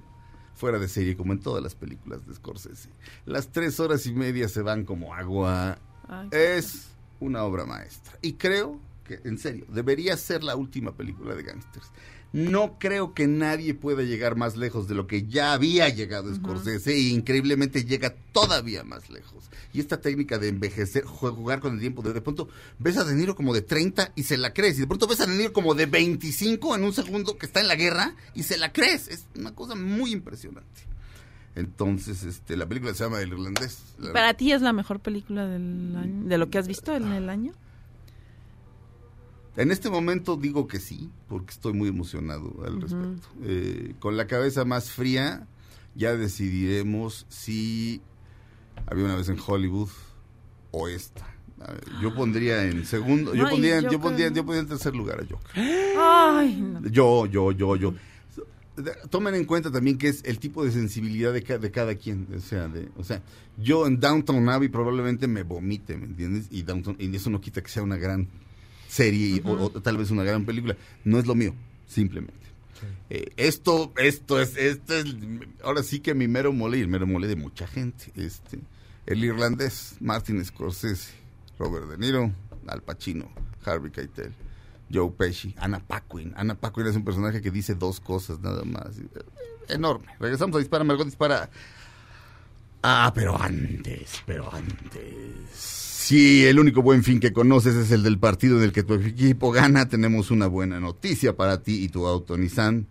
fuera 0.55 0.79
de 0.79 0.87
serie, 0.87 1.15
como 1.15 1.33
en 1.33 1.39
todas 1.39 1.63
las 1.63 1.75
películas 1.75 2.25
de 2.27 2.33
Scorsese. 2.35 2.89
Las 3.25 3.51
tres 3.51 3.79
horas 3.79 4.05
y 4.05 4.13
media 4.13 4.49
se 4.49 4.61
van 4.61 4.83
como 4.83 5.13
agua. 5.13 5.77
Ay, 6.07 6.27
Es 6.31 6.89
una 7.19 7.43
obra 7.43 7.65
maestra. 7.65 8.17
Y 8.21 8.33
creo 8.33 8.79
que, 9.05 9.19
en 9.23 9.37
serio, 9.37 9.65
debería 9.69 10.17
ser 10.17 10.43
la 10.43 10.55
última 10.55 10.91
película 10.91 11.35
de 11.35 11.43
gangsters. 11.43 11.91
No 12.33 12.77
creo 12.79 13.13
que 13.13 13.27
nadie 13.27 13.75
pueda 13.75 14.01
llegar 14.01 14.35
más 14.35 14.57
lejos 14.57 14.87
de 14.87 14.95
lo 14.95 15.05
que 15.05 15.27
ya 15.27 15.53
había 15.53 15.87
llegado 15.89 16.33
Scorsese 16.33 16.93
e 16.93 16.99
increíblemente 17.09 17.85
llega 17.85 18.15
todavía 18.31 18.83
más 18.83 19.09
lejos. 19.11 19.45
Y 19.71 19.79
esta 19.79 20.01
técnica 20.01 20.39
de 20.39 20.47
envejecer, 20.49 21.03
jugar 21.05 21.59
con 21.59 21.75
el 21.75 21.79
tiempo, 21.79 22.01
de, 22.01 22.11
de 22.13 22.21
pronto 22.21 22.49
ves 22.79 22.97
a 22.97 23.03
De 23.03 23.13
Niro 23.15 23.35
como 23.35 23.53
de 23.53 23.61
30 23.61 24.13
y 24.15 24.23
se 24.23 24.37
la 24.37 24.51
crees. 24.51 24.77
Y 24.77 24.81
de 24.81 24.87
pronto 24.87 25.05
ves 25.07 25.19
a 25.21 25.27
De 25.27 25.35
Niro 25.37 25.53
como 25.53 25.75
de 25.75 25.85
25 25.85 26.75
en 26.75 26.83
un 26.83 26.93
segundo 26.93 27.37
que 27.37 27.45
está 27.45 27.61
en 27.61 27.67
la 27.67 27.75
guerra 27.75 28.15
y 28.33 28.41
se 28.43 28.57
la 28.57 28.73
crees. 28.73 29.07
Es 29.09 29.25
una 29.37 29.53
cosa 29.53 29.75
muy 29.75 30.11
impresionante. 30.11 30.81
Entonces, 31.55 32.23
este, 32.23 32.57
la 32.57 32.65
película 32.65 32.93
se 32.95 33.03
llama 33.03 33.21
El 33.21 33.29
Irlandés. 33.29 33.77
La- 33.99 34.11
¿Para 34.13 34.33
ti 34.33 34.51
es 34.51 34.61
la 34.61 34.73
mejor 34.73 34.99
película 34.99 35.45
del 35.47 35.95
año, 35.95 36.23
de 36.27 36.37
lo 36.39 36.49
que 36.49 36.57
has 36.57 36.67
visto 36.67 36.95
en 36.95 37.11
el 37.11 37.29
año? 37.29 37.53
En 39.55 39.71
este 39.71 39.89
momento 39.89 40.35
digo 40.35 40.67
que 40.67 40.79
sí, 40.79 41.09
porque 41.29 41.51
estoy 41.51 41.73
muy 41.73 41.89
emocionado 41.89 42.51
al 42.65 42.81
respecto. 42.81 43.27
Eh, 43.43 43.93
con 43.99 44.17
la 44.17 44.25
cabeza 44.27 44.65
más 44.65 44.89
fría, 44.91 45.47
ya 45.95 46.15
decidiremos 46.15 47.25
si 47.29 48.01
había 48.87 49.05
una 49.05 49.15
vez 49.15 49.29
en 49.29 49.37
Hollywood 49.45 49.89
o 50.71 50.87
esta. 50.87 51.27
Yo 52.01 52.13
pondría 52.13 52.63
en 52.65 52.85
segundo, 52.85 53.33
yo 53.35 53.47
pondría, 53.47 53.79
yo 53.79 53.99
pondría, 54.01 54.27
yo 54.29 54.43
pondría 54.43 54.61
en 54.63 54.67
tercer 54.67 54.95
lugar 54.95 55.21
a 55.21 55.25
Joker. 55.25 55.63
Ay, 55.97 56.59
no. 56.59 56.81
Yo, 56.89 57.25
yo, 57.27 57.51
yo, 57.53 57.75
yo. 57.77 57.93
Tomen 59.11 59.35
en 59.35 59.45
cuenta 59.45 59.71
también 59.71 59.97
que 59.99 60.07
es 60.09 60.23
el 60.25 60.39
tipo 60.39 60.65
de 60.65 60.71
sensibilidad 60.71 61.31
de, 61.31 61.43
ca- 61.43 61.59
de 61.59 61.69
cada 61.71 61.93
quien. 61.95 62.27
O 62.35 62.39
sea, 62.41 62.67
de, 62.67 62.89
o 62.97 63.03
sea, 63.03 63.21
yo 63.57 63.85
en 63.85 63.99
Downtown 63.99 64.49
Abbey 64.49 64.67
probablemente 64.67 65.27
me 65.27 65.43
vomite, 65.43 65.95
¿me 65.95 66.05
entiendes? 66.07 66.47
Y, 66.49 66.63
Downton, 66.63 66.95
y 66.99 67.15
eso 67.15 67.29
no 67.29 67.39
quita 67.39 67.61
que 67.61 67.69
sea 67.69 67.83
una 67.83 67.97
gran 67.97 68.27
serie 68.93 69.27
y- 69.37 69.41
o, 69.43 69.51
o 69.53 69.69
tal 69.69 69.97
vez 69.97 70.11
una 70.11 70.23
gran 70.23 70.45
película. 70.45 70.75
No 71.03 71.19
es 71.19 71.25
lo 71.25 71.35
mío, 71.35 71.53
simplemente. 71.87 72.43
Eh, 73.09 73.31
esto, 73.37 73.93
esto 73.97 74.41
es, 74.41 74.57
esto 74.57 74.95
es, 74.97 75.05
ahora 75.63 75.83
sí 75.83 75.99
que 75.99 76.13
mi 76.13 76.27
mero 76.27 76.51
mole 76.51 76.77
y 76.77 76.81
el 76.81 76.87
mero 76.87 77.07
mole 77.07 77.27
de 77.27 77.35
mucha 77.35 77.65
gente. 77.67 78.11
Este, 78.15 78.59
el 79.05 79.23
irlandés, 79.23 79.95
Martin 79.99 80.43
Scorsese, 80.43 81.11
Robert 81.59 81.87
De 81.87 81.97
Niro, 81.97 82.31
Al 82.67 82.81
Pacino, 82.81 83.29
Harvey 83.65 83.91
Keitel, 83.91 84.33
Joe 84.91 85.11
Pesci, 85.11 85.55
Anna 85.57 85.79
Paquin. 85.79 86.33
Anna 86.35 86.55
Paquin 86.55 86.87
es 86.87 86.95
un 86.95 87.05
personaje 87.05 87.41
que 87.41 87.51
dice 87.51 87.75
dos 87.75 87.99
cosas 87.99 88.39
nada 88.41 88.63
más. 88.63 88.95
Enorme. 89.69 90.07
Regresamos 90.19 90.55
a 90.55 90.59
Dispara, 90.59 90.83
Margot 90.83 91.05
Dispara. 91.05 91.49
Ah, 92.83 93.13
pero 93.15 93.41
antes, 93.41 94.21
pero 94.25 94.53
antes. 94.53 95.53
Si 95.53 96.45
el 96.45 96.59
único 96.59 96.81
buen 96.81 97.01
fin 97.01 97.21
que 97.21 97.31
conoces 97.31 97.75
es 97.75 97.91
el 97.91 98.03
del 98.03 98.19
partido 98.19 98.57
en 98.57 98.63
el 98.63 98.73
que 98.73 98.83
tu 98.83 98.95
equipo 98.95 99.51
gana, 99.53 99.87
tenemos 99.87 100.31
una 100.31 100.47
buena 100.47 100.81
noticia 100.81 101.37
para 101.37 101.63
ti 101.63 101.81
y 101.81 101.87
tu 101.87 102.05
auto 102.05 102.37
Nissan, 102.37 102.87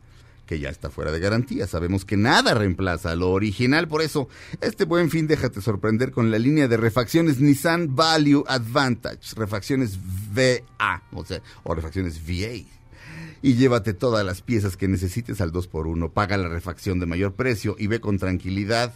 que 0.47 0.59
ya 0.59 0.71
está 0.71 0.89
fuera 0.89 1.13
de 1.13 1.21
garantía. 1.21 1.67
Sabemos 1.67 2.07
que 2.07 2.17
nada 2.17 2.55
reemplaza 2.55 3.15
lo 3.17 3.33
original, 3.33 3.87
por 3.87 4.01
eso 4.01 4.29
este 4.63 4.87
buen 4.87 5.11
fin 5.11 5.27
déjate 5.27 5.61
sorprender 5.61 6.11
con 6.11 6.31
la 6.31 6.39
línea 6.39 6.69
de 6.69 6.79
refacciones 6.79 7.39
Nissan 7.39 7.95
Value 7.95 8.45
Advantage, 8.49 9.35
refacciones 9.37 9.99
VA, 10.33 11.03
o 11.13 11.23
sea, 11.27 11.43
o 11.65 11.75
refacciones 11.75 12.19
VA 12.27 12.67
y 13.43 13.55
llévate 13.57 13.93
todas 13.93 14.25
las 14.25 14.41
piezas 14.41 14.79
que 14.79 14.89
necesites 14.89 15.43
al 15.43 15.53
2x1. 15.53 16.11
Paga 16.13 16.39
la 16.39 16.49
refacción 16.49 16.99
de 16.99 17.07
mayor 17.07 17.35
precio 17.35 17.77
y 17.79 17.89
ve 17.89 18.01
con 18.01 18.17
tranquilidad 18.17 18.95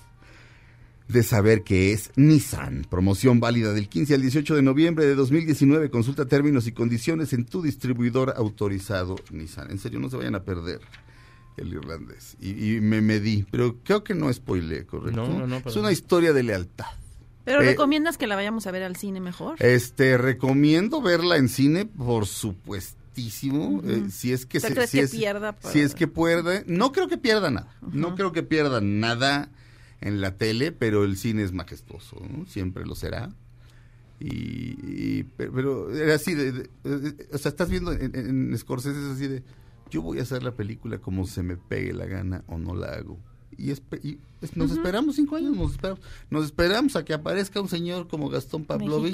de 1.08 1.22
saber 1.22 1.62
que 1.62 1.92
es 1.92 2.10
Nissan. 2.16 2.86
Promoción 2.90 3.38
válida 3.40 3.72
del 3.72 3.88
15 3.88 4.14
al 4.14 4.22
18 4.22 4.56
de 4.56 4.62
noviembre 4.62 5.06
de 5.06 5.14
2019. 5.14 5.90
Consulta 5.90 6.26
términos 6.26 6.66
y 6.66 6.72
condiciones 6.72 7.32
en 7.32 7.44
tu 7.44 7.62
distribuidor 7.62 8.34
autorizado 8.36 9.16
Nissan. 9.30 9.70
En 9.70 9.78
serio, 9.78 10.00
no 10.00 10.10
se 10.10 10.16
vayan 10.16 10.34
a 10.34 10.42
perder 10.42 10.80
el 11.56 11.72
irlandés. 11.72 12.36
Y, 12.40 12.76
y 12.76 12.80
me 12.80 13.00
medí, 13.00 13.46
pero 13.50 13.76
creo 13.84 14.02
que 14.04 14.14
no 14.14 14.32
spoilé, 14.32 14.84
¿correcto? 14.84 15.26
No, 15.26 15.38
no, 15.38 15.46
no, 15.46 15.56
es 15.64 15.76
una 15.76 15.92
historia 15.92 16.32
de 16.32 16.42
lealtad. 16.42 16.86
¿Pero 17.44 17.62
Eh, 17.62 17.66
recomiendas 17.66 18.18
que 18.18 18.26
la 18.26 18.34
vayamos 18.34 18.66
a 18.66 18.72
ver 18.72 18.82
al 18.82 18.96
cine 18.96 19.20
mejor? 19.20 19.54
Este, 19.62 20.18
recomiendo 20.18 21.00
verla 21.00 21.36
en 21.36 21.48
cine, 21.48 21.86
por 21.86 22.26
supuestísimo. 22.26 23.68
Ujú. 23.78 23.88
eh, 23.88 24.02
si 24.10 24.32
es 24.32 24.44
que 24.44 24.60
¿Tú 24.60 24.66
se- 24.74 24.86
si 24.88 24.98
que 24.98 25.04
es- 25.04 25.10
pierda 25.12 25.56
Si 25.72 25.80
es 25.80 25.94
que 25.94 26.06
pierde, 26.08 26.64
no 26.66 26.92
creo 26.92 27.08
que 27.08 27.16
pierda 27.16 27.50
nada. 27.50 27.74
No 27.92 28.14
creo 28.16 28.32
que 28.32 28.42
pierda 28.42 28.80
nada 28.82 29.48
en 30.00 30.20
la 30.20 30.36
tele, 30.36 30.72
pero 30.72 31.04
el 31.04 31.16
cine 31.16 31.42
es 31.42 31.52
majestuoso, 31.52 32.16
¿no? 32.28 32.46
siempre 32.46 32.84
lo 32.86 32.94
será. 32.94 33.30
Y, 34.18 34.28
y- 35.18 35.22
pe- 35.36 35.50
pero 35.50 35.94
era 35.94 36.14
así 36.14 36.34
de, 36.34 36.52
de- 36.52 36.68
de- 36.84 37.28
o 37.32 37.38
sea, 37.38 37.50
estás 37.50 37.68
viendo 37.70 37.92
en, 37.92 38.14
en- 38.14 38.58
Scorsese 38.58 38.98
es 38.98 39.04
así 39.06 39.26
de, 39.26 39.42
yo 39.90 40.00
voy 40.02 40.18
a 40.18 40.22
hacer 40.22 40.42
la 40.42 40.52
película 40.54 40.98
como 40.98 41.26
se 41.26 41.42
me 41.42 41.56
pegue 41.56 41.92
la 41.92 42.06
gana 42.06 42.42
o 42.46 42.58
no 42.58 42.74
la 42.74 42.88
hago. 42.92 43.18
Y, 43.58 43.70
es- 43.70 43.82
nos 44.54 44.70
esperamos 44.70 45.16
cinco 45.16 45.36
años, 45.36 45.56
nos 45.56 45.72
esperamos, 45.72 46.00
nos 46.30 46.44
esperamos 46.44 46.96
a 46.96 47.04
que 47.04 47.14
aparezca 47.14 47.60
un 47.60 47.68
señor 47.68 48.06
como 48.08 48.28
Gastón 48.30 48.64
Pavlovich. 48.64 49.12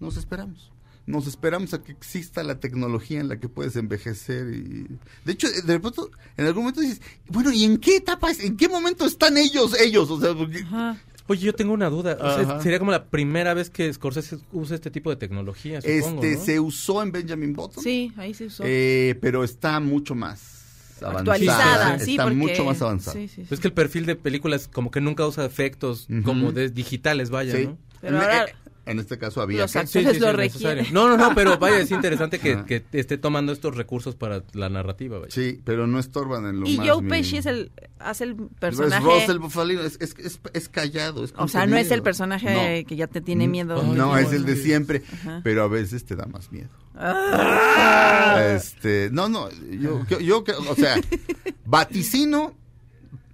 Nos 0.00 0.16
esperamos. 0.16 0.71
Nos 1.06 1.26
esperamos 1.26 1.74
a 1.74 1.82
que 1.82 1.90
exista 1.92 2.42
la 2.44 2.60
tecnología 2.60 3.18
en 3.20 3.28
la 3.28 3.38
que 3.40 3.48
puedes 3.48 3.74
envejecer 3.76 4.54
y 4.54 4.86
de 5.24 5.32
hecho 5.32 5.48
de 5.50 5.80
pronto 5.80 6.10
en 6.36 6.46
algún 6.46 6.62
momento 6.62 6.80
dices 6.80 7.00
bueno 7.28 7.50
y 7.52 7.64
en 7.64 7.78
qué 7.78 7.96
etapa 7.96 8.30
es? 8.30 8.38
en 8.38 8.56
qué 8.56 8.68
momento 8.68 9.04
están 9.04 9.36
ellos 9.36 9.78
ellos 9.80 10.08
o 10.10 10.20
sea 10.20 10.32
porque 10.34 10.60
Ajá. 10.60 10.96
Oye, 11.28 11.40
yo 11.46 11.54
tengo 11.54 11.72
una 11.72 11.88
duda. 11.88 12.16
O 12.20 12.34
sea, 12.34 12.40
Ajá. 12.42 12.62
sería 12.62 12.80
como 12.80 12.90
la 12.90 13.04
primera 13.04 13.54
vez 13.54 13.70
que 13.70 13.90
Scorsese 13.92 14.38
usa 14.52 14.74
este 14.74 14.90
tipo 14.90 15.08
de 15.08 15.16
tecnología, 15.16 15.80
supongo, 15.80 16.22
Este 16.24 16.36
¿no? 16.36 16.44
se 16.44 16.60
usó 16.60 17.00
en 17.02 17.12
Benjamin 17.12 17.52
Button. 17.52 17.82
Sí, 17.82 18.12
ahí 18.16 18.34
se 18.34 18.46
usó. 18.46 18.64
Eh, 18.66 19.16
pero 19.20 19.44
está 19.44 19.78
mucho 19.78 20.16
más 20.16 20.96
avanzada. 21.00 21.18
Actualizada, 21.20 21.98
sí, 22.00 22.10
está 22.12 22.24
porque- 22.24 22.36
mucho 22.36 22.64
más 22.64 22.82
avanzada. 22.82 23.16
sí, 23.16 23.28
sí, 23.28 23.44
Es 23.48 23.60
que 23.60 23.68
el 23.68 23.72
perfil 23.72 24.04
de 24.04 24.16
películas 24.16 24.68
como 24.68 24.90
que 24.90 25.00
nunca 25.00 25.24
usa 25.26 25.44
efectos 25.46 26.08
como 26.24 26.50
de 26.52 26.70
digitales, 26.70 27.30
vaya, 27.30 27.56
Sí. 27.56 27.66
¿no? 27.66 27.78
Pero 28.00 28.16
en, 28.16 28.22
ahora- 28.22 28.44
eh, 28.46 28.54
en 28.84 28.98
este 28.98 29.18
caso 29.18 29.40
había 29.40 29.62
Los 29.62 29.74
lo 29.74 29.80
es 29.80 30.32
requieren. 30.32 30.86
No, 30.92 31.08
no, 31.08 31.16
no, 31.16 31.34
pero 31.34 31.58
vaya, 31.58 31.78
es 31.78 31.90
interesante 31.92 32.38
que, 32.38 32.84
esté 32.92 33.18
tomando 33.18 33.52
estos 33.52 33.76
recursos 33.76 34.16
para 34.16 34.42
la 34.54 34.68
narrativa, 34.68 35.18
vaya. 35.18 35.30
Sí, 35.30 35.60
pero 35.64 35.86
no 35.86 35.98
estorban 35.98 36.46
en 36.46 36.60
lo 36.60 36.66
Y 36.66 36.78
más 36.78 36.88
Joe 36.88 36.96
mínimo. 36.96 37.10
Pesci 37.10 37.36
es 37.36 37.46
el, 37.46 37.70
hace 37.98 38.24
el 38.24 38.32
Es 38.32 38.58
personaje. 38.58 39.04
Russell 39.04 39.38
Bufalino, 39.38 39.82
es, 39.82 39.98
es, 40.00 40.14
es, 40.18 40.40
es 40.52 40.68
callado, 40.68 41.24
es 41.24 41.32
o 41.36 41.46
sea, 41.48 41.66
no 41.66 41.76
es 41.76 41.90
el 41.90 42.02
personaje 42.02 42.82
No. 42.82 42.88
que 42.88 42.96
ya 42.96 43.06
te 43.06 43.20
tiene 43.20 43.46
miedo. 43.46 43.80
No, 43.82 44.14
Ay, 44.14 44.24
es 44.24 44.32
el 44.32 44.44
de 44.44 44.56
siempre, 44.56 45.02
Ajá. 45.12 45.40
pero 45.44 45.62
a 45.62 45.68
veces 45.68 46.04
te 46.04 46.16
da 46.16 46.26
más 46.26 46.50
miedo. 46.50 46.70
Ah. 46.94 48.52
Este, 48.54 49.10
no, 49.12 49.28
no, 49.28 49.48
yo, 49.70 50.04
yo, 50.18 50.44
o 50.68 50.74
sea, 50.74 50.96
vaticino 51.64 52.54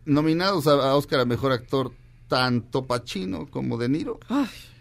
nominados 0.04 0.66
a, 0.66 0.72
a 0.72 0.94
Oscar 0.94 1.20
a 1.20 1.24
mejor 1.24 1.52
actor 1.52 1.92
tanto 2.28 2.86
Pacino 2.86 3.46
como 3.50 3.78
De 3.78 3.88
Niro 3.88 4.20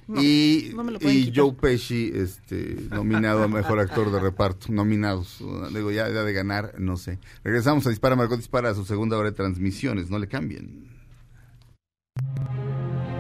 no, 0.08 0.22
y, 0.22 0.72
no 0.74 0.84
me 0.84 0.94
lo 0.94 1.00
pueden 1.00 1.18
y 1.18 1.26
quitar. 1.26 1.44
Joe 1.44 1.54
Pesci 1.54 2.12
este 2.16 2.78
nominado 2.90 3.44
a 3.44 3.48
mejor 3.48 3.80
actor 3.80 4.12
de 4.12 4.20
reparto, 4.20 4.68
nominados, 4.72 5.44
digo 5.74 5.92
ya, 5.92 6.08
ya 6.10 6.24
de 6.24 6.34
ganar, 6.34 6.76
no 6.78 6.98
sé. 6.98 7.20
Regresamos 7.44 7.86
a 7.86 7.90
Dispara 7.90 8.16
Margot 8.16 8.38
Dispara 8.38 8.70
a 8.70 8.74
su 8.74 8.86
segunda 8.86 9.18
hora 9.18 9.32
de 9.32 9.36
transmisiones, 9.36 10.10
no 10.10 10.18
le 10.18 10.28
cambien. 10.28 10.88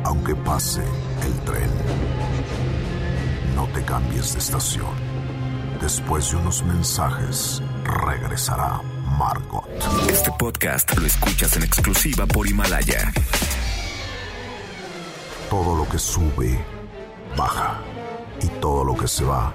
Aunque 0.03 0.35
pase 0.35 0.81
el 0.81 1.33
tren, 1.43 1.69
no 3.55 3.67
te 3.73 3.83
cambies 3.83 4.33
de 4.33 4.39
estación. 4.39 4.95
Después 5.81 6.31
de 6.31 6.37
unos 6.37 6.63
mensajes, 6.63 7.61
regresará 7.83 8.81
Margot. 9.19 9.67
Este 10.09 10.31
podcast 10.39 10.97
lo 10.97 11.05
escuchas 11.05 11.57
en 11.57 11.63
exclusiva 11.63 12.25
por 12.25 12.47
Himalaya. 12.47 13.11
Todo 15.49 15.77
lo 15.77 15.87
que 15.89 15.99
sube, 15.99 16.57
baja. 17.37 17.79
Y 18.41 18.47
todo 18.59 18.83
lo 18.83 18.97
que 18.97 19.07
se 19.07 19.23
va, 19.23 19.53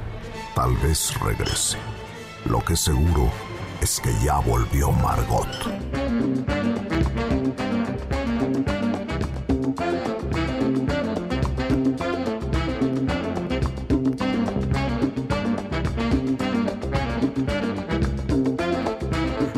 tal 0.55 0.75
vez 0.77 1.13
regrese. 1.21 1.77
Lo 2.47 2.61
que 2.65 2.77
seguro 2.77 3.31
es 3.81 4.01
que 4.01 4.11
ya 4.25 4.39
volvió 4.39 4.91
Margot. 4.93 5.49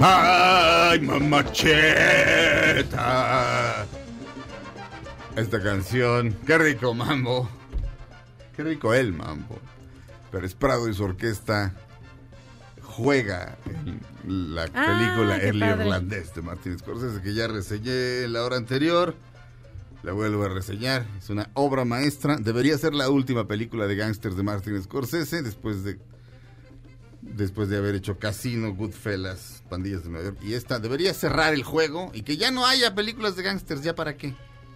¡Ay, 0.06 1.00
mamacheta! 1.00 2.44
Esta 5.36 5.62
canción, 5.62 6.36
qué 6.46 6.58
rico 6.58 6.92
mambo. 6.94 7.48
Qué 8.56 8.62
rico 8.62 8.94
el 8.94 9.12
mambo. 9.12 9.58
Pérez 10.30 10.54
Prado 10.54 10.88
y 10.88 10.94
su 10.94 11.04
orquesta 11.04 11.74
juega 12.82 13.56
en 13.66 14.00
la 14.54 14.64
Ah, 14.74 14.98
película 15.16 15.36
El 15.36 15.58
padre. 15.58 15.84
Irlandés 15.84 16.34
de 16.34 16.42
Martin 16.42 16.78
Scorsese, 16.78 17.20
que 17.22 17.34
ya 17.34 17.46
reseñé 17.48 18.28
la 18.28 18.42
hora 18.44 18.56
anterior. 18.56 19.14
La 20.02 20.12
vuelvo 20.12 20.44
a 20.44 20.48
reseñar. 20.48 21.06
Es 21.18 21.30
una 21.30 21.48
obra 21.54 21.84
maestra. 21.84 22.36
Debería 22.36 22.76
ser 22.76 22.94
la 22.94 23.08
última 23.08 23.46
película 23.48 23.86
de 23.86 23.96
gángsters 23.96 24.36
de 24.36 24.42
Martin 24.42 24.82
Scorsese 24.82 25.42
después 25.42 25.82
de 25.84 25.98
después 27.22 27.70
de 27.70 27.78
haber 27.78 27.94
hecho 27.94 28.18
Casino, 28.18 28.74
Goodfellas, 28.74 29.62
Pandillas 29.70 30.04
de 30.04 30.10
Nueva 30.10 30.26
York. 30.26 30.38
Y 30.42 30.52
esta 30.52 30.78
debería 30.78 31.14
cerrar 31.14 31.54
el 31.54 31.62
juego 31.62 32.10
y 32.12 32.20
que 32.22 32.36
ya 32.36 32.50
no 32.50 32.66
haya 32.66 32.94
películas 32.94 33.34
de 33.34 33.42
gángsters, 33.44 33.82
¿ya 33.82 33.94
para 33.94 34.18
qué? 34.18 34.34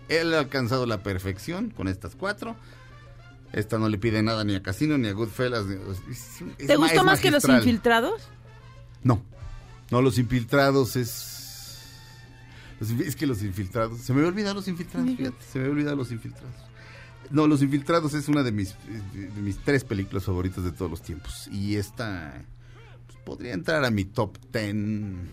Él 0.08 0.32
ha 0.32 0.38
alcanzado 0.38 0.86
la 0.86 1.02
perfección 1.02 1.68
con 1.68 1.88
estas 1.88 2.16
cuatro. 2.16 2.56
Esta 3.52 3.78
no 3.78 3.88
le 3.88 3.98
pide 3.98 4.22
nada 4.22 4.44
ni 4.44 4.54
a 4.54 4.62
Casino 4.62 4.98
ni 4.98 5.08
a 5.08 5.12
Goodfellas. 5.12 5.66
ni- 5.66 5.74
es- 6.10 6.42
es 6.58 6.66
¿Te 6.66 6.76
gustó 6.76 7.04
más 7.04 7.20
que 7.20 7.30
los 7.30 7.44
infiltrados? 7.48 8.22
No, 9.02 9.22
no, 9.90 10.02
los 10.02 10.18
infiltrados 10.18 10.96
es... 10.96 11.78
es 12.80 13.16
que 13.16 13.26
los 13.26 13.42
infiltrados... 13.42 14.00
Se 14.00 14.12
me 14.12 14.18
había 14.20 14.28
olvidado 14.30 14.54
los 14.56 14.68
infiltrados, 14.68 15.08
fíjate, 15.16 15.36
se 15.52 15.58
me 15.58 15.64
había 15.64 15.72
olvidado 15.74 15.96
los 15.96 16.12
infiltrados. 16.12 16.54
No, 17.30 17.46
Los 17.46 17.60
Infiltrados 17.60 18.14
es 18.14 18.26
una 18.28 18.42
de 18.42 18.52
mis, 18.52 18.74
de 19.12 19.42
mis 19.42 19.58
tres 19.58 19.84
películas 19.84 20.24
favoritas 20.24 20.64
de 20.64 20.72
todos 20.72 20.90
los 20.90 21.02
tiempos. 21.02 21.46
Y 21.52 21.76
esta 21.76 22.42
pues, 23.06 23.18
podría 23.22 23.52
entrar 23.52 23.84
a 23.84 23.90
mi 23.90 24.06
top 24.06 24.38
ten 24.50 25.28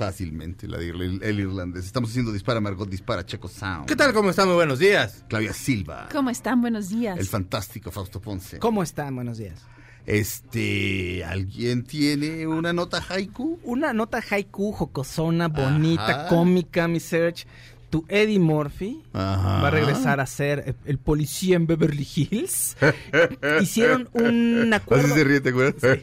fácilmente, 0.00 0.66
la 0.66 0.78
de 0.78 0.88
el, 0.88 1.22
el 1.22 1.40
irlandés. 1.40 1.84
Estamos 1.84 2.08
haciendo 2.08 2.32
Dispara 2.32 2.58
Margot, 2.58 2.88
Dispara 2.88 3.26
Checo 3.26 3.48
Sound. 3.48 3.84
¿Qué 3.84 3.94
tal? 3.94 4.14
¿Cómo 4.14 4.30
están? 4.30 4.46
Muy 4.46 4.54
buenos 4.54 4.78
días. 4.78 5.26
Claudia 5.28 5.52
Silva. 5.52 6.08
¿Cómo 6.10 6.30
están? 6.30 6.62
Buenos 6.62 6.88
días. 6.88 7.18
El 7.18 7.26
fantástico 7.26 7.90
Fausto 7.90 8.18
Ponce. 8.18 8.58
¿Cómo 8.60 8.82
están? 8.82 9.14
Buenos 9.14 9.36
días. 9.36 9.60
Este, 10.06 11.22
¿alguien 11.22 11.84
tiene 11.84 12.46
una 12.46 12.72
nota 12.72 13.04
haiku? 13.06 13.60
Una 13.62 13.92
nota 13.92 14.22
haiku, 14.30 14.72
jocosona, 14.72 15.48
bonita, 15.48 16.20
Ajá. 16.22 16.28
cómica, 16.28 16.88
mi 16.88 16.98
search. 16.98 17.46
Tu 17.90 18.04
Eddie 18.08 18.38
Murphy 18.38 19.02
Ajá. 19.12 19.62
va 19.62 19.68
a 19.68 19.70
regresar 19.70 20.20
a 20.20 20.26
ser 20.26 20.62
el, 20.66 20.76
el 20.84 20.98
policía 20.98 21.56
en 21.56 21.66
Beverly 21.66 22.06
Hills. 22.14 22.76
Hicieron 23.60 24.08
un 24.12 24.72
acuerdo. 24.72 25.06
Así 25.06 25.14
se 25.14 25.24
ríe, 25.24 25.40
¿te 25.40 25.48
acuerdas? 25.50 25.82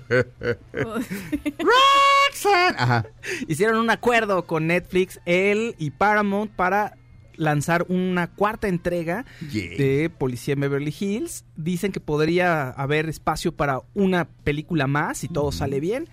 Ajá. 2.78 3.06
Hicieron 3.48 3.78
un 3.78 3.90
acuerdo 3.90 4.46
con 4.46 4.68
Netflix, 4.68 5.20
él 5.26 5.76
y 5.78 5.92
Paramount 5.92 6.52
para 6.52 6.96
lanzar 7.36 7.86
una 7.90 8.28
cuarta 8.28 8.68
entrega 8.68 9.26
Yeah. 9.52 9.78
de 9.78 10.10
Policía 10.10 10.54
en 10.56 10.62
Beverly 10.62 10.94
Hills. 10.98 11.46
Dicen 11.56 11.92
que 11.92 12.00
podría 12.00 12.70
haber 12.72 13.08
espacio 13.10 13.52
para 13.52 13.82
una 13.94 14.26
película 14.44 14.88
más 14.88 15.20
si 15.20 15.28
todo 15.28 15.52
sale 15.52 15.80
bien. 15.80 16.10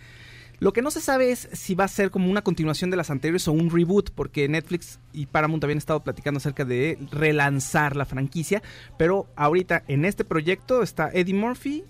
Lo 0.64 0.72
que 0.72 0.80
no 0.80 0.90
se 0.90 1.02
sabe 1.02 1.30
es 1.30 1.46
si 1.52 1.74
va 1.74 1.84
a 1.84 1.88
ser 1.88 2.10
como 2.10 2.30
una 2.30 2.40
continuación 2.40 2.90
de 2.90 2.96
las 2.96 3.10
anteriores 3.10 3.46
o 3.48 3.52
un 3.52 3.68
reboot, 3.68 4.08
porque 4.14 4.48
Netflix 4.48 4.98
y 5.12 5.26
Paramount 5.26 5.62
habían 5.62 5.76
estado 5.76 6.02
platicando 6.02 6.38
acerca 6.38 6.64
de 6.64 6.96
relanzar 7.10 7.96
la 7.96 8.06
franquicia. 8.06 8.62
Pero 8.96 9.26
ahorita 9.36 9.84
en 9.88 10.06
este 10.06 10.24
proyecto 10.24 10.82
está 10.82 11.10
Eddie 11.12 11.34
Murphy 11.34 11.84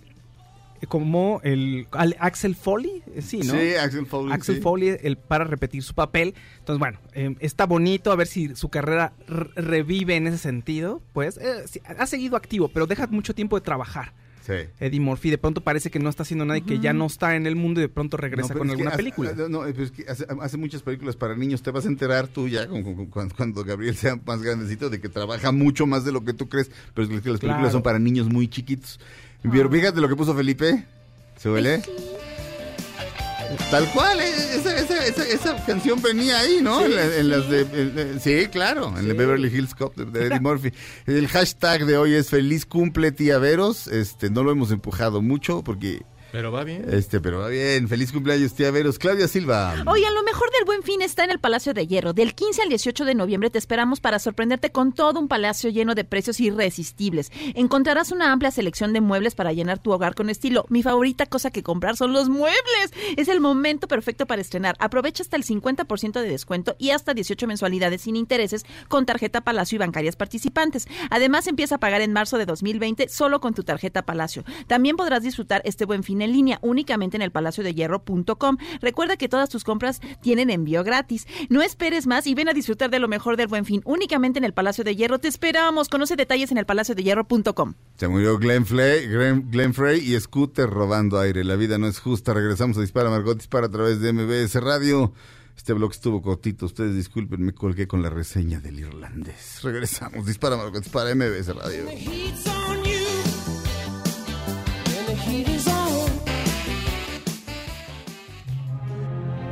eh, 0.80 0.88
como 0.88 1.40
el 1.44 1.86
Axel 2.18 2.56
Foley, 2.56 3.04
eh, 3.14 3.22
sí, 3.22 3.42
¿no? 3.44 3.54
Sí, 3.54 3.76
Axel 3.76 4.06
Foley. 4.06 4.32
Axel 4.32 4.56
sí. 4.56 4.60
Foley 4.60 4.96
el, 5.00 5.18
para 5.18 5.44
repetir 5.44 5.84
su 5.84 5.94
papel. 5.94 6.34
Entonces, 6.58 6.80
bueno, 6.80 6.98
eh, 7.12 7.36
está 7.38 7.66
bonito 7.66 8.10
a 8.10 8.16
ver 8.16 8.26
si 8.26 8.56
su 8.56 8.70
carrera 8.70 9.12
revive 9.54 10.16
en 10.16 10.26
ese 10.26 10.38
sentido. 10.38 11.00
Pues 11.12 11.38
eh, 11.38 11.64
ha 11.96 12.06
seguido 12.06 12.36
activo, 12.36 12.66
pero 12.66 12.88
deja 12.88 13.06
mucho 13.06 13.36
tiempo 13.36 13.54
de 13.54 13.60
trabajar. 13.60 14.14
Sí. 14.46 14.52
Eddie 14.78 15.00
Murphy 15.00 15.30
de 15.30 15.38
pronto 15.38 15.62
parece 15.62 15.90
que 15.90 15.98
no 15.98 16.10
está 16.10 16.22
haciendo 16.22 16.44
nada 16.44 16.58
y 16.58 16.60
que 16.60 16.78
ya 16.78 16.92
no 16.92 17.06
está 17.06 17.34
en 17.34 17.46
el 17.46 17.56
mundo 17.56 17.80
y 17.80 17.84
de 17.84 17.88
pronto 17.88 18.18
regresa 18.18 18.52
No, 18.52 18.58
con 18.58 18.68
alguna 18.70 18.90
hace- 18.90 18.96
película. 18.98 19.32
No, 19.48 19.64
es 19.64 19.90
que 19.90 20.04
hace, 20.06 20.26
hace 20.42 20.56
muchas 20.58 20.82
películas 20.82 21.16
para 21.16 21.34
niños. 21.34 21.62
Te 21.62 21.70
vas 21.70 21.86
a 21.86 21.88
enterar 21.88 22.28
tú 22.28 22.46
ya 22.46 22.66
con- 22.68 22.82
con- 22.82 23.06
con- 23.06 23.30
cuando, 23.30 23.64
Gabriel 23.64 23.96
sea 23.96 24.18
más 24.26 24.42
grandecito 24.42 24.90
de 24.90 25.00
que 25.00 25.08
trabaja 25.08 25.50
mucho 25.50 25.86
más 25.86 26.04
de 26.04 26.12
lo 26.12 26.24
que 26.26 26.34
tú 26.34 26.46
crees. 26.48 26.70
Pero 26.94 27.04
es 27.06 27.08
que 27.08 27.30
las 27.30 27.40
películas 27.40 27.56
Claro. 27.58 27.70
son 27.72 27.82
para 27.82 27.98
niños 27.98 28.28
muy 28.28 28.46
chiquitos. 28.48 29.00
Pero 29.50 29.70
fíjate 29.70 30.00
lo 30.02 30.08
que 30.10 30.16
puso 30.16 30.34
Felipe. 30.34 30.84
¿Se 31.38 31.50
huele? 31.50 31.82
Tal 33.70 33.90
cual, 33.92 34.20
eh, 34.20 34.30
esa, 34.56 34.76
esa, 35.06 35.28
esa, 35.28 35.64
canción 35.66 36.00
venía 36.02 36.38
ahí, 36.40 36.58
¿no? 36.62 36.84
en, 36.84 36.94
la- 36.96 37.16
en 37.16 37.28
las 37.30 37.48
de, 37.48 37.60
en- 37.62 37.98
en- 37.98 38.20
sí, 38.20 38.46
claro, 38.50 38.92
en 38.98 39.06
el 39.10 39.14
Beverly 39.14 39.48
Hills 39.48 39.74
Cop 39.74 39.96
de, 39.96 40.04
de 40.06 40.26
Eddie 40.26 40.40
Murphy. 40.40 40.72
El 41.06 41.28
hashtag 41.28 41.86
de 41.86 41.96
hoy 41.96 42.14
es 42.14 42.30
feliz 42.30 42.66
cumple 42.66 43.12
tía 43.12 43.38
Veros. 43.38 43.86
Este, 43.88 44.30
no 44.30 44.42
lo 44.42 44.50
hemos 44.52 44.70
empujado 44.70 45.22
mucho 45.22 45.62
porque, 45.62 46.02
Pero 46.34 46.50
va 46.50 46.64
bien. 46.64 46.84
este, 46.90 47.20
pero 47.20 47.38
va 47.38 47.48
bien. 47.48 47.86
Feliz 47.86 48.10
cumpleaños 48.10 48.54
tía 48.54 48.72
Veros. 48.72 48.98
Claudia 48.98 49.28
Silva. 49.28 49.72
Oigan, 49.86 50.12
lo 50.16 50.24
mejor 50.24 50.50
del 50.50 50.64
Buen 50.64 50.82
Fin 50.82 51.00
está 51.00 51.22
en 51.22 51.30
el 51.30 51.38
Palacio 51.38 51.74
de 51.74 51.86
Hierro. 51.86 52.12
Del 52.12 52.34
15 52.34 52.62
al 52.62 52.68
18 52.70 53.04
de 53.04 53.14
noviembre 53.14 53.50
te 53.50 53.58
esperamos 53.58 54.00
para 54.00 54.18
sorprenderte 54.18 54.72
con 54.72 54.92
todo 54.92 55.20
un 55.20 55.28
palacio 55.28 55.70
lleno 55.70 55.94
de 55.94 56.02
precios 56.02 56.40
irresistibles. 56.40 57.30
Encontrarás 57.54 58.10
una 58.10 58.32
amplia 58.32 58.50
selección 58.50 58.92
de 58.92 59.00
muebles 59.00 59.36
para 59.36 59.52
llenar 59.52 59.78
tu 59.78 59.92
hogar 59.92 60.16
con 60.16 60.28
estilo. 60.28 60.66
Mi 60.70 60.82
favorita 60.82 61.26
cosa 61.26 61.52
que 61.52 61.62
comprar 61.62 61.96
son 61.96 62.12
los 62.12 62.28
muebles. 62.28 62.90
Es 63.16 63.28
el 63.28 63.40
momento 63.40 63.86
perfecto 63.86 64.26
para 64.26 64.42
estrenar. 64.42 64.74
Aprovecha 64.80 65.22
hasta 65.22 65.36
el 65.36 65.44
50% 65.44 66.20
de 66.20 66.28
descuento 66.28 66.74
y 66.80 66.90
hasta 66.90 67.14
18 67.14 67.46
mensualidades 67.46 68.00
sin 68.00 68.16
intereses 68.16 68.66
con 68.88 69.06
tarjeta 69.06 69.42
Palacio 69.42 69.76
y 69.76 69.78
bancarias 69.78 70.16
participantes. 70.16 70.88
Además, 71.10 71.46
empieza 71.46 71.76
a 71.76 71.78
pagar 71.78 72.00
en 72.00 72.12
marzo 72.12 72.38
de 72.38 72.46
2020 72.46 73.08
solo 73.08 73.40
con 73.40 73.54
tu 73.54 73.62
tarjeta 73.62 74.02
Palacio. 74.02 74.42
También 74.66 74.96
podrás 74.96 75.22
disfrutar 75.22 75.62
este 75.64 75.84
Buen 75.84 76.02
Fin 76.02 76.23
en 76.24 76.32
línea, 76.32 76.58
únicamente 76.62 77.16
en 77.16 77.22
el 77.22 77.30
palacio 77.30 77.62
de 77.62 77.74
hierro.com. 77.74 78.56
Recuerda 78.80 79.16
que 79.16 79.28
todas 79.28 79.48
tus 79.48 79.64
compras 79.64 80.00
tienen 80.20 80.50
envío 80.50 80.82
gratis. 80.82 81.26
No 81.48 81.62
esperes 81.62 82.06
más 82.06 82.26
y 82.26 82.34
ven 82.34 82.48
a 82.48 82.52
disfrutar 82.52 82.90
de 82.90 82.98
lo 82.98 83.08
mejor 83.08 83.36
del 83.36 83.48
buen 83.48 83.64
fin, 83.64 83.82
únicamente 83.84 84.38
en 84.38 84.44
el 84.44 84.52
Palacio 84.52 84.84
de 84.84 84.96
Hierro. 84.96 85.18
Te 85.18 85.28
esperamos. 85.28 85.88
Conoce 85.88 86.16
detalles 86.16 86.50
en 86.50 86.58
el 86.58 86.66
palacio 86.66 86.94
de 86.94 87.02
hierro.com. 87.02 87.74
Se 87.96 88.08
murió 88.08 88.38
Glenn, 88.38 88.66
Flay, 88.66 89.06
Glenn, 89.06 89.50
Glenn 89.50 89.74
Frey 89.74 90.00
y 90.00 90.18
Scooter 90.18 90.68
robando 90.68 91.18
aire. 91.18 91.44
La 91.44 91.56
vida 91.56 91.78
no 91.78 91.86
es 91.86 92.00
justa. 92.00 92.34
Regresamos 92.34 92.76
a 92.78 92.80
Dispara 92.80 93.10
Margot 93.10 93.36
Dispara 93.36 93.66
a 93.66 93.70
través 93.70 94.00
de 94.00 94.12
MBS 94.12 94.54
Radio. 94.62 95.12
Este 95.56 95.72
blog 95.72 95.92
estuvo 95.92 96.20
cortito. 96.22 96.66
Ustedes 96.66 96.94
disculpen, 96.94 97.42
me 97.42 97.52
colgué 97.52 97.86
con 97.86 98.02
la 98.02 98.10
reseña 98.10 98.60
del 98.60 98.80
irlandés. 98.80 99.60
Regresamos. 99.62 100.26
Dispara 100.26 100.56
Margot 100.56 100.82
Dispara 100.82 101.14
MBS 101.14 101.54
Radio. 101.54 101.84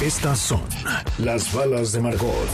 Estas 0.00 0.38
son 0.38 0.62
las 1.18 1.52
balas 1.52 1.92
de 1.92 2.00
Margot. 2.00 2.48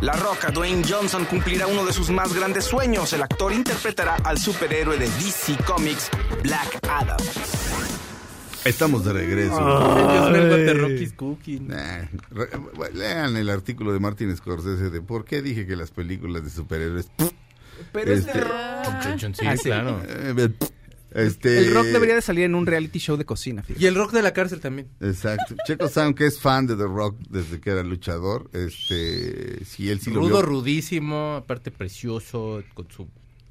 La 0.00 0.12
Roca, 0.14 0.50
Dwayne 0.50 0.82
Johnson, 0.88 1.24
cumplirá 1.24 1.66
uno 1.66 1.84
de 1.84 1.92
sus 1.92 2.10
más 2.10 2.32
grandes 2.34 2.64
sueños. 2.64 3.12
El 3.12 3.22
actor 3.22 3.52
interpretará 3.52 4.16
al 4.24 4.38
superhéroe 4.38 4.96
de 4.98 5.06
DC 5.08 5.56
Comics, 5.66 6.08
Black 6.42 6.78
Adam. 6.88 7.16
Estamos 8.64 9.04
de 9.04 9.12
regreso. 9.12 9.60
Nah, 11.60 12.02
re- 12.30 12.92
lean 12.94 13.36
el 13.36 13.48
artículo 13.50 13.92
de 13.92 14.00
Martin 14.00 14.36
Scorsese 14.36 14.90
de 14.90 15.00
por 15.00 15.24
qué 15.24 15.40
dije 15.42 15.66
que 15.66 15.76
las 15.76 15.90
películas 15.90 16.44
de 16.44 16.50
superhéroes. 16.50 17.08
Pero 17.92 18.12
es 18.12 18.20
Este- 18.20 18.32
de 18.38 18.44
rock. 18.44 18.52
Sí, 19.34 19.46
Ah, 19.46 19.56
sí. 19.56 19.62
claro. 19.64 20.00
eh, 20.06 20.48
Este, 21.12 21.58
El 21.58 21.74
rock 21.74 21.86
debería 21.86 22.14
de 22.14 22.22
salir 22.22 22.44
en 22.44 22.54
un 22.54 22.66
reality 22.66 22.98
show 22.98 23.16
de 23.16 23.24
cocina. 23.24 23.62
fíjate. 23.62 23.82
Y 23.82 23.86
el 23.86 23.94
rock 23.94 24.12
de 24.12 24.22
la 24.22 24.32
cárcel 24.32 24.60
también. 24.60 24.88
Exacto. 25.00 25.54
Checo 25.66 25.88
Sound, 25.88 26.14
que 26.14 26.26
es 26.26 26.38
fan 26.38 26.66
de 26.66 26.76
The 26.76 26.84
Rock 26.84 27.16
desde 27.30 27.60
que 27.60 27.70
era 27.70 27.82
luchador, 27.82 28.50
este, 28.52 29.64
si 29.64 29.88
él 29.90 30.00
sí 30.00 30.10
lo 30.10 30.20
Rudo, 30.20 30.28
vio. 30.38 30.42
rudísimo, 30.42 31.36
aparte 31.36 31.70
precioso, 31.70 32.62
con 32.74 32.90
su 32.90 33.08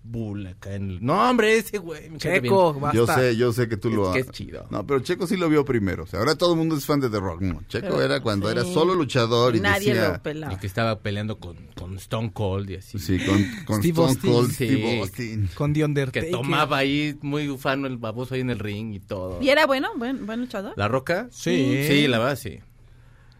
bull 0.07 0.47
acá 0.47 0.73
en 0.75 0.89
el... 0.91 1.05
No, 1.05 1.29
hombre, 1.29 1.57
ese 1.57 1.77
güey. 1.77 2.15
Checo, 2.17 2.73
basta. 2.79 2.97
Yo 2.97 3.05
sé, 3.07 3.35
yo 3.37 3.53
sé 3.53 3.67
que 3.67 3.77
tú 3.77 3.89
lo 3.89 4.11
que 4.13 4.19
es 4.19 4.31
chido. 4.31 4.65
No, 4.69 4.85
pero 4.87 4.99
Checo 5.01 5.27
sí 5.27 5.37
lo 5.37 5.49
vio 5.49 5.65
primero. 5.65 6.03
O 6.03 6.07
sea, 6.07 6.19
ahora 6.19 6.35
todo 6.35 6.53
el 6.53 6.57
mundo 6.57 6.75
es 6.75 6.85
fan 6.85 6.99
de 6.99 7.09
The 7.09 7.19
Rock. 7.19 7.41
No, 7.41 7.61
Checo 7.67 7.87
Pero, 7.89 8.01
era 8.01 8.21
cuando 8.21 8.47
sí. 8.47 8.53
era 8.53 8.63
solo 8.63 8.95
luchador 8.95 9.55
y 9.55 9.59
Nadie 9.59 9.93
decía... 9.93 10.13
lo 10.13 10.23
pelaba. 10.23 10.53
El 10.53 10.59
que 10.59 10.67
estaba 10.67 10.99
peleando 10.99 11.37
con, 11.39 11.55
con 11.75 11.95
Stone 11.97 12.31
Cold 12.33 12.69
y 12.71 12.75
así. 12.75 12.99
Sí, 12.99 13.19
con, 13.25 13.43
con 13.65 13.79
Steve 13.83 14.05
Stone 14.05 14.09
Austin. 14.11 14.31
Cold 14.31 14.51
Sí. 14.51 14.65
Steve 14.67 14.99
Austin. 14.99 15.49
Con 15.55 15.73
The 15.73 15.79
Que 15.79 15.85
Undertaker. 15.85 16.31
tomaba 16.31 16.77
ahí 16.77 17.17
muy 17.21 17.49
ufano 17.49 17.87
el 17.87 17.97
baboso 17.97 18.35
ahí 18.35 18.41
en 18.41 18.49
el 18.49 18.59
ring 18.59 18.93
y 18.93 18.99
todo. 18.99 19.41
¿Y 19.41 19.49
era 19.49 19.65
bueno? 19.65 19.89
¿Buen, 19.97 20.25
buen 20.25 20.39
luchador? 20.41 20.73
¿La 20.77 20.87
Roca? 20.87 21.27
Sí. 21.31 21.83
Sí, 21.87 22.07
la 22.07 22.19
verdad, 22.19 22.37
sí. 22.37 22.59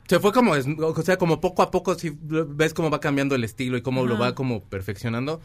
Se 0.08 0.22
fue 0.22 0.32
como, 0.32 0.54
o 0.54 1.04
sea, 1.04 1.18
como 1.18 1.42
poco 1.42 1.62
a 1.62 1.70
poco, 1.70 1.96
si 1.96 2.18
ves 2.22 2.74
cómo 2.74 2.90
va 2.90 3.02
cambiando 3.02 3.36
el 3.36 3.44
estilo 3.44 3.76
y 3.76 3.82
cómo 3.82 4.06
lo 4.06 4.18
va 4.18 4.36
como 4.36 4.64
perfeccionando. 4.64 5.42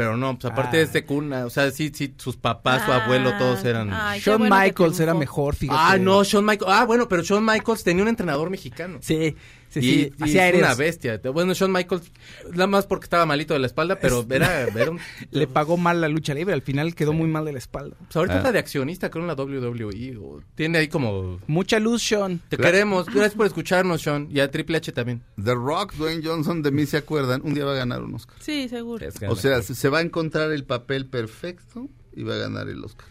Pero 0.00 0.16
no, 0.16 0.38
pues 0.38 0.50
aparte 0.50 0.78
Ah. 0.78 0.80
de 0.80 0.82
este 0.86 1.04
cuna, 1.04 1.44
o 1.44 1.50
sea, 1.50 1.70
sí, 1.70 1.92
sí, 1.94 2.14
sus 2.16 2.38
papás, 2.38 2.86
su 2.86 2.90
abuelo, 2.90 3.34
todos 3.36 3.62
eran... 3.66 3.90
Ay, 3.92 4.18
Shawn 4.18 4.38
bueno 4.38 4.56
Michaels 4.58 4.98
era 4.98 5.12
mejor, 5.12 5.54
fíjate. 5.54 5.78
Ah, 5.78 5.98
no, 5.98 6.24
Shawn 6.24 6.46
Michaels. 6.46 6.72
Ah, 6.74 6.86
bueno, 6.86 7.06
pero 7.06 7.22
Shawn 7.22 7.44
Michaels 7.44 7.84
tenía 7.84 8.02
un 8.02 8.08
entrenador 8.08 8.48
mexicano. 8.48 8.96
Sí, 9.02 9.36
sí, 9.70 9.78
y, 9.78 9.82
sí. 9.82 10.12
y 10.18 10.22
Hacía 10.22 10.48
es 10.50 10.58
una 10.58 10.74
bestia. 10.74 11.20
Bueno, 11.32 11.54
Shawn 11.54 11.72
Michaels, 11.72 12.10
nada 12.52 12.66
más 12.66 12.86
porque 12.86 13.04
estaba 13.04 13.24
malito 13.26 13.54
de 13.54 13.60
la 13.60 13.66
espalda, 13.66 13.98
pero 13.98 14.26
era, 14.30 14.62
era 14.62 14.90
un... 14.90 14.98
Le 15.30 15.46
pagó 15.46 15.76
mal 15.76 16.00
la 16.00 16.08
lucha 16.08 16.34
libre. 16.34 16.52
Al 16.54 16.62
final 16.62 16.94
quedó 16.94 17.12
muy 17.12 17.28
mal 17.28 17.44
de 17.44 17.52
la 17.52 17.58
espalda. 17.58 17.96
Pues 17.98 18.16
ahorita 18.16 18.34
Ah. 18.34 18.38
está 18.38 18.52
de 18.52 18.58
accionista 18.58 19.10
creo 19.10 19.22
en 19.24 19.28
la 19.28 19.34
WWE. 19.34 20.16
o 20.20 20.40
tiene 20.54 20.78
ahí 20.78 20.88
como... 20.88 21.40
Mucha 21.46 21.78
luz, 21.78 22.02
Sean. 22.02 22.40
Te 22.48 22.56
queremos. 22.56 23.06
Gracias 23.06 23.34
por 23.34 23.46
escucharnos, 23.46 24.02
Sean. 24.02 24.28
Y 24.30 24.40
a 24.40 24.50
Triple 24.50 24.76
H 24.78 24.92
también. 24.92 25.22
The 25.42 25.54
Rock, 25.54 25.94
Dwayne 25.94 26.22
Johnson, 26.24 26.62
de 26.62 26.70
mí 26.70 26.86
se 26.86 26.96
acuerdan, 26.98 27.40
un 27.44 27.54
día 27.54 27.64
va 27.64 27.72
a 27.72 27.76
ganar 27.76 28.02
un 28.02 28.14
Oscar. 28.14 28.36
Sí, 28.40 28.68
seguro. 28.68 29.06
O 29.28 29.36
sea, 29.36 29.62
se 29.62 29.74
se 29.74 29.88
va 29.88 29.98
a 29.98 30.02
encontrar 30.02 30.50
el 30.52 30.64
papel 30.64 31.06
perfecto 31.06 31.88
y 32.12 32.22
va 32.22 32.34
a 32.34 32.38
ganar 32.38 32.68
el 32.68 32.84
Oscar. 32.84 33.06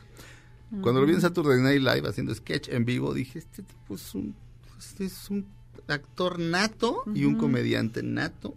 Cuando 0.82 1.02
lo 1.02 1.08
vi 1.08 1.14
en 1.14 1.22
Saturday 1.22 1.60
Night 1.62 1.82
Live 1.82 2.08
haciendo 2.08 2.34
sketch 2.36 2.70
en 2.70 2.86
vivo, 2.86 3.12
dije, 3.14 3.40
este 3.40 3.64
tipo 3.64 3.96
es 3.96 4.14
un, 4.14 4.36
este 4.78 5.06
es 5.06 5.30
un 5.32 5.48
actor 5.92 6.40
nato 6.40 7.04
y 7.14 7.26
un 7.26 7.36
comediante 7.36 8.04
nato. 8.04 8.56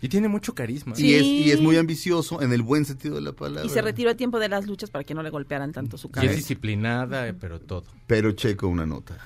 Y 0.00 0.08
tiene 0.08 0.26
mucho 0.26 0.52
carisma. 0.54 0.96
Sí. 0.96 1.06
Y, 1.06 1.14
es, 1.14 1.22
y 1.22 1.50
es 1.52 1.60
muy 1.60 1.76
ambicioso 1.76 2.42
en 2.42 2.52
el 2.52 2.62
buen 2.62 2.84
sentido 2.84 3.14
de 3.14 3.20
la 3.20 3.32
palabra. 3.32 3.64
Y 3.64 3.68
se 3.68 3.80
retiró 3.82 4.10
a 4.10 4.14
tiempo 4.14 4.40
de 4.40 4.48
las 4.48 4.66
luchas 4.66 4.90
para 4.90 5.04
que 5.04 5.14
no 5.14 5.22
le 5.22 5.30
golpearan 5.30 5.72
tanto 5.72 5.96
su 5.96 6.08
Y 6.08 6.10
es 6.10 6.14
cabeza. 6.14 6.34
disciplinada, 6.34 7.32
pero 7.40 7.60
todo. 7.60 7.84
Pero 8.08 8.32
checo 8.32 8.66
una 8.66 8.84
nota. 8.84 9.16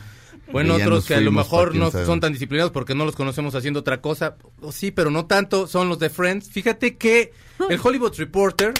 Bueno, 0.52 0.74
otros 0.74 1.06
que 1.06 1.14
a 1.14 1.20
lo 1.20 1.32
mejor 1.32 1.74
no 1.74 1.90
sabe. 1.90 2.06
son 2.06 2.20
tan 2.20 2.32
disciplinados 2.32 2.72
porque 2.72 2.94
no 2.94 3.04
los 3.04 3.16
conocemos 3.16 3.54
haciendo 3.54 3.80
otra 3.80 4.00
cosa. 4.00 4.36
O 4.60 4.70
sí, 4.70 4.90
pero 4.90 5.10
no 5.10 5.26
tanto, 5.26 5.66
son 5.66 5.88
los 5.88 5.98
de 5.98 6.10
Friends. 6.10 6.50
Fíjate 6.50 6.96
que 6.96 7.32
el 7.68 7.80
Hollywood 7.82 8.12
Reporter, 8.16 8.74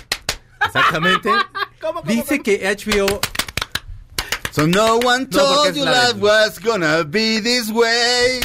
exactamente, 0.65 1.31
dice 2.05 2.41
que 2.41 2.61
HBO 2.77 3.21
So 4.57 4.67
no 4.67 4.97
one 5.05 5.27
told 5.27 5.75
you 5.77 5.85
life 5.85 6.15
was 6.19 6.59
gonna 6.59 7.03
be 7.05 7.43
this 7.43 7.69
way. 7.71 8.41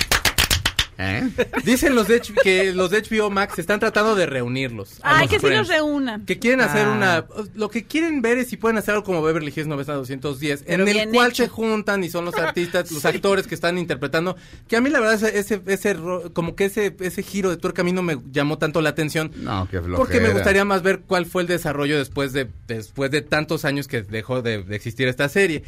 ¿Eh? 0.98 1.30
Dicen 1.64 1.96
los 1.96 2.10
de 2.10 2.18
H- 2.18 2.34
que 2.44 2.74
los 2.74 2.92
de 2.92 3.02
HBO 3.02 3.30
Max 3.32 3.58
están 3.58 3.80
tratando 3.80 4.14
de 4.14 4.26
reunirlos. 4.26 5.00
Ay, 5.04 5.28
que 5.30 5.40
sí 5.40 5.48
Friends. 5.48 5.70
los 5.70 5.76
reúnan. 5.78 6.26
Que 6.26 6.38
quieren 6.38 6.60
hacer 6.62 6.86
Ah. 6.86 6.92
una... 6.92 7.26
Lo 7.56 7.70
que 7.70 7.86
quieren 7.88 8.22
ver 8.22 8.38
es 8.40 8.50
si 8.50 8.58
pueden 8.58 8.78
hacer 8.78 8.94
algo 8.94 9.04
como 9.06 9.24
Beverly 9.24 9.52
Hills 9.56 9.66
90210, 9.68 10.64
Pero 10.68 10.86
en 10.86 10.96
el 11.00 11.10
cual 11.10 11.30
hecho. 11.30 11.44
se 11.44 11.50
juntan 11.50 12.04
y 12.04 12.10
son 12.12 12.26
los 12.26 12.36
artistas, 12.38 12.92
los 12.92 13.04
actores 13.06 13.48
que 13.48 13.56
están 13.56 13.78
interpretando. 13.80 14.36
Que 14.68 14.76
a 14.76 14.82
mí 14.82 14.90
la 14.92 15.00
verdad 15.00 15.16
ese, 15.16 15.40
ese, 15.40 15.62
ese 15.66 15.94
ro- 15.96 16.32
como 16.34 16.56
que 16.58 16.66
ese, 16.66 16.94
ese 17.00 17.24
giro 17.24 17.50
de 17.50 17.58
tuerca 17.58 17.82
a 17.82 17.86
mí 17.86 17.94
no 17.94 18.04
me 18.04 18.18
llamó 18.32 18.58
tanto 18.60 18.82
la 18.82 18.90
atención. 18.90 19.32
No, 19.38 19.68
qué 19.72 19.80
flojera. 19.80 19.98
Porque 19.98 20.20
me 20.20 20.30
gustaría 20.34 20.66
más 20.66 20.84
ver 20.84 21.00
cuál 21.08 21.26
fue 21.26 21.42
el 21.44 21.48
desarrollo 21.48 21.98
después 21.98 22.32
de, 22.34 22.48
después 22.68 23.10
de 23.10 23.22
tantos 23.24 23.64
años 23.66 23.88
que 23.88 24.04
dejó 24.04 24.42
de, 24.44 24.62
de 24.62 24.76
existir 24.76 25.08
esta 25.08 25.30
serie. 25.30 25.64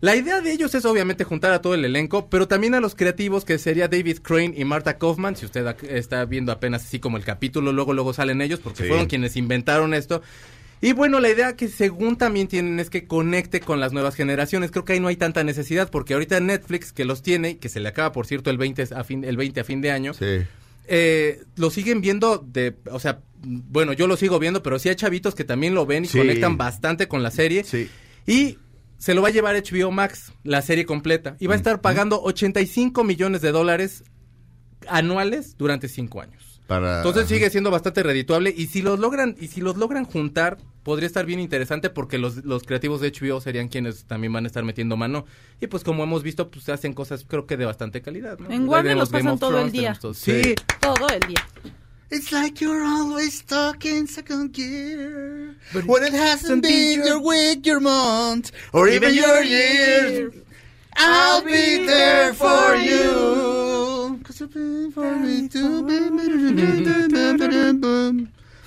La 0.00 0.14
idea 0.14 0.40
de 0.42 0.52
ellos 0.52 0.74
es 0.74 0.84
obviamente 0.84 1.24
juntar 1.24 1.52
a 1.52 1.62
todo 1.62 1.74
el 1.74 1.84
elenco, 1.84 2.28
pero 2.28 2.46
también 2.46 2.74
a 2.74 2.80
los 2.80 2.94
creativos 2.94 3.44
que 3.44 3.58
sería 3.58 3.88
David 3.88 4.18
Crane 4.22 4.52
y 4.56 4.64
Marta 4.64 4.98
Kaufman. 4.98 5.36
Si 5.36 5.46
usted 5.46 5.66
está 5.90 6.24
viendo 6.26 6.52
apenas 6.52 6.84
así 6.84 6.98
como 6.98 7.16
el 7.16 7.24
capítulo, 7.24 7.72
luego 7.72 7.94
luego 7.94 8.12
salen 8.12 8.42
ellos 8.42 8.60
porque 8.60 8.82
Sí. 8.82 8.88
fueron 8.88 9.06
quienes 9.06 9.36
inventaron 9.36 9.94
esto. 9.94 10.22
Y 10.82 10.92
bueno, 10.92 11.20
la 11.20 11.30
idea 11.30 11.56
que 11.56 11.68
según 11.68 12.16
también 12.16 12.48
tienen 12.48 12.78
es 12.78 12.90
que 12.90 13.06
conecte 13.06 13.60
con 13.60 13.80
las 13.80 13.92
nuevas 13.94 14.14
generaciones. 14.14 14.70
Creo 14.70 14.84
que 14.84 14.92
ahí 14.92 15.00
no 15.00 15.08
hay 15.08 15.16
tanta 15.16 15.42
necesidad 15.42 15.90
porque 15.90 16.12
ahorita 16.12 16.38
Netflix 16.40 16.92
que 16.92 17.06
los 17.06 17.22
tiene 17.22 17.56
que 17.56 17.70
se 17.70 17.80
le 17.80 17.88
acaba 17.88 18.12
por 18.12 18.26
cierto 18.26 18.50
el 18.50 18.58
20 18.58 18.82
a 18.94 19.02
fin 19.02 19.24
el 19.24 19.38
20 19.38 19.60
a 19.60 19.64
fin 19.64 19.80
de 19.80 19.90
año 19.90 20.12
Sí. 20.12 20.42
eh, 20.88 21.42
lo 21.56 21.70
siguen 21.70 22.02
viendo 22.02 22.36
de, 22.46 22.76
o 22.92 23.00
sea, 23.00 23.20
bueno, 23.42 23.94
yo 23.94 24.06
lo 24.06 24.16
sigo 24.18 24.38
viendo, 24.38 24.62
pero 24.62 24.78
sí 24.78 24.90
hay 24.90 24.96
chavitos 24.96 25.34
que 25.34 25.44
también 25.44 25.74
lo 25.74 25.86
ven 25.86 26.04
y 26.04 26.08
Sí. 26.08 26.18
conectan 26.18 26.58
bastante 26.58 27.08
con 27.08 27.22
la 27.22 27.30
serie. 27.30 27.64
Sí. 27.64 27.88
Y 28.26 28.58
se 28.98 29.14
lo 29.14 29.22
va 29.22 29.28
a 29.28 29.30
llevar 29.30 29.54
HBO 29.56 29.90
Max, 29.90 30.32
la 30.44 30.62
serie 30.62 30.86
completa. 30.86 31.36
Y 31.38 31.46
va 31.46 31.54
a 31.54 31.56
estar 31.56 31.80
pagando 31.80 32.20
85 32.22 33.04
millones 33.04 33.42
de 33.42 33.52
dólares 33.52 34.04
anuales 34.88 35.56
durante 35.56 35.88
cinco 35.88 36.20
años. 36.20 36.60
Para... 36.66 36.96
Entonces 36.98 37.28
sigue 37.28 37.48
siendo 37.50 37.70
bastante 37.70 38.02
redituable 38.02 38.52
y 38.56 38.66
si 38.66 38.82
los 38.82 38.98
logran 38.98 39.36
y 39.40 39.46
si 39.48 39.60
los 39.60 39.76
logran 39.76 40.04
juntar 40.04 40.58
podría 40.82 41.06
estar 41.06 41.24
bien 41.24 41.38
interesante 41.38 41.90
porque 41.90 42.18
los, 42.18 42.44
los 42.44 42.64
creativos 42.64 43.00
de 43.00 43.12
HBO 43.12 43.40
serían 43.40 43.68
quienes 43.68 44.04
también 44.04 44.32
van 44.32 44.44
a 44.44 44.46
estar 44.48 44.64
metiendo 44.64 44.96
mano 44.96 45.26
y 45.60 45.68
pues 45.68 45.84
como 45.84 46.02
hemos 46.02 46.24
visto 46.24 46.50
pues 46.50 46.68
hacen 46.68 46.92
cosas 46.92 47.24
creo 47.28 47.46
que 47.46 47.56
de 47.56 47.66
bastante 47.66 48.02
calidad. 48.02 48.38
¿no? 48.40 48.50
En 48.50 48.68
Warner 48.68 48.96
los 48.96 49.10
pasan 49.10 49.26
Game 49.26 49.34
of 49.34 49.40
todo 49.40 49.60
el 49.60 49.70
día. 49.70 49.96
todo- 50.00 50.14
sí. 50.14 50.54
Todo 50.80 51.06
el 51.08 51.20
día. 51.28 51.46
It's 52.08 52.30
like 52.30 52.60
you're 52.60 52.84
always 52.84 53.38
stuck 53.38 53.84
in 53.84 54.06
second 54.06 54.52
gear. 54.52 55.56
when 55.86 56.04
it 56.04 56.12
hasn't 56.12 56.62
been 56.62 57.04
your 57.04 57.20
week, 57.20 57.66
your 57.66 57.80
month, 57.80 58.52
or 58.72 58.88
even 58.88 59.12
your 59.12 59.42
year. 59.42 60.30
I'll 60.96 61.42
be 61.42 61.84
there 61.84 62.32
for 62.32 62.76
you. 62.76 64.20
'Cause 64.22 64.40
you've 64.40 64.54
been 64.54 64.92
for 64.92 65.16
me 65.16 65.48
too. 65.48 65.84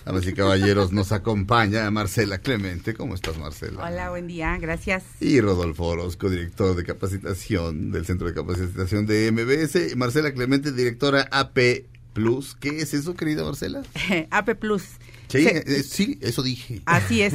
Damas 0.06 0.26
y 0.28 0.34
caballeros, 0.34 0.92
nos 0.92 1.12
acompaña 1.12 1.90
Marcela 1.92 2.40
Clemente. 2.40 2.94
¿Cómo 2.94 3.14
estás, 3.16 3.38
Marcela? 3.38 3.84
Hola, 3.86 4.10
buen 4.10 4.28
día, 4.28 4.58
gracias. 4.60 5.04
Y 5.22 5.40
Rodolfo 5.40 5.86
Orozco, 5.86 6.30
director 6.30 6.76
de 6.76 6.84
capacitación 6.84 7.92
del 7.92 8.06
Centro 8.06 8.28
de 8.28 8.34
Capacitación 8.34 9.06
de 9.06 9.32
MBS. 9.32 9.96
Marcela 9.96 10.34
Clemente, 10.34 10.72
directora 10.72 11.28
AP 11.32 11.86
Plus. 12.24 12.56
¿Qué 12.56 12.78
es 12.80 12.94
eso, 12.94 13.16
querida 13.16 13.44
Marcela? 13.44 13.82
AP 14.32 14.56
Plus. 14.56 14.84
Sí, 15.28 15.44
Se- 15.44 15.58
eh, 15.66 15.84
sí, 15.84 16.18
eso 16.22 16.42
dije. 16.44 16.82
Así 16.86 17.22
es. 17.22 17.34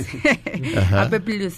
AP 0.92 1.20
Plus. 1.22 1.54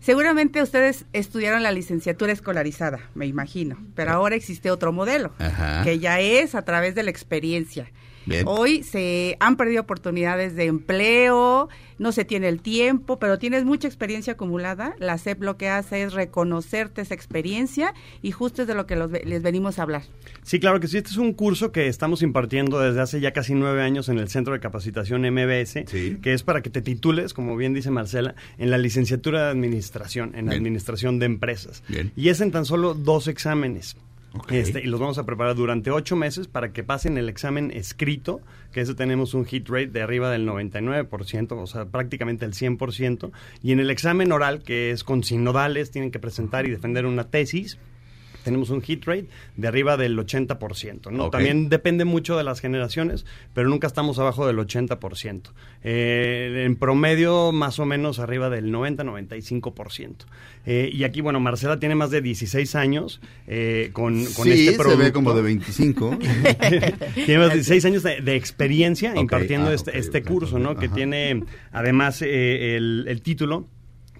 Seguramente 0.00 0.62
ustedes 0.62 1.04
estudiaron 1.12 1.62
la 1.62 1.72
licenciatura 1.72 2.32
escolarizada, 2.32 3.00
me 3.14 3.26
imagino, 3.26 3.76
pero 3.94 4.12
ahora 4.12 4.34
existe 4.34 4.70
otro 4.70 4.92
modelo, 4.94 5.34
Ajá. 5.38 5.82
que 5.84 5.98
ya 5.98 6.20
es 6.20 6.54
a 6.54 6.62
través 6.64 6.94
de 6.94 7.02
la 7.02 7.10
experiencia. 7.10 7.90
Bien. 8.24 8.44
Hoy 8.46 8.82
se 8.82 9.36
han 9.40 9.56
perdido 9.56 9.82
oportunidades 9.82 10.54
de 10.54 10.64
empleo, 10.66 11.68
no 12.00 12.10
se 12.10 12.24
tiene 12.24 12.48
el 12.48 12.60
tiempo, 12.60 13.18
pero 13.20 13.38
tienes 13.38 13.64
mucha 13.64 13.86
experiencia 13.86 14.32
acumulada. 14.32 14.96
La 14.98 15.16
SEP 15.18 15.42
lo 15.42 15.56
que 15.56 15.68
hace 15.68 16.02
es 16.02 16.12
reconocerte 16.14 17.02
esa 17.02 17.14
experiencia 17.14 17.94
y 18.22 18.32
justo 18.32 18.62
es 18.62 18.68
de 18.68 18.74
lo 18.74 18.86
que 18.86 18.96
los 18.96 19.10
ve- 19.10 19.22
les 19.24 19.42
venimos 19.42 19.78
a 19.78 19.82
hablar. 19.82 20.02
Sí, 20.42 20.58
claro 20.58 20.80
que 20.80 20.88
sí. 20.88 20.96
Este 20.96 21.10
es 21.10 21.16
un 21.18 21.34
curso 21.34 21.70
que 21.70 21.86
estamos 21.86 22.22
impartiendo 22.22 22.80
desde 22.80 23.00
hace 23.00 23.20
ya 23.20 23.32
casi 23.32 23.54
nueve 23.54 23.82
años 23.82 24.08
en 24.08 24.18
el 24.18 24.28
Centro 24.28 24.54
de 24.54 24.60
Capacitación 24.60 25.22
MBS, 25.30 25.84
que 25.84 26.32
es 26.32 26.42
para 26.42 26.62
que 26.62 26.70
te 26.70 26.82
titules, 26.82 27.34
como 27.34 27.56
bien 27.56 27.74
dice 27.74 27.90
Marcela, 27.90 28.34
en 28.58 28.70
la 28.70 28.78
licenciatura 28.78 29.44
de 29.44 29.50
Administración, 29.50 30.30
en 30.34 30.46
Bien. 30.46 30.56
Administración 30.58 31.18
de 31.18 31.26
Empresas. 31.26 31.82
Bien. 31.86 32.10
Y 32.16 32.30
es 32.30 32.40
en 32.40 32.50
tan 32.50 32.64
solo 32.64 32.94
dos 32.94 33.28
exámenes. 33.28 33.96
Este, 34.48 34.80
y 34.80 34.84
los 34.84 35.00
vamos 35.00 35.18
a 35.18 35.24
preparar 35.26 35.56
durante 35.56 35.90
ocho 35.90 36.14
meses 36.14 36.46
para 36.46 36.72
que 36.72 36.84
pasen 36.84 37.18
el 37.18 37.28
examen 37.28 37.70
escrito, 37.72 38.40
que 38.72 38.80
ese 38.80 38.94
tenemos 38.94 39.34
un 39.34 39.44
hit 39.44 39.68
rate 39.68 39.88
de 39.88 40.02
arriba 40.02 40.30
del 40.30 40.46
99%, 40.46 41.52
o 41.52 41.66
sea, 41.66 41.86
prácticamente 41.86 42.44
el 42.44 42.52
100%. 42.52 43.32
Y 43.62 43.72
en 43.72 43.80
el 43.80 43.90
examen 43.90 44.30
oral, 44.30 44.62
que 44.62 44.92
es 44.92 45.02
con 45.02 45.24
sinodales, 45.24 45.90
tienen 45.90 46.12
que 46.12 46.20
presentar 46.20 46.66
y 46.66 46.70
defender 46.70 47.06
una 47.06 47.24
tesis, 47.24 47.78
tenemos 48.44 48.70
un 48.70 48.82
hit 48.82 49.04
rate 49.04 49.26
de 49.56 49.68
arriba 49.68 49.96
del 49.96 50.18
80%. 50.18 51.10
¿no? 51.10 51.30
También 51.30 51.68
depende 51.68 52.04
mucho 52.04 52.36
de 52.36 52.44
las 52.44 52.60
generaciones, 52.60 53.26
pero 53.54 53.68
nunca 53.68 53.86
estamos 53.86 54.18
abajo 54.18 54.46
del 54.46 54.58
80%. 54.58 55.50
Eh, 55.82 56.64
en 56.66 56.76
promedio, 56.76 57.52
más 57.52 57.78
o 57.78 57.86
menos 57.86 58.18
arriba 58.18 58.50
del 58.50 58.72
90-95%. 58.72 60.14
Eh, 60.66 60.90
y 60.92 61.04
aquí, 61.04 61.20
bueno, 61.20 61.40
Marcela 61.40 61.78
tiene 61.78 61.94
más 61.94 62.10
de 62.10 62.20
16 62.20 62.74
años 62.74 63.20
eh, 63.46 63.90
con, 63.92 64.24
con 64.34 64.44
sí, 64.44 64.68
este 64.68 64.82
se 64.82 64.96
ve 64.96 65.12
como 65.12 65.34
de 65.34 65.42
25. 65.42 66.18
tiene 67.14 67.38
más 67.38 67.48
de 67.48 67.54
16 67.54 67.84
años 67.86 68.02
de, 68.02 68.20
de 68.20 68.36
experiencia 68.36 69.16
impartiendo 69.16 69.70
ah, 69.70 69.74
este, 69.74 69.98
este 69.98 70.22
curso, 70.22 70.58
¿no? 70.58 70.76
Que 70.76 70.88
tiene, 70.88 71.44
además, 71.72 72.22
eh, 72.22 72.76
el, 72.76 73.06
el 73.08 73.22
título 73.22 73.66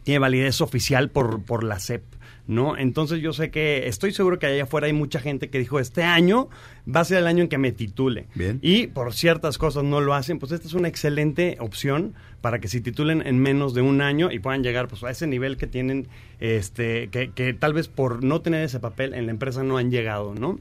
tiene 0.03 0.19
validez 0.19 0.61
oficial 0.61 1.11
por, 1.11 1.45
por 1.45 1.65
la 1.65 1.79
SEP. 1.79 2.03
¿No? 2.51 2.77
Entonces 2.77 3.21
yo 3.21 3.33
sé 3.33 3.53
que 3.53 3.87
estoy 3.87 4.13
seguro 4.13 4.41
que 4.41 4.47
allá 4.47 4.65
afuera 4.65 4.89
hay 4.89 4.93
mucha 4.93 5.21
gente 5.21 5.51
que 5.51 5.61
dijo 5.61 5.79
este 5.79 6.03
año 6.03 6.49
va 6.85 6.99
a 6.99 7.05
ser 7.05 7.19
el 7.19 7.29
año 7.29 7.45
en 7.45 7.49
que 7.49 7.59
me 7.59 7.71
titule. 7.71 8.27
Bien. 8.35 8.59
Y 8.61 8.89
por 8.89 9.15
ciertas 9.15 9.57
cosas 9.57 9.85
no 9.85 10.01
lo 10.01 10.15
hacen, 10.15 10.41
pues 10.41 10.51
esta 10.51 10.67
es 10.67 10.75
una 10.75 10.89
excelente 10.89 11.57
opción 11.61 12.15
para 12.41 12.59
que 12.59 12.67
se 12.67 12.81
titulen 12.81 13.25
en 13.25 13.39
menos 13.39 13.73
de 13.73 13.83
un 13.83 14.01
año 14.01 14.33
y 14.33 14.41
puedan 14.41 14.65
llegar 14.65 14.89
pues 14.89 15.05
a 15.05 15.11
ese 15.11 15.29
nivel 15.29 15.57
que 15.57 15.69
tienen, 15.69 16.09
este, 16.41 17.07
que, 17.09 17.31
que 17.31 17.55
tal 17.55 17.73
vez 17.73 17.87
por 17.87 18.25
no 18.25 18.41
tener 18.41 18.65
ese 18.65 18.81
papel 18.81 19.15
en 19.15 19.27
la 19.27 19.31
empresa 19.31 19.63
no 19.63 19.77
han 19.77 19.93
llegado, 19.93 20.35
¿no? 20.35 20.59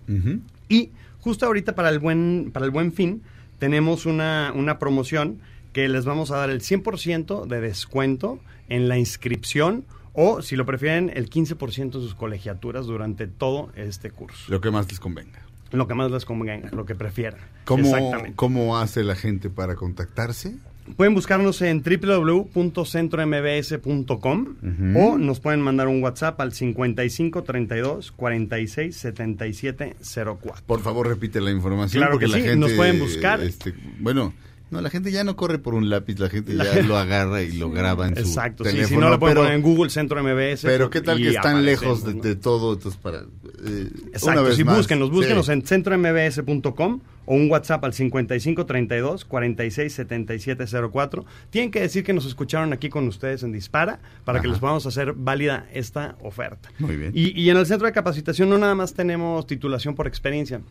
Y 0.67 0.91
justo 1.21 1.47
ahorita 1.47 1.73
para 1.73 1.89
el 1.89 1.97
buen, 1.97 2.51
para 2.53 2.65
el 2.65 2.71
buen 2.71 2.93
fin 2.93 3.23
tenemos 3.57 4.05
una, 4.05 4.53
una 4.55 4.77
promoción 4.77 5.39
que 5.73 5.87
les 5.87 6.05
vamos 6.05 6.31
a 6.31 6.37
dar 6.37 6.49
el 6.49 6.61
100% 6.61 7.45
de 7.45 7.61
descuento 7.61 8.39
en 8.67 8.87
la 8.87 8.97
inscripción 8.97 9.85
o, 10.13 10.41
si 10.41 10.55
lo 10.55 10.65
prefieren, 10.65 11.11
el 11.13 11.29
15% 11.29 11.91
de 11.91 12.01
sus 12.01 12.15
colegiaturas 12.15 12.85
durante 12.85 13.27
todo 13.27 13.71
este 13.75 14.11
curso. 14.11 14.51
Lo 14.51 14.61
que 14.61 14.71
más 14.71 14.89
les 14.89 14.99
convenga. 14.99 15.39
Lo 15.71 15.87
que 15.87 15.93
más 15.93 16.11
les 16.11 16.25
convenga, 16.25 16.69
lo 16.71 16.85
que 16.85 16.95
prefieran. 16.95 17.39
¿Cómo, 17.65 17.83
Exactamente. 17.85 18.33
¿Cómo 18.35 18.77
hace 18.77 19.03
la 19.03 19.15
gente 19.15 19.49
para 19.49 19.75
contactarse? 19.75 20.55
Pueden 20.97 21.13
buscarnos 21.13 21.61
en 21.61 21.83
www.centrombs.com 21.83 24.41
Ujú. 24.41 24.99
o 24.99 25.17
nos 25.17 25.39
pueden 25.39 25.61
mandar 25.61 25.87
un 25.87 26.03
WhatsApp 26.03 26.39
al 26.41 26.51
55 26.51 27.43
32 27.43 28.11
46 28.11 28.95
77 28.97 29.95
04. 30.41 30.63
Por 30.65 30.81
favor, 30.81 31.07
repite 31.07 31.39
la 31.41 31.51
información. 31.51 32.01
Claro 32.01 32.13
porque 32.13 32.25
que 32.25 32.31
la 32.31 32.37
sí, 32.37 32.43
gente, 32.43 32.57
nos 32.57 32.71
pueden 32.73 32.99
buscar. 32.99 33.41
este, 33.41 33.73
bueno, 33.99 34.33
no, 34.71 34.81
la 34.81 34.89
gente 34.89 35.11
ya 35.11 35.23
no 35.23 35.35
corre 35.35 35.59
por 35.59 35.73
un 35.73 35.89
lápiz, 35.89 36.19
la 36.19 36.29
gente 36.29 36.53
La 36.53 36.63
ya 36.65 36.71
gente- 36.73 36.87
lo 36.87 36.97
agarra 36.97 37.41
y 37.41 37.51
lo 37.53 37.69
graba 37.71 38.07
en 38.07 38.15
su 38.15 38.21
Exacto, 38.21 38.63
sí, 38.63 38.71
teléfono. 38.71 38.87
si 38.95 39.01
no 39.01 39.09
lo 39.09 39.19
pueden 39.19 39.35
pero, 39.35 39.45
poner 39.45 39.57
en 39.57 39.61
Google 39.63 39.89
Centro 39.89 40.21
MBS. 40.23 40.61
pero 40.63 40.89
qué 40.89 41.01
tal 41.01 41.17
que 41.17 41.29
están 41.29 41.65
lejos 41.65 42.03
de, 42.03 42.35
todo, 42.35 42.73
entonces 42.73 42.99
para... 43.01 43.19
eh, 43.19 43.89
Exacto, 44.07 44.27
una 44.31 44.41
vez 44.41 44.55
sí, 44.55 44.63
más, 44.63 44.77
búsquenos, 44.77 45.11
búsquenos 45.11 45.45
sí. 45.47 45.51
en 45.53 45.61
centrombs.com 45.65 46.99
o 47.25 47.35
un 47.35 47.49
WhatsApp 47.51 47.83
al 47.85 47.93
55 47.93 48.65
32 48.65 49.25
46 49.25 49.93
77 49.93 50.65
04. 50.91 51.25
Tienen 51.51 51.69
que 51.71 51.79
decir 51.79 52.03
que 52.03 52.11
nos 52.13 52.25
escucharon 52.25 52.73
aquí 52.73 52.89
con 52.89 53.07
ustedes 53.07 53.43
en 53.43 53.51
Dispara 53.51 53.99
para 54.25 54.39
que 54.39 54.47
Ajá. 54.47 54.53
les 54.53 54.59
podamos 54.59 54.85
hacer 54.87 55.13
válida 55.13 55.67
esta 55.73 56.15
oferta. 56.23 56.69
Muy 56.79 56.95
bien. 56.97 57.11
Y, 57.13 57.39
y 57.39 57.49
en 57.51 57.57
el 57.57 57.65
centro 57.67 57.85
de 57.85 57.93
capacitación 57.93 58.49
no 58.49 58.57
nada 58.57 58.73
más 58.73 58.93
tenemos 58.95 59.45
titulación 59.45 59.93
por 59.95 60.07
experiencia. 60.07 60.61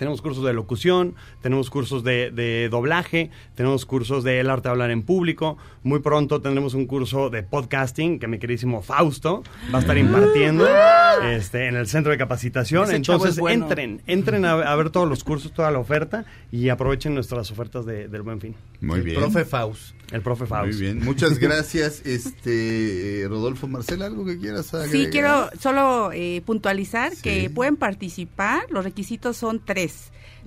Tenemos 0.00 0.22
cursos 0.22 0.42
de 0.46 0.54
locución, 0.54 1.14
tenemos 1.42 1.68
cursos 1.68 2.02
de, 2.02 2.30
de 2.30 2.70
doblaje, 2.70 3.28
tenemos 3.54 3.84
cursos 3.84 4.24
de 4.24 4.40
el 4.40 4.48
arte 4.48 4.68
de 4.68 4.70
hablar 4.70 4.90
en 4.90 5.02
público. 5.02 5.58
Muy 5.82 5.98
pronto 6.00 6.40
tendremos 6.40 6.72
un 6.72 6.86
curso 6.86 7.28
de 7.28 7.42
podcasting 7.42 8.18
que 8.18 8.26
mi 8.26 8.38
queridísimo 8.38 8.80
Fausto 8.80 9.42
va 9.72 9.76
a 9.76 9.80
estar 9.82 9.98
impartiendo 9.98 10.66
este, 11.24 11.66
en 11.68 11.76
el 11.76 11.86
centro 11.86 12.12
de 12.12 12.16
capacitación. 12.18 12.84
Ese 12.84 12.96
Entonces 12.96 13.38
bueno. 13.38 13.64
entren, 13.66 14.00
entren 14.06 14.46
a, 14.46 14.52
a 14.52 14.74
ver 14.74 14.88
todos 14.88 15.06
los 15.06 15.22
cursos, 15.22 15.52
toda 15.52 15.70
la 15.70 15.78
oferta 15.78 16.24
y 16.50 16.70
aprovechen 16.70 17.12
nuestras 17.14 17.50
ofertas 17.50 17.84
de- 17.84 18.08
del 18.08 18.22
Buen 18.22 18.40
Fin. 18.40 18.54
Muy 18.80 19.00
bien. 19.02 19.16
Profe 19.20 19.44
Faust. 19.44 19.94
El 20.12 20.22
profe 20.22 20.46
Fausto. 20.46 20.72
Muy 20.72 20.80
bien. 20.80 21.04
Muchas 21.04 21.38
gracias, 21.38 22.00
este 22.06 23.22
eh, 23.22 23.28
Rodolfo 23.28 23.68
Marcela, 23.68 24.06
¿algo 24.06 24.24
que 24.24 24.38
quieras 24.38 24.72
agregar? 24.74 24.96
Sí, 24.96 25.08
quiero 25.12 25.50
solo 25.60 26.10
eh, 26.12 26.42
puntualizar 26.46 27.14
Sí. 27.14 27.22
que 27.22 27.50
pueden 27.50 27.76
participar, 27.76 28.62
los 28.70 28.82
requisitos 28.84 29.36
son 29.36 29.60
tres. 29.64 29.89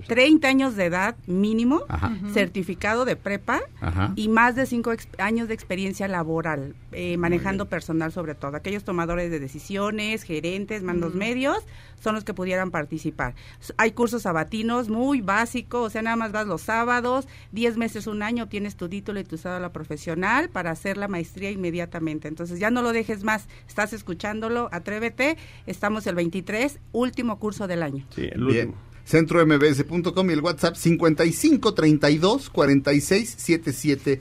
30 0.06 0.48
años 0.48 0.76
de 0.76 0.86
edad 0.86 1.16
mínimo, 1.26 1.82
Ajá. 1.88 2.12
certificado 2.32 3.04
de 3.04 3.16
prepa 3.16 3.60
Ajá. 3.80 4.12
y 4.16 4.28
más 4.28 4.56
de 4.56 4.66
5 4.66 4.92
años 5.18 5.48
de 5.48 5.54
experiencia 5.54 6.08
laboral, 6.08 6.74
eh, 6.92 7.16
manejando 7.16 7.68
personal 7.68 8.12
sobre 8.12 8.34
todo. 8.34 8.56
Aquellos 8.56 8.84
tomadores 8.84 9.30
de 9.30 9.40
decisiones, 9.40 10.22
gerentes, 10.22 10.82
mandos 10.82 11.14
medios, 11.14 11.58
son 12.02 12.14
los 12.14 12.24
que 12.24 12.34
pudieran 12.34 12.70
participar. 12.70 13.34
Hay 13.78 13.92
cursos 13.92 14.22
sabatinos 14.22 14.88
muy 14.88 15.20
básicos, 15.22 15.86
o 15.86 15.90
sea, 15.90 16.02
nada 16.02 16.16
más 16.16 16.32
vas 16.32 16.46
los 16.46 16.60
sábados, 16.60 17.26
10 17.52 17.76
meses, 17.78 18.06
un 18.06 18.22
año, 18.22 18.44
obtienes 18.44 18.76
tu 18.76 18.88
título 18.88 19.20
y 19.20 19.24
tu 19.24 19.38
cédula 19.38 19.72
profesional 19.72 20.50
para 20.50 20.70
hacer 20.70 20.98
la 20.98 21.08
maestría 21.08 21.50
inmediatamente. 21.50 22.28
Entonces 22.28 22.58
ya 22.58 22.70
no 22.70 22.82
lo 22.82 22.92
dejes 22.92 23.24
más, 23.24 23.48
estás 23.66 23.92
escuchándolo, 23.92 24.68
atrévete, 24.72 25.38
estamos 25.66 26.06
el 26.06 26.14
23, 26.16 26.78
último 26.92 27.38
curso 27.38 27.66
del 27.66 27.82
año. 27.82 28.04
Sí, 28.10 28.28
el 28.30 28.44
Bien. 28.44 28.74
CentroMBS.com 29.06 30.30
y 30.30 30.32
el 30.32 30.40
WhatsApp 30.40 30.76
55 30.76 31.74
32 31.74 32.50
46 32.50 33.34
77 33.36 34.20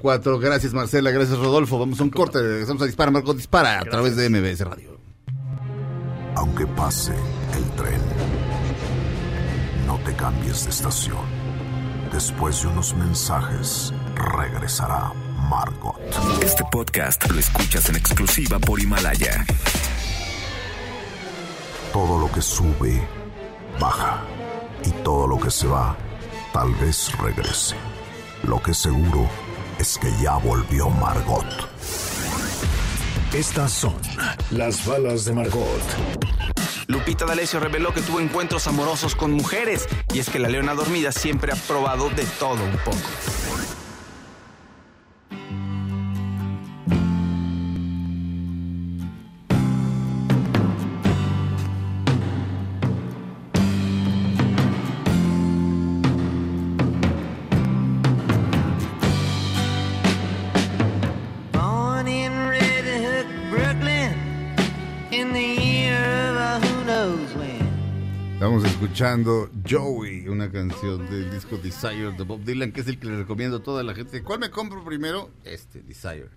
04. 0.00 0.38
Gracias 0.38 0.72
Marcela, 0.72 1.10
gracias 1.10 1.38
Rodolfo. 1.38 1.78
Vamos 1.78 2.00
a 2.00 2.04
un 2.04 2.10
corte, 2.10 2.40
regresamos 2.40 2.82
a 2.82 2.86
Dispara, 2.86 3.10
Marco 3.10 3.34
Dispara 3.34 3.80
a 3.80 3.84
través 3.84 4.16
de 4.16 4.28
MBS 4.30 4.60
Radio. 4.60 4.98
Aunque 6.36 6.66
pase 6.66 7.12
el 7.12 7.70
tren, 7.76 8.00
no 9.86 9.98
te 10.04 10.14
cambies 10.14 10.64
de 10.64 10.70
estación. 10.70 11.42
Después 12.12 12.62
de 12.62 12.68
unos 12.68 12.94
mensajes, 12.94 13.92
regresará 14.14 15.12
Margot. 15.48 15.98
Este 16.42 16.62
podcast 16.70 17.30
lo 17.30 17.38
escuchas 17.38 17.88
en 17.88 17.96
exclusiva 17.96 18.58
por 18.58 18.80
Himalaya. 18.80 19.44
Todo 21.92 22.18
lo 22.18 22.32
que 22.32 22.40
sube, 22.40 23.02
baja. 23.80 24.22
Y 24.84 24.90
todo 25.02 25.26
lo 25.26 25.38
que 25.38 25.50
se 25.50 25.66
va, 25.66 25.96
tal 26.52 26.74
vez 26.74 27.12
regrese. 27.18 27.76
Lo 28.44 28.60
que 28.62 28.74
seguro 28.74 29.28
es 29.78 29.98
que 29.98 30.10
ya 30.20 30.36
volvió 30.36 30.90
Margot. 30.90 31.46
Estas 33.32 33.72
son 33.72 33.94
las 34.50 34.84
balas 34.84 35.24
de 35.24 35.32
Margot. 35.32 35.82
Lupita 36.86 37.24
D'Alessio 37.24 37.60
reveló 37.60 37.94
que 37.94 38.02
tuvo 38.02 38.20
encuentros 38.20 38.66
amorosos 38.66 39.14
con 39.14 39.32
mujeres 39.32 39.88
y 40.12 40.18
es 40.18 40.28
que 40.28 40.38
la 40.38 40.48
leona 40.48 40.74
dormida 40.74 41.12
siempre 41.12 41.52
ha 41.52 41.56
probado 41.56 42.10
de 42.10 42.24
todo 42.38 42.62
un 42.62 42.76
poco. 42.84 42.98
Escuchando 68.82 69.48
Joey, 69.68 70.26
una 70.26 70.50
canción 70.50 71.08
del 71.08 71.30
disco 71.30 71.56
Desire 71.56 72.10
de 72.18 72.24
Bob 72.24 72.42
Dylan, 72.42 72.72
que 72.72 72.80
es 72.80 72.88
el 72.88 72.98
que 72.98 73.06
le 73.06 73.16
recomiendo 73.16 73.58
a 73.58 73.62
toda 73.62 73.84
la 73.84 73.94
gente. 73.94 74.24
¿Cuál 74.24 74.40
me 74.40 74.50
compro 74.50 74.84
primero? 74.84 75.30
Este, 75.44 75.82
Desire. 75.82 76.30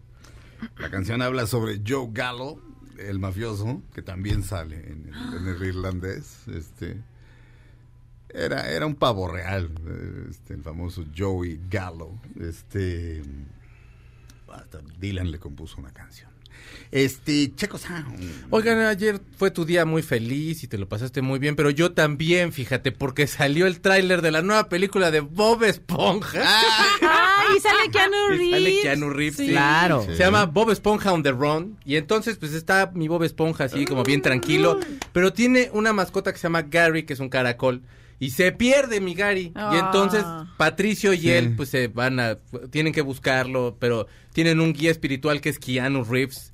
La 0.78 0.92
canción 0.92 1.24
habla 1.24 1.48
sobre 1.48 1.82
Joe 1.86 2.10
Gallo, 2.12 2.62
el 3.00 3.18
mafioso, 3.18 3.82
que 3.96 4.04
también 4.04 4.44
sale 4.44 4.76
en 4.76 5.12
el, 5.48 5.64
irlandés. 5.64 6.48
Este, 6.48 7.02
era, 8.30 8.70
era 8.70 8.86
un 8.86 8.94
pavo 8.94 9.28
real, 9.28 9.72
eh, 9.88 10.28
este, 10.30 10.54
el 10.54 10.62
famoso 10.62 11.04
Joey 11.18 11.62
Gallo. 11.68 12.12
Este, 12.40 13.24
Dylan 15.00 15.32
le 15.32 15.40
compuso 15.40 15.78
una 15.80 15.92
canción. 15.92 16.35
Este, 16.92 17.54
Checo 17.56 17.78
Sound. 17.78 18.48
Oigan, 18.50 18.80
ayer 18.80 19.20
fue 19.38 19.52
tu 19.52 19.66
día 19.66 19.86
muy 19.86 20.02
feliz 20.02 20.64
y 20.64 20.68
te 20.68 20.78
lo 20.78 20.88
pasaste 20.88 21.22
muy 21.22 21.40
bien, 21.40 21.56
pero 21.56 21.70
yo 21.70 21.92
también, 21.94 22.52
fíjate, 22.54 22.92
porque 22.92 23.28
salió 23.28 23.68
el 23.68 23.80
tráiler 23.82 24.22
de 24.22 24.32
la 24.32 24.42
nueva 24.42 24.70
película 24.70 25.12
de 25.12 25.20
Bob 25.22 25.64
Esponja. 25.64 26.42
Ay, 27.02 27.60
sale 27.62 27.90
Keanu 27.92 28.16
Y 28.34 28.38
Reeves. 28.38 28.52
Sale 28.52 28.82
Keanu 28.82 29.10
Reeves, 29.10 29.38
sí. 29.38 29.48
Claro. 29.50 30.04
Se 30.06 30.16
llama 30.18 30.46
Bob 30.46 30.72
Esponja 30.72 31.12
on 31.14 31.24
the 31.24 31.32
Run. 31.32 31.78
Y 31.86 31.96
entonces, 31.98 32.38
pues 32.38 32.54
está 32.54 32.92
mi 32.94 33.08
Bob 33.08 33.24
Esponja 33.24 33.66
así, 33.66 33.86
como 33.86 34.04
bien 34.04 34.22
tranquilo. 34.22 34.80
Pero 35.12 35.34
tiene 35.34 35.70
una 35.74 35.94
mascota 35.94 36.32
que 36.32 36.38
se 36.40 36.44
llama 36.44 36.64
Gary, 36.64 37.04
que 37.04 37.14
es 37.14 37.20
un 37.20 37.30
caracol. 37.30 37.82
Y 38.18 38.30
se 38.30 38.52
pierde 38.54 39.02
mi 39.02 39.14
Gary. 39.14 39.48
Y 39.48 39.52
Ah. 39.56 39.82
entonces 39.86 40.24
Patricio 40.58 41.14
y 41.14 41.20
Sí. 41.20 41.32
él, 41.32 41.54
pues 41.56 41.70
se 41.70 41.90
van 41.90 42.20
a. 42.20 42.38
Tienen 42.72 42.94
que 42.94 43.02
buscarlo. 43.02 43.76
Pero 43.80 44.08
tienen 44.34 44.62
un 44.62 44.72
guía 44.74 44.90
espiritual 44.92 45.42
que 45.42 45.50
es 45.50 45.60
Keanu 45.60 46.04
Reeves. 46.06 46.54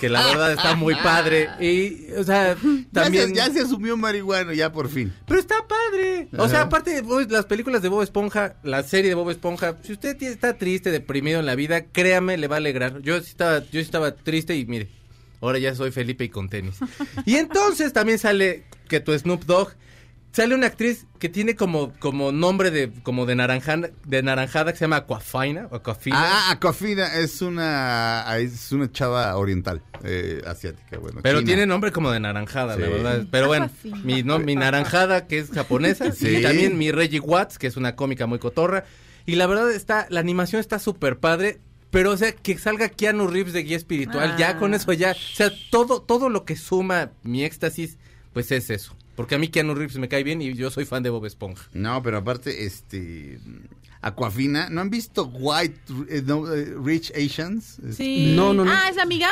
Que 0.00 0.08
la 0.08 0.24
verdad 0.26 0.52
está 0.52 0.76
muy 0.76 0.94
padre. 0.94 1.48
Y, 1.60 2.12
o 2.12 2.22
sea, 2.22 2.54
Ya 2.54 3.02
también. 3.02 3.28
se, 3.30 3.34
ya 3.34 3.50
se 3.50 3.60
asumió 3.62 3.96
marihuano, 3.96 4.52
ya 4.52 4.70
por 4.70 4.88
fin. 4.88 5.12
Pero 5.26 5.40
está 5.40 5.56
padre. 5.66 6.28
O 6.38 6.48
sea, 6.48 6.62
aparte 6.62 6.90
de 6.92 7.02
Bob- 7.02 7.28
las 7.30 7.46
películas 7.46 7.82
de 7.82 7.88
Bob 7.88 8.02
Esponja, 8.02 8.54
la 8.62 8.82
serie 8.84 9.08
de 9.10 9.14
Bob 9.16 9.30
Esponja, 9.30 9.76
si 9.82 9.92
usted 9.92 10.22
está 10.22 10.56
triste, 10.56 10.90
deprimido 10.92 11.40
en 11.40 11.46
la 11.46 11.56
vida, 11.56 11.84
créame, 11.86 12.36
le 12.36 12.46
va 12.46 12.56
a 12.56 12.58
alegrar. 12.58 13.00
Yo 13.02 13.16
estaba, 13.16 13.64
yo 13.72 13.80
estaba 13.80 14.14
triste 14.14 14.54
y 14.56 14.66
mire, 14.66 14.88
ahora 15.40 15.58
ya 15.58 15.74
soy 15.74 15.90
Felipe 15.90 16.24
y 16.24 16.28
con 16.28 16.48
tenis. 16.48 16.76
Y 17.26 17.36
entonces 17.36 17.92
también 17.92 18.18
sale 18.20 18.64
que 18.88 19.00
tu 19.00 19.12
Snoop 19.18 19.44
Dogg 19.46 19.72
sale 20.32 20.54
una 20.54 20.66
actriz 20.68 21.06
que 21.18 21.28
tiene 21.28 21.56
como 21.56 21.92
como 21.98 22.30
nombre 22.32 22.70
de 22.70 22.92
como 23.02 23.26
de 23.26 23.34
naranjada 23.34 23.90
de 24.06 24.22
naranjada 24.22 24.72
que 24.72 24.78
se 24.78 24.84
llama 24.84 24.96
Aquafina, 24.96 25.68
Aquafina. 25.72 26.16
Ah, 26.18 26.50
Aquafina 26.52 27.14
es 27.18 27.40
una 27.42 28.24
es 28.38 28.70
una 28.72 28.90
chava 28.92 29.36
oriental, 29.36 29.82
eh, 30.04 30.42
asiática, 30.46 30.98
bueno. 30.98 31.20
Pero 31.22 31.38
china. 31.40 31.46
tiene 31.46 31.66
nombre 31.66 31.90
como 31.92 32.10
de 32.10 32.20
naranjada, 32.20 32.76
la 32.76 32.88
verdad. 32.88 33.26
Pero 33.30 33.46
bueno, 33.48 33.70
mi, 34.04 34.22
no, 34.22 34.38
mi 34.38 34.54
naranjada, 34.54 35.26
que 35.26 35.38
es 35.38 35.50
japonesa, 35.50 36.12
Sí. 36.12 36.36
y 36.38 36.42
también 36.42 36.78
mi 36.78 36.92
Reggie 36.92 37.20
Watts, 37.20 37.58
que 37.58 37.66
es 37.66 37.76
una 37.76 37.96
cómica 37.96 38.26
muy 38.26 38.38
cotorra. 38.38 38.84
Y 39.26 39.34
la 39.34 39.46
verdad 39.46 39.70
está, 39.72 40.06
la 40.10 40.20
animación 40.20 40.60
está 40.60 40.78
súper 40.78 41.18
padre. 41.18 41.60
Pero, 41.90 42.10
o 42.12 42.16
sea, 42.18 42.32
que 42.32 42.58
salga 42.58 42.90
Keanu 42.90 43.28
Reeves 43.28 43.54
de 43.54 43.62
guía 43.62 43.76
espiritual, 43.78 44.36
ya 44.36 44.50
Ah. 44.50 44.58
con 44.58 44.74
eso 44.74 44.92
ya. 44.92 45.12
O 45.12 45.14
sea, 45.14 45.50
todo, 45.70 46.02
todo 46.02 46.28
lo 46.28 46.44
que 46.44 46.54
suma 46.54 47.12
mi 47.22 47.44
éxtasis, 47.44 47.96
pues 48.34 48.52
es 48.52 48.68
eso. 48.68 48.94
Porque 49.18 49.34
a 49.34 49.38
mí 49.38 49.48
Keanu 49.48 49.74
Reeves 49.74 49.96
me 49.98 50.08
cae 50.08 50.22
bien 50.22 50.40
y 50.40 50.54
yo 50.54 50.70
soy 50.70 50.84
fan 50.84 51.02
de 51.02 51.10
Bob 51.10 51.26
Esponja. 51.26 51.68
No, 51.72 52.00
pero 52.04 52.18
aparte, 52.18 52.64
este. 52.66 53.40
Aquafina, 54.00 54.68
¿no 54.70 54.80
han 54.80 54.90
visto 54.90 55.24
White 55.24 55.80
eh, 56.08 56.22
no, 56.24 56.46
eh, 56.54 56.72
Rich 56.80 57.10
Asians? 57.16 57.80
Es- 57.80 57.96
Sí. 57.96 58.32
No, 58.36 58.54
no, 58.54 58.64
no. 58.64 58.70
Ah, 58.70 58.88
¿es 58.88 58.94
la 58.94 59.02
amiga? 59.02 59.28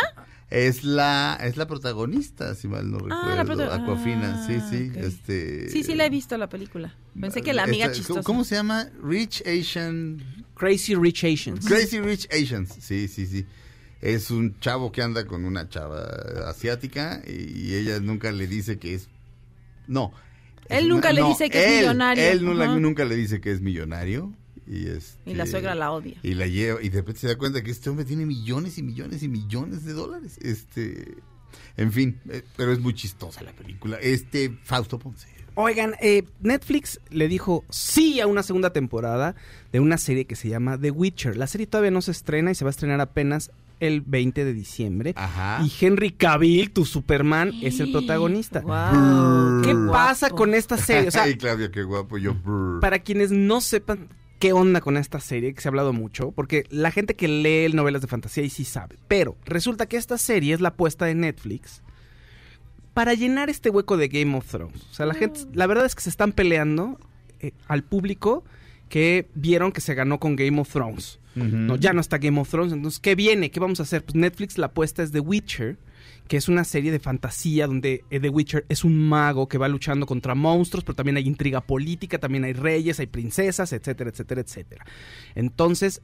Es 0.51 0.83
la, 0.83 1.39
es 1.41 1.57
la 1.57 1.69
protagonista, 1.69 2.57
si 2.57 2.67
mal 2.67 2.91
no 2.91 2.99
recuerdo. 2.99 3.23
Ah, 3.31 3.35
la 3.37 3.45
prota- 3.45 3.73
Aquafina, 3.77 4.45
sí, 4.45 4.55
ah, 4.61 4.69
sí. 4.69 4.91
ok. 4.91 4.97
Este, 5.05 5.71
Sí, 5.71 5.85
sí 5.85 5.95
la 5.95 6.07
he 6.07 6.11
visto 6.11 6.37
la 6.37 6.49
película. 6.49 6.93
Pensé 7.21 7.43
que 7.43 7.53
la 7.55 7.63
amiga 7.63 7.85
esta- 7.87 7.97
chistosa. 7.97 8.23
¿Cómo 8.25 8.43
se 8.43 8.57
llama? 8.57 8.89
Rich 9.05 9.45
Asian. 9.47 10.21
Crazy 10.57 10.97
Rich 10.97 11.23
Asians. 11.25 11.65
Crazy 11.65 12.01
Rich 12.01 12.27
Asians. 12.33 12.75
Sí, 12.81 13.07
sí, 13.07 13.27
sí. 13.27 13.47
Es 14.01 14.33
un 14.33 14.59
chavo 14.59 14.91
que 14.91 15.03
anda 15.03 15.27
con 15.27 15.45
una 15.45 15.69
chava 15.69 16.03
asiática 16.49 17.23
y 17.25 17.75
ella 17.75 18.01
nunca 18.01 18.33
le 18.33 18.49
dice 18.49 18.79
que 18.81 18.95
es. 18.95 19.09
No. 19.87 20.13
Él 20.69 20.89
nunca 20.89 21.13
le 21.13 21.23
dice 21.23 21.49
que 21.51 21.65
es 21.65 21.81
millonario. 21.83 22.25
Él 22.25 22.45
no 22.45 22.55
la- 22.55 22.65
Ajá. 22.65 22.77
nunca 22.79 23.05
le 23.05 23.15
dice 23.17 23.41
que 23.41 23.53
es 23.53 23.61
millonario. 23.61 24.33
Y, 24.67 24.89
este, 24.89 25.31
Y 25.31 25.35
la 25.35 25.47
suegra 25.47 25.77
la 25.77 25.93
odia. 25.93 26.19
Y 26.25 26.35
la 26.35 26.47
lleva. 26.49 26.83
Y 26.83 26.89
de 26.89 26.99
repente 26.99 27.21
se 27.21 27.29
da 27.29 27.39
cuenta 27.39 27.63
que 27.63 27.71
este 27.71 27.89
hombre 27.89 28.05
tiene 28.05 28.27
millones 28.27 28.79
y 28.79 28.83
millones 28.83 29.23
y 29.23 29.29
millones 29.29 29.85
de 29.85 29.93
dólares. 29.93 30.39
Este. 30.43 31.15
En 31.77 31.93
fin, 31.93 32.21
eh, 32.31 32.43
pero 32.57 32.73
es 32.73 32.81
muy 32.81 32.93
chistosa 32.95 33.43
la 33.45 33.53
película. 33.53 33.97
Este, 34.01 34.59
Fausto 34.65 34.99
Ponce. 34.99 35.29
Oigan, 35.55 35.95
eh, 36.03 36.25
Netflix 36.41 37.01
le 37.11 37.29
dijo 37.29 37.65
sí 37.71 38.21
a 38.21 38.27
una 38.27 38.43
segunda 38.43 38.73
temporada 38.73 39.37
de 39.73 39.81
una 39.81 39.97
serie 39.99 40.27
que 40.27 40.37
se 40.37 40.49
llama 40.49 40.77
The 40.79 40.91
Witcher. 40.91 41.37
La 41.37 41.47
serie 41.47 41.67
todavía 41.67 41.93
no 41.93 42.03
se 42.03 42.11
estrena 42.11 42.51
y 42.51 42.55
se 42.55 42.65
va 42.65 42.71
a 42.71 42.73
estrenar 42.73 43.01
apenas 43.01 43.53
el 43.81 44.01
20 44.01 44.45
de 44.45 44.53
diciembre. 44.53 45.13
Ajá. 45.17 45.63
Y 45.65 45.73
Henry 45.85 46.11
Cavill, 46.11 46.71
tu 46.71 46.85
Superman, 46.85 47.53
es 47.63 47.81
el 47.81 47.93
protagonista. 47.93 48.61
¿Qué 48.61 49.75
guapo. 49.75 49.93
pasa 49.93 50.31
con 50.31 50.55
esta 50.55 50.77
serie? 50.77 51.09
O 51.09 51.11
sea, 51.11 51.23
Ay, 51.25 51.37
Claudia, 51.37 51.71
qué 51.71 51.83
guapo. 51.83 52.19
Yo. 52.19 52.35
brr. 52.35 52.81
para 52.81 52.99
quienes 52.99 53.31
no 53.31 53.61
sepan 53.61 54.09
qué 54.39 54.53
onda 54.53 54.81
con 54.81 54.97
esta 54.97 55.21
serie, 55.21 55.55
que 55.55 55.61
se 55.61 55.69
ha 55.69 55.71
hablado 55.71 55.93
mucho, 55.93 56.31
porque 56.33 56.65
la 56.71 56.91
gente 56.91 57.15
que 57.15 57.29
lee 57.29 57.73
novelas 57.73 58.03
de 58.03 58.09
fantasía 58.09 58.45
y 58.45 58.51
sí 58.51 58.65
sabe, 58.65 58.97
pero 59.09 59.37
resulta 59.45 59.87
que 59.87 59.97
esta 59.97 60.19
serie 60.19 60.55
es 60.55 60.61
la 60.61 60.69
apuesta 60.69 61.07
de 61.07 61.15
Netflix 61.15 61.83
para 62.93 63.15
llenar 63.15 63.51
este 63.51 63.71
hueco 63.71 63.97
de 63.97 64.09
Game 64.09 64.37
of 64.37 64.47
Thrones. 64.47 64.83
O 64.91 64.95
sea, 64.95 65.07
la 65.07 65.15
gente, 65.15 65.41
la 65.53 65.67
verdad 65.67 65.85
es 65.85 65.95
que 65.95 66.03
se 66.03 66.11
están 66.11 66.33
peleando 66.33 66.99
eh, 67.41 67.53
al 67.69 67.83
público 67.83 68.45
que 68.89 69.29
vieron 69.35 69.73
que 69.73 69.81
se 69.81 69.95
ganó 69.95 70.19
con 70.19 70.37
Game 70.37 70.61
of 70.61 70.71
Thrones. 70.71 71.19
No, 71.37 71.77
ya 71.77 71.93
no 71.93 72.01
está 72.01 72.19
Game 72.19 72.41
of 72.41 72.49
Thrones, 72.49 72.73
entonces 72.73 72.99
¿qué 72.99 73.15
viene? 73.15 73.51
¿Qué 73.51 73.61
vamos 73.61 73.81
a 73.81 73.83
hacer? 73.83 74.03
Pues 74.03 74.15
Netflix 74.15 74.57
la 74.57 74.67
apuesta 74.67 75.03
es 75.03 75.13
The 75.13 75.21
Witcher, 75.21 75.77
que 76.29 76.39
es 76.39 76.49
una 76.49 76.65
serie 76.65 76.91
de 76.91 76.99
fantasía 76.99 77.67
donde 77.67 78.05
eh, 78.11 78.21
The 78.21 78.31
Witcher 78.31 78.65
es 78.69 78.85
un 78.85 78.99
mago 78.99 79.47
que 79.47 79.59
va 79.59 79.69
luchando 79.69 80.07
contra 80.07 80.35
monstruos, 80.35 80.83
pero 80.83 80.97
también 80.97 81.19
hay 81.19 81.27
intriga 81.27 81.61
política, 81.61 82.19
también 82.19 82.45
hay 82.45 82.55
reyes, 82.55 82.99
hay 83.01 83.07
princesas, 83.07 83.73
etcétera, 83.73 84.11
etcétera, 84.11 84.41
etcétera. 84.41 84.85
Entonces, 85.35 86.03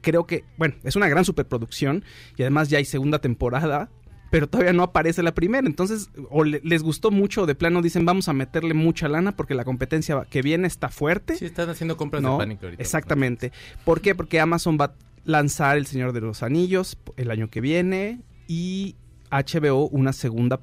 creo 0.00 0.26
que, 0.26 0.44
bueno, 0.56 0.74
es 0.82 0.96
una 0.96 1.08
gran 1.08 1.24
superproducción 1.24 2.04
y 2.36 2.42
además 2.42 2.70
ya 2.70 2.78
hay 2.78 2.84
segunda 2.84 3.20
temporada, 3.20 3.90
pero 4.30 4.48
todavía 4.48 4.72
no 4.72 4.82
aparece 4.84 5.22
la 5.22 5.34
primera. 5.34 5.66
Entonces, 5.66 6.10
o 6.30 6.44
le- 6.44 6.60
les 6.64 6.82
gustó 6.82 7.10
mucho 7.10 7.42
o 7.42 7.46
de 7.46 7.54
plano 7.54 7.82
dicen 7.82 8.04
vamos 8.04 8.28
a 8.28 8.32
meterle 8.32 8.74
mucha 8.74 9.08
lana 9.08 9.32
porque 9.36 9.54
la 9.54 9.64
competencia 9.64 10.24
que 10.30 10.40
viene 10.42 10.66
está 10.68 10.88
fuerte. 10.88 11.36
Sí, 11.36 11.44
están 11.46 11.68
haciendo 11.68 11.96
compras 11.96 12.22
No, 12.22 12.32
de 12.32 12.38
pánico 12.38 12.66
ahorita. 12.66 12.82
Exactamente. 12.82 13.52
¿Por 13.84 14.00
qué? 14.00 14.14
Porque 14.14 14.40
Amazon 14.40 14.78
va 14.80 14.84
a 14.86 14.92
lanzar 15.24 15.76
El 15.76 15.86
Señor 15.86 16.12
de 16.12 16.20
los 16.20 16.42
Anillos 16.42 16.96
el 17.16 17.30
año 17.30 17.48
que 17.50 17.60
viene 17.60 18.20
y 18.48 18.96
HBO 19.30 19.86
una 19.88 20.12
segunda 20.12 20.60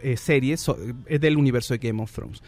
eh, 0.00 0.16
serie 0.16 0.56
so- 0.56 0.76
eh, 1.06 1.18
del 1.18 1.36
universo 1.36 1.74
de 1.74 1.78
Game 1.78 2.02
of 2.02 2.10
Thrones. 2.12 2.42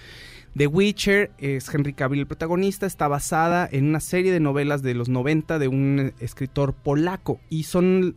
The 0.56 0.66
Witcher 0.68 1.32
es 1.38 1.72
Henry 1.72 1.92
Cavill 1.94 2.20
el 2.20 2.26
protagonista, 2.26 2.86
está 2.86 3.06
basada 3.08 3.68
en 3.70 3.86
una 3.86 4.00
serie 4.00 4.30
de 4.32 4.40
novelas 4.40 4.82
de 4.82 4.94
los 4.94 5.08
90 5.08 5.58
de 5.58 5.68
un 5.68 5.98
eh, 6.00 6.14
escritor 6.20 6.74
polaco 6.74 7.40
y 7.50 7.64
son 7.64 8.16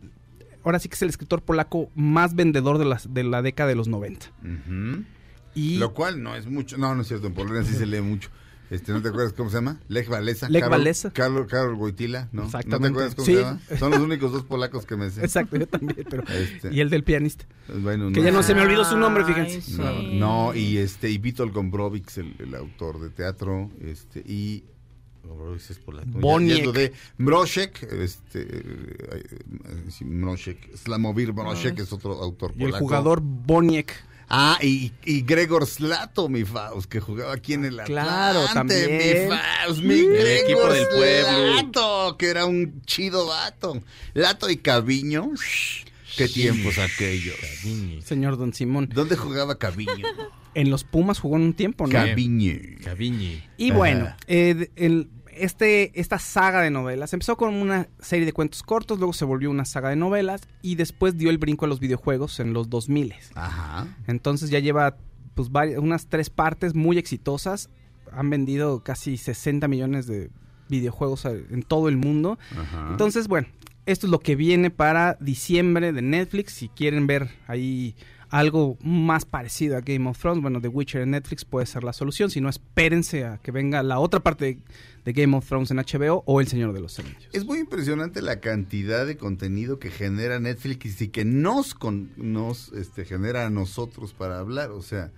ahora 0.68 0.78
sí 0.78 0.88
que 0.88 0.94
es 0.94 1.02
el 1.02 1.08
escritor 1.08 1.42
polaco 1.42 1.90
más 1.94 2.34
vendedor 2.34 2.78
de, 2.78 2.84
las, 2.84 3.12
de 3.12 3.24
la 3.24 3.42
década 3.42 3.68
de 3.68 3.74
los 3.74 3.88
90. 3.88 4.26
Ujú. 4.42 5.04
Y 5.54 5.78
Lo 5.78 5.92
cual 5.94 6.22
no 6.22 6.36
es 6.36 6.46
mucho. 6.46 6.78
No, 6.78 6.94
no 6.94 7.02
es 7.02 7.08
cierto. 7.08 7.26
En 7.26 7.34
Polonia 7.34 7.62
sí 7.64 7.74
se 7.74 7.86
lee 7.86 8.00
mucho. 8.00 8.30
Este, 8.70 8.92
¿No 8.92 9.00
te 9.00 9.08
acuerdas 9.08 9.32
cómo 9.32 9.48
se 9.48 9.56
llama? 9.56 9.80
Lech 9.88 10.10
Walesa. 10.10 10.46
Lech 10.50 10.68
Walesa. 10.70 11.10
Carol, 11.10 11.46
Carol 11.46 11.72
Wojtyla, 11.74 12.28
¿no? 12.32 12.42
¿No 12.42 12.50
te 12.50 12.58
Exactamente. 12.58 12.88
acuerdas 12.88 13.14
cómo 13.14 13.24
Sí. 13.26 13.34
se 13.34 13.40
llama? 13.40 13.60
Son 13.78 13.90
los 13.92 14.00
únicos 14.00 14.30
dos 14.30 14.42
polacos 14.44 14.84
que 14.84 14.94
me 14.96 15.08
sé. 15.10 15.22
Exacto, 15.24 15.56
yo 15.56 15.66
también, 15.66 16.06
pero 16.08 16.22
Este, 16.28 16.72
y 16.74 16.80
el 16.80 16.90
del 16.90 17.02
pianista. 17.02 17.46
bueno, 17.80 18.12
Que 18.12 18.22
ya 18.22 18.30
no 18.30 18.42
se 18.42 18.54
me 18.54 18.60
olvidó 18.60 18.84
su 18.84 18.98
nombre, 18.98 19.24
fíjense. 19.24 19.54
Ay, 19.56 19.62
sí. 19.62 20.18
No, 20.18 20.48
no, 20.48 20.54
y 20.54 20.76
este, 20.76 21.08
y 21.10 21.16
Vítor 21.16 21.50
Gombrowicz, 21.50 22.18
el, 22.18 22.34
el 22.40 22.54
autor 22.54 23.00
de 23.00 23.08
teatro, 23.08 23.70
este, 23.80 24.20
y 24.20 24.64
Polaco. 25.84 26.06
Boniek. 26.20 26.58
ya 26.58 26.64
dudé. 26.64 26.92
Mroszek, 27.18 27.82
este, 27.92 28.40
eh, 28.42 29.90
sí, 29.90 30.04
Mroszek, 30.04 30.76
Slamowir 30.76 31.32
Mroszek 31.32 31.78
es 31.78 31.92
otro 31.92 32.12
autor 32.22 32.52
Y 32.56 32.64
el 32.64 32.70
polaco. 32.70 32.84
jugador 32.84 33.20
Boniek. 33.22 33.92
Ah, 34.30 34.58
y, 34.62 34.92
y 35.06 35.22
Gregor 35.22 35.66
Slato, 35.66 36.28
mi 36.28 36.44
Faust, 36.44 36.86
que 36.90 37.00
jugaba 37.00 37.32
aquí 37.32 37.54
en 37.54 37.64
el 37.64 37.78
Claro, 37.84 38.40
Atlante, 38.40 38.82
también. 38.86 39.28
mi 39.30 39.34
Faust, 39.36 39.80
mi 39.82 39.94
El 39.94 40.06
Gregor 40.08 40.26
equipo 40.44 40.68
del 40.72 40.88
pueblo. 40.88 41.52
Slato, 41.60 42.16
que 42.18 42.26
era 42.28 42.44
un 42.44 42.82
chido 42.84 43.26
vato. 43.26 43.82
Lato 44.12 44.50
y 44.50 44.58
Caviño, 44.58 45.30
qué 46.18 46.28
tiempos 46.28 46.76
aquellos. 46.78 47.36
Señor 48.04 48.36
Don 48.36 48.52
Simón. 48.52 48.90
¿Dónde 48.92 49.16
jugaba 49.16 49.56
Caviño? 49.58 49.94
En 50.58 50.70
los 50.70 50.84
Pumas 50.84 51.18
jugó 51.20 51.36
en 51.36 51.42
un 51.42 51.54
tiempo, 51.54 51.86
¿no? 51.86 51.92
Caviño. 51.92 52.54
Caviñi. 52.82 53.42
Y 53.56 53.70
bueno, 53.70 54.08
eh, 54.26 54.70
el- 54.76 55.08
este, 55.32 55.98
esta 56.00 56.18
saga 56.18 56.62
de 56.62 56.70
novelas 56.70 57.12
empezó 57.12 57.36
con 57.36 57.54
una 57.54 57.86
serie 58.00 58.26
de 58.26 58.32
cuentos 58.32 58.64
cortos, 58.64 58.98
luego 58.98 59.12
se 59.12 59.24
volvió 59.24 59.50
una 59.50 59.64
saga 59.64 59.90
de 59.90 59.94
novelas 59.96 60.40
y 60.62 60.74
después 60.74 61.16
dio 61.16 61.30
el 61.30 61.38
brinco 61.38 61.64
a 61.64 61.68
los 61.68 61.78
videojuegos 61.78 62.40
en 62.40 62.52
los 62.52 62.68
2000. 62.70 63.14
Ajá. 63.36 63.86
Entonces 64.08 64.50
ya 64.50 64.58
lleva 64.58 64.96
pues 65.34 65.48
vari- 65.52 65.78
unas 65.78 66.08
tres 66.08 66.28
partes 66.28 66.74
muy 66.74 66.98
exitosas. 66.98 67.70
Han 68.10 68.30
vendido 68.30 68.82
casi 68.82 69.16
60 69.16 69.68
millones 69.68 70.08
de 70.08 70.30
videojuegos 70.68 71.24
en 71.24 71.62
todo 71.62 71.88
el 71.88 71.96
mundo. 71.96 72.36
Ajá. 72.58 72.88
Entonces, 72.90 73.28
bueno, 73.28 73.46
esto 73.86 74.06
es 74.08 74.10
lo 74.10 74.18
que 74.18 74.34
viene 74.34 74.70
para 74.70 75.16
diciembre 75.20 75.92
de 75.92 76.02
Netflix. 76.02 76.52
Si 76.54 76.68
quieren 76.68 77.06
ver 77.06 77.30
ahí 77.46 77.94
algo 78.30 78.76
más 78.82 79.24
parecido 79.24 79.76
a 79.76 79.80
Game 79.80 80.08
of 80.08 80.18
Thrones, 80.18 80.42
bueno, 80.42 80.60
The 80.60 80.68
Witcher 80.68 81.02
en 81.02 81.10
Netflix 81.12 81.44
puede 81.44 81.66
ser 81.66 81.84
la 81.84 81.92
solución. 81.92 82.30
Si 82.30 82.40
no, 82.40 82.48
espérense 82.48 83.24
a 83.24 83.38
que 83.38 83.50
venga 83.50 83.82
la 83.82 83.98
otra 83.98 84.20
parte 84.20 84.44
de, 84.44 84.58
de 85.04 85.12
Game 85.12 85.36
of 85.36 85.46
Thrones 85.46 85.70
en 85.70 85.78
HBO 85.78 86.22
o 86.26 86.40
El 86.40 86.48
Señor 86.48 86.72
de 86.72 86.80
los 86.80 86.98
Anillos. 86.98 87.28
Es 87.32 87.44
muy 87.44 87.58
impresionante 87.58 88.20
la 88.20 88.40
cantidad 88.40 89.06
de 89.06 89.16
contenido 89.16 89.78
que 89.78 89.90
genera 89.90 90.38
Netflix 90.38 91.00
y 91.00 91.08
que 91.08 91.24
nos, 91.24 91.74
con, 91.74 92.10
nos 92.16 92.72
este, 92.72 93.04
genera 93.04 93.46
a 93.46 93.50
nosotros 93.50 94.12
para 94.12 94.38
hablar. 94.38 94.70
O 94.70 94.82
sea, 94.82 95.10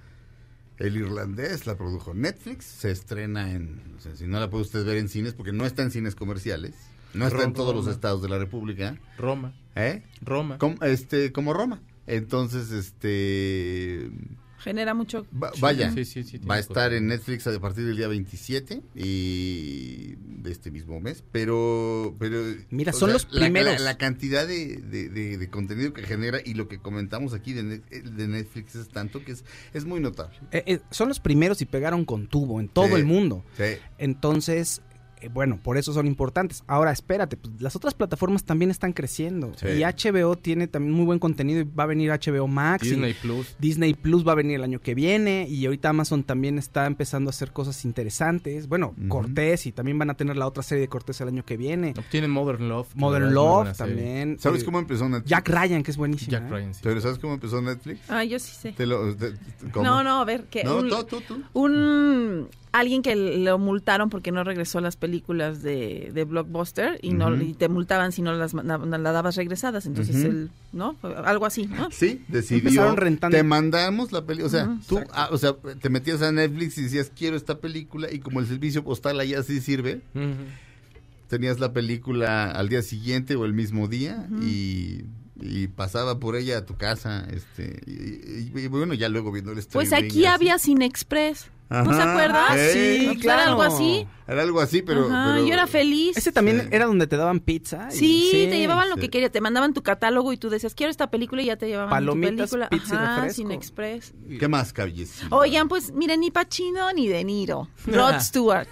el 0.79 0.97
irlandés 0.97 1.67
la 1.67 1.77
produjo 1.77 2.15
Netflix, 2.15 2.65
se 2.65 2.91
estrena 2.91 3.53
en... 3.53 3.83
O 3.99 4.01
sea, 4.01 4.15
si 4.17 4.27
no 4.27 4.41
la 4.41 4.49
puede 4.49 4.63
usted 4.63 4.85
ver 4.85 4.97
en 4.97 5.09
cines, 5.09 5.35
porque 5.35 5.53
no 5.53 5.67
está 5.67 5.83
en 5.83 5.91
cines 5.91 6.15
comerciales, 6.15 6.75
no 7.13 7.27
está 7.27 7.39
en 7.39 7.45
Roma. 7.45 7.55
todos 7.55 7.75
los 7.75 7.87
estados 7.87 8.23
de 8.23 8.29
la 8.29 8.39
República. 8.39 8.97
Roma. 9.19 9.53
¿Eh? 9.75 10.03
Roma. 10.23 10.59
Como, 10.59 10.83
este, 10.83 11.33
como 11.33 11.53
Roma. 11.53 11.83
Entonces, 12.15 12.71
este... 12.73 14.11
Genera 14.59 14.93
mucho... 14.93 15.27
Va- 15.43 15.53
vaya, 15.59 15.91
Sí, 15.93 16.05
sí, 16.05 16.23
sí, 16.23 16.37
va 16.39 16.57
a 16.57 16.59
estar 16.59 16.93
en 16.93 17.07
Netflix 17.07 17.47
a 17.47 17.59
partir 17.59 17.87
del 17.87 17.97
día 17.97 18.09
27 18.09 18.83
y 18.95 20.17
de 20.43 20.51
este 20.53 20.71
mismo 20.71 21.01
mes, 21.01 21.25
pero... 21.33 22.15
pero 22.19 22.37
Mira, 22.71 22.93
son 22.93 23.13
los 23.13 23.25
primeros. 23.25 23.75
La, 23.75 23.79
la 23.93 23.97
cantidad 23.97 24.47
de, 24.47 24.77
de- 24.77 25.09
de- 25.09 25.39
de 25.39 25.49
contenido 25.49 25.93
que 25.95 26.03
genera 26.03 26.41
y 26.45 26.55
lo 26.55 26.69
que 26.69 26.79
comentamos 26.79 27.33
aquí 27.33 27.55
de, 27.55 27.63
Net- 27.63 28.03
de 28.03 28.29
Netflix 28.29 28.75
es 28.75 28.89
tanto 28.89 29.25
que 29.25 29.33
es, 29.33 29.45
es 29.73 29.87
muy 29.87 29.99
notable. 30.01 30.37
Eh, 30.53 30.63
eh, 30.67 30.81
son 30.91 31.09
los 31.09 31.21
primeros 31.21 31.63
y 31.63 31.67
pegaron 31.67 32.05
con 32.05 32.27
tubo 32.27 32.61
en 32.61 32.69
todo 32.69 32.89
Sí. 32.89 32.95
el 32.95 33.05
mundo. 33.07 33.45
Sí. 33.57 33.79
Entonces, 33.97 34.83
eh, 35.21 35.29
bueno, 35.33 35.59
por 35.63 35.77
eso 35.79 35.93
son 35.93 36.07
importantes. 36.07 36.63
Ahora, 36.67 36.93
espérate, 36.93 37.37
pues, 37.37 37.61
las 37.61 37.77
otras 37.77 37.95
plataformas 37.95 38.45
también 38.45 38.71
están 38.71 38.93
creciendo. 38.93 39.53
Sí. 39.57 39.67
Y 39.69 39.83
HBO 39.85 40.37
tiene 40.37 40.67
también 40.67 40.95
muy 40.95 41.05
buen 41.07 41.19
contenido 41.19 41.61
y 41.61 41.65
va 41.65 41.85
a 41.85 41.87
venir 41.87 42.11
HBO 42.11 42.47
Max. 42.49 42.87
y 42.87 42.91
Disney 42.91 43.15
Plus. 43.15 43.57
Disney 43.59 43.95
Plus 43.95 44.27
va 44.27 44.33
a 44.33 44.35
venir 44.37 44.57
el 44.57 44.65
año 44.65 44.81
que 44.81 44.95
viene 44.95 45.47
y 45.49 45.65
ahorita 45.67 45.89
Amazon 45.91 46.23
también 46.25 46.59
está 46.59 46.87
empezando 46.87 47.29
a 47.29 47.33
hacer 47.33 47.53
cosas 47.53 47.85
interesantes. 47.85 48.69
Bueno. 48.69 48.95
Cortés 49.09 49.67
y 49.67 49.73
también 49.73 49.99
van 49.99 50.11
a 50.11 50.15
tener 50.15 50.37
la 50.37 50.47
otra 50.47 50.63
serie 50.63 50.83
de 50.83 50.89
Cortés 50.89 51.21
el 51.21 51.29
año 51.29 51.45
que 51.45 51.57
viene. 51.57 51.95
Tienen 52.11 52.31
Modern 52.31 52.69
Love. 52.69 52.89
Modern 52.95 53.33
Love 53.35 53.77
también. 53.77 54.39
¿Sabes 54.39 54.63
eh, 54.63 54.65
cómo 54.65 54.79
empezó 54.79 55.09
Netflix? 55.09 55.29
Jack 55.31 55.49
Ryan, 55.49 55.83
que 55.83 55.91
es 55.91 55.97
buenísimo. 55.97 56.31
Jack 56.33 56.51
Ryan, 56.51 56.75
sí. 56.75 56.81
¿Pero 56.83 57.01
sabes 57.01 57.19
cómo 57.19 57.35
empezó 57.35 57.61
Netflix? 57.61 58.01
Ah, 58.09 58.25
yo 58.25 58.39
sí 58.39 58.53
sé. 58.55 58.73
Te 58.73 58.87
lo- 58.87 59.15
te- 59.17 59.35
¿cómo? 59.73 59.85
No, 59.85 60.03
no, 60.05 60.21
a 60.21 60.25
ver, 60.25 60.45
que 60.45 60.65
No, 60.65 60.79
un, 60.79 60.89
tú, 60.89 61.05
tú, 61.05 61.21
tú. 61.23 61.43
un- 61.53 62.49
alguien 62.73 63.03
que 63.03 63.17
lo 63.17 63.59
multaron 63.59 64.11
porque 64.11 64.31
no 64.33 64.45
regresó 64.45 64.79
a 64.79 64.81
las 64.81 64.97
películas 64.97 65.63
de, 65.63 66.11
de 66.15 66.25
Blockbuster 66.25 66.99
y 67.03 67.13
no 67.13 67.35
y 67.41 67.55
te 67.55 67.69
multaban 67.69 68.13
si 68.13 68.23
no 68.23 68.33
las 68.33 68.53
las 68.55 69.03
dabas 69.03 69.37
regresadas, 69.37 69.87
entonces 69.87 70.17
él, 70.25 70.51
¿no? 70.73 70.97
Algo 71.25 71.47
así, 71.47 71.67
¿no? 71.67 71.91
Sí, 71.91 72.23
decidió. 72.29 72.95
Rentando. 72.95 73.37
Te 73.37 73.43
mandamos 73.43 74.13
la 74.13 74.25
película. 74.25 74.47
O 74.47 74.51
sea, 74.51 74.65
Ujú, 74.67 74.81
tú, 74.87 75.01
ah, 75.13 75.29
o 75.33 75.39
sea, 75.39 75.55
te 75.81 75.89
metías 75.91 76.23
a 76.23 76.31
Netflix 76.33 76.79
y 76.79 76.83
decías, 76.83 77.11
quiero 77.17 77.37
esta 77.37 77.59
película. 77.59 78.09
Y 78.13 78.21
como 78.21 78.41
el 78.41 78.47
servicio 78.47 78.85
postal 78.85 79.19
allá 79.19 79.43
sí 79.43 79.61
sirve, 79.61 80.01
tenías 81.29 81.61
la 81.61 81.73
película 81.73 82.51
al 82.51 82.69
día 82.69 82.83
siguiente 82.83 83.37
o 83.37 83.45
el 83.45 83.53
mismo 83.53 83.89
día 83.89 84.29
y, 84.41 85.03
y 85.41 85.69
pasaba 85.69 86.19
por 86.19 86.37
ella 86.37 86.59
a 86.59 86.67
tu 86.67 86.77
casa. 86.77 87.27
este 87.33 87.81
Y, 87.87 88.51
y- 88.59 88.65
y 88.65 88.67
bueno, 88.69 88.95
ya 88.95 89.09
luego 89.09 89.31
viendo 89.33 89.53
el 89.53 89.63
Pues 89.73 89.93
aquí 89.93 90.27
había 90.27 90.59
Cine 90.59 90.85
Express. 90.87 91.47
¿No 91.71 91.95
se 91.95 92.03
Ajá, 92.03 92.11
acuerdas? 92.13 92.73
sí, 92.73 93.19
claro. 93.21 93.41
Era 93.43 93.51
algo 93.51 93.63
así. 93.63 94.07
Era 94.27 94.43
algo 94.43 94.61
así, 94.61 94.83
pero. 94.83 95.07
Ajá, 95.07 95.33
pero- 95.35 95.47
yo 95.47 95.53
era 95.55 95.67
feliz. 95.67 96.17
Ese 96.17 96.31
también 96.33 96.61
Sí. 96.63 96.69
era 96.73 96.87
donde 96.87 97.07
te 97.07 97.17
daban 97.17 97.41
pizza. 97.41 97.89
y- 97.93 97.97
Sí, 97.97 98.47
te 98.51 98.59
llevaban 98.59 98.89
lo 98.89 98.95
sí. 98.97 99.03
que 99.03 99.09
querías, 99.11 99.31
te 99.33 99.41
mandaban 99.41 99.73
tu 99.75 99.83
catálogo 99.83 100.33
y 100.33 100.37
tú 100.37 100.51
decías, 100.51 100.75
quiero 100.75 100.91
esta 100.91 101.11
película 101.11 101.43
y 101.43 101.47
ya 101.47 101.57
te 101.57 101.67
llevaban 101.67 101.91
Palomitas, 101.91 102.51
tu 102.51 102.57
película. 102.57 102.69
pizza 102.69 102.95
y 102.95 102.99
Ajá, 102.99 103.15
refresco. 103.17 103.37
Cine 103.37 103.55
Express. 103.55 104.15
¿Qué 104.39 104.49
más, 104.49 104.73
caballísimo? 104.73 105.37
Oigan, 105.37 105.69
pues 105.69 105.93
miren, 105.93 106.21
ni 106.21 106.31
Pacino 106.31 106.93
ni 106.93 107.09
De 107.09 107.25
Niro. 107.25 107.69
Rod 107.87 108.15
Stewart. 108.21 108.69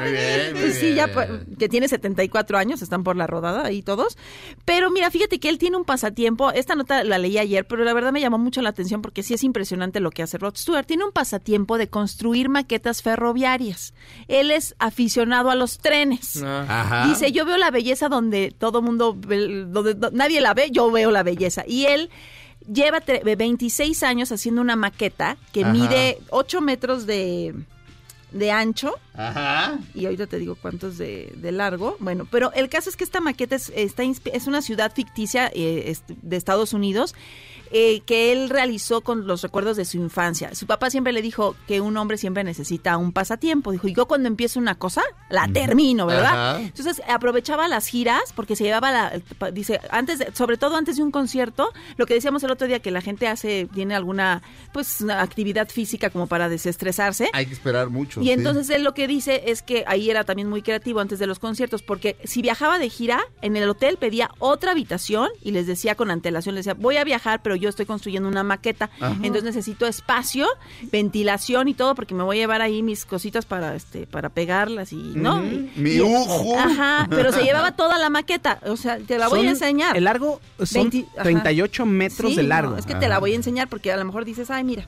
Muy 0.00 0.10
bien, 0.12 0.52
muy 0.52 0.60
Pues 0.62 0.78
sí, 0.78 0.94
ya 0.94 1.06
bien. 1.06 1.46
que 1.58 1.68
tiene 1.68 1.88
74 1.88 2.58
años, 2.58 2.82
están 2.82 3.04
por 3.04 3.16
la 3.16 3.26
rodada 3.26 3.64
ahí 3.66 3.82
todos. 3.82 4.16
Pero 4.64 4.90
mira, 4.90 5.10
fíjate 5.10 5.38
que 5.40 5.48
él 5.48 5.58
tiene 5.58 5.76
un 5.76 5.84
pasatiempo. 5.84 6.50
Esta 6.52 6.74
nota 6.74 7.04
la 7.04 7.18
leí 7.18 7.38
ayer, 7.38 7.66
pero 7.66 7.84
la 7.84 7.92
verdad 7.92 8.12
me 8.12 8.20
llamó 8.20 8.38
mucho 8.38 8.62
la 8.62 8.70
atención 8.70 9.02
porque 9.02 9.22
sí 9.22 9.34
es 9.34 9.44
impresionante 9.44 10.00
lo 10.00 10.10
que 10.10 10.22
hace 10.22 10.38
Rod 10.38 10.56
Stewart. 10.56 10.86
Tiene 10.86 11.04
un 11.04 11.12
pasatiempo 11.12 11.78
de 11.78 11.81
construir 11.88 12.48
maquetas 12.48 13.02
ferroviarias. 13.02 13.94
Él 14.28 14.50
es 14.50 14.74
aficionado 14.78 15.50
a 15.50 15.54
los 15.54 15.78
trenes. 15.78 16.42
Ah. 16.42 16.64
Ajá. 16.68 17.08
Dice, 17.08 17.32
yo 17.32 17.44
veo 17.44 17.56
la 17.56 17.70
belleza 17.70 18.08
donde 18.08 18.54
todo 18.56 18.82
mundo, 18.82 19.12
donde 19.14 19.94
do- 19.94 20.10
nadie 20.12 20.40
la 20.40 20.54
ve, 20.54 20.70
yo 20.70 20.90
veo 20.90 21.10
la 21.10 21.22
belleza. 21.22 21.64
Y 21.66 21.86
él 21.86 22.10
lleva 22.72 23.00
tre- 23.00 23.22
26 23.36 24.02
años 24.02 24.30
haciendo 24.32 24.60
una 24.60 24.76
maqueta 24.76 25.36
que 25.52 25.62
Ajá. 25.64 25.72
mide 25.72 26.18
8 26.30 26.60
metros 26.60 27.06
de, 27.06 27.54
de 28.30 28.50
ancho 28.52 28.94
Ajá. 29.14 29.78
y 29.94 30.04
ahorita 30.06 30.26
te 30.26 30.38
digo 30.38 30.56
cuántos 30.60 30.98
de, 30.98 31.32
de 31.36 31.52
largo. 31.52 31.96
Bueno, 32.00 32.26
pero 32.30 32.52
el 32.54 32.68
caso 32.68 32.88
es 32.90 32.96
que 32.96 33.04
esta 33.04 33.20
maqueta 33.20 33.56
es, 33.56 33.70
está, 33.74 34.02
es 34.04 34.46
una 34.46 34.62
ciudad 34.62 34.92
ficticia 34.94 35.50
eh, 35.54 35.94
de 36.22 36.36
Estados 36.36 36.72
Unidos 36.72 37.14
eh, 37.74 38.00
que 38.04 38.32
él 38.32 38.50
realizó 38.50 39.00
con 39.00 39.26
los 39.26 39.40
recuerdos 39.42 39.78
de 39.78 39.86
su 39.86 39.96
infancia. 39.96 40.54
Su 40.54 40.66
papá 40.66 40.90
siempre 40.90 41.12
le 41.14 41.22
dijo 41.22 41.56
que 41.66 41.80
un 41.80 41.96
hombre 41.96 42.18
siempre 42.18 42.44
necesita 42.44 42.98
un 42.98 43.12
pasatiempo. 43.12 43.72
Dijo, 43.72 43.88
y 43.88 43.94
yo 43.94 44.06
cuando 44.06 44.28
empiezo 44.28 44.58
una 44.60 44.74
cosa, 44.74 45.00
la 45.30 45.48
termino, 45.48 46.04
¿verdad? 46.06 46.50
Ajá. 46.56 46.60
Entonces 46.60 47.00
aprovechaba 47.08 47.68
las 47.68 47.86
giras 47.86 48.20
porque 48.34 48.56
se 48.56 48.64
llevaba 48.64 48.90
la, 48.92 49.22
dice, 49.52 49.80
antes, 49.90 50.18
de- 50.18 50.32
sobre 50.34 50.58
todo 50.58 50.76
antes 50.76 50.96
de 50.96 51.02
un 51.02 51.10
concierto, 51.10 51.70
lo 51.96 52.04
que 52.04 52.12
decíamos 52.12 52.42
el 52.42 52.50
otro 52.50 52.66
día 52.66 52.80
que 52.80 52.90
la 52.90 53.00
gente 53.00 53.26
hace, 53.26 53.66
tiene 53.72 53.94
alguna, 53.94 54.42
pues, 54.74 55.00
una 55.00 55.22
actividad 55.22 55.68
física 55.70 56.10
como 56.10 56.26
para 56.26 56.50
desestresarse. 56.50 57.30
Hay 57.32 57.46
que 57.46 57.54
esperar 57.54 57.88
mucho. 57.88 58.20
Y 58.20 58.24
sí. 58.26 58.30
entonces 58.32 58.68
él 58.68 58.84
lo 58.84 58.92
que 58.92 59.01
dice 59.06 59.42
es 59.46 59.62
que 59.62 59.84
ahí 59.86 60.10
era 60.10 60.24
también 60.24 60.48
muy 60.48 60.62
creativo 60.62 61.00
antes 61.00 61.18
de 61.18 61.26
los 61.26 61.38
conciertos, 61.38 61.82
porque 61.82 62.16
si 62.24 62.42
viajaba 62.42 62.78
de 62.78 62.88
gira, 62.88 63.20
en 63.40 63.56
el 63.56 63.68
hotel 63.68 63.96
pedía 63.96 64.30
otra 64.38 64.72
habitación 64.72 65.28
y 65.42 65.50
les 65.52 65.66
decía 65.66 65.94
con 65.94 66.10
antelación, 66.10 66.54
les 66.54 66.64
decía, 66.64 66.78
voy 66.80 66.96
a 66.96 67.04
viajar, 67.04 67.40
pero 67.42 67.56
yo 67.56 67.68
estoy 67.68 67.86
construyendo 67.86 68.28
una 68.28 68.42
maqueta, 68.42 68.90
Ajá. 69.00 69.14
entonces 69.16 69.44
necesito 69.44 69.86
espacio, 69.86 70.46
ventilación 70.90 71.68
y 71.68 71.74
todo, 71.74 71.94
porque 71.94 72.14
me 72.14 72.22
voy 72.22 72.38
a 72.38 72.40
llevar 72.40 72.62
ahí 72.62 72.82
mis 72.82 73.04
cositas 73.04 73.46
para 73.46 73.74
este 73.74 74.06
para 74.06 74.28
pegarlas 74.28 74.92
y, 74.92 74.96
¿no? 74.96 75.42
Y- 75.44 75.70
Mi 75.76 76.00
ujo. 76.00 76.58
Ajá, 76.58 77.06
pero 77.10 77.32
se 77.32 77.42
llevaba 77.44 77.72
toda 77.72 77.98
la 77.98 78.10
maqueta, 78.10 78.60
o 78.66 78.76
sea, 78.76 78.98
te 78.98 79.18
la 79.18 79.28
voy 79.28 79.46
a 79.46 79.50
enseñar. 79.50 79.96
El 79.96 80.04
largo 80.04 80.40
son 80.62 80.90
20 80.90 81.06
ajá. 81.14 81.22
38 81.22 81.86
metros 81.86 82.30
Sí, 82.30 82.36
de 82.36 82.42
no, 82.42 82.48
largo. 82.48 82.76
es 82.76 82.86
que 82.86 82.94
te 82.94 83.08
la 83.08 83.18
voy 83.18 83.32
a 83.32 83.36
enseñar 83.36 83.68
porque 83.68 83.92
a 83.92 83.96
lo 83.96 84.04
mejor 84.04 84.24
dices, 84.24 84.50
ay, 84.50 84.64
mira, 84.64 84.86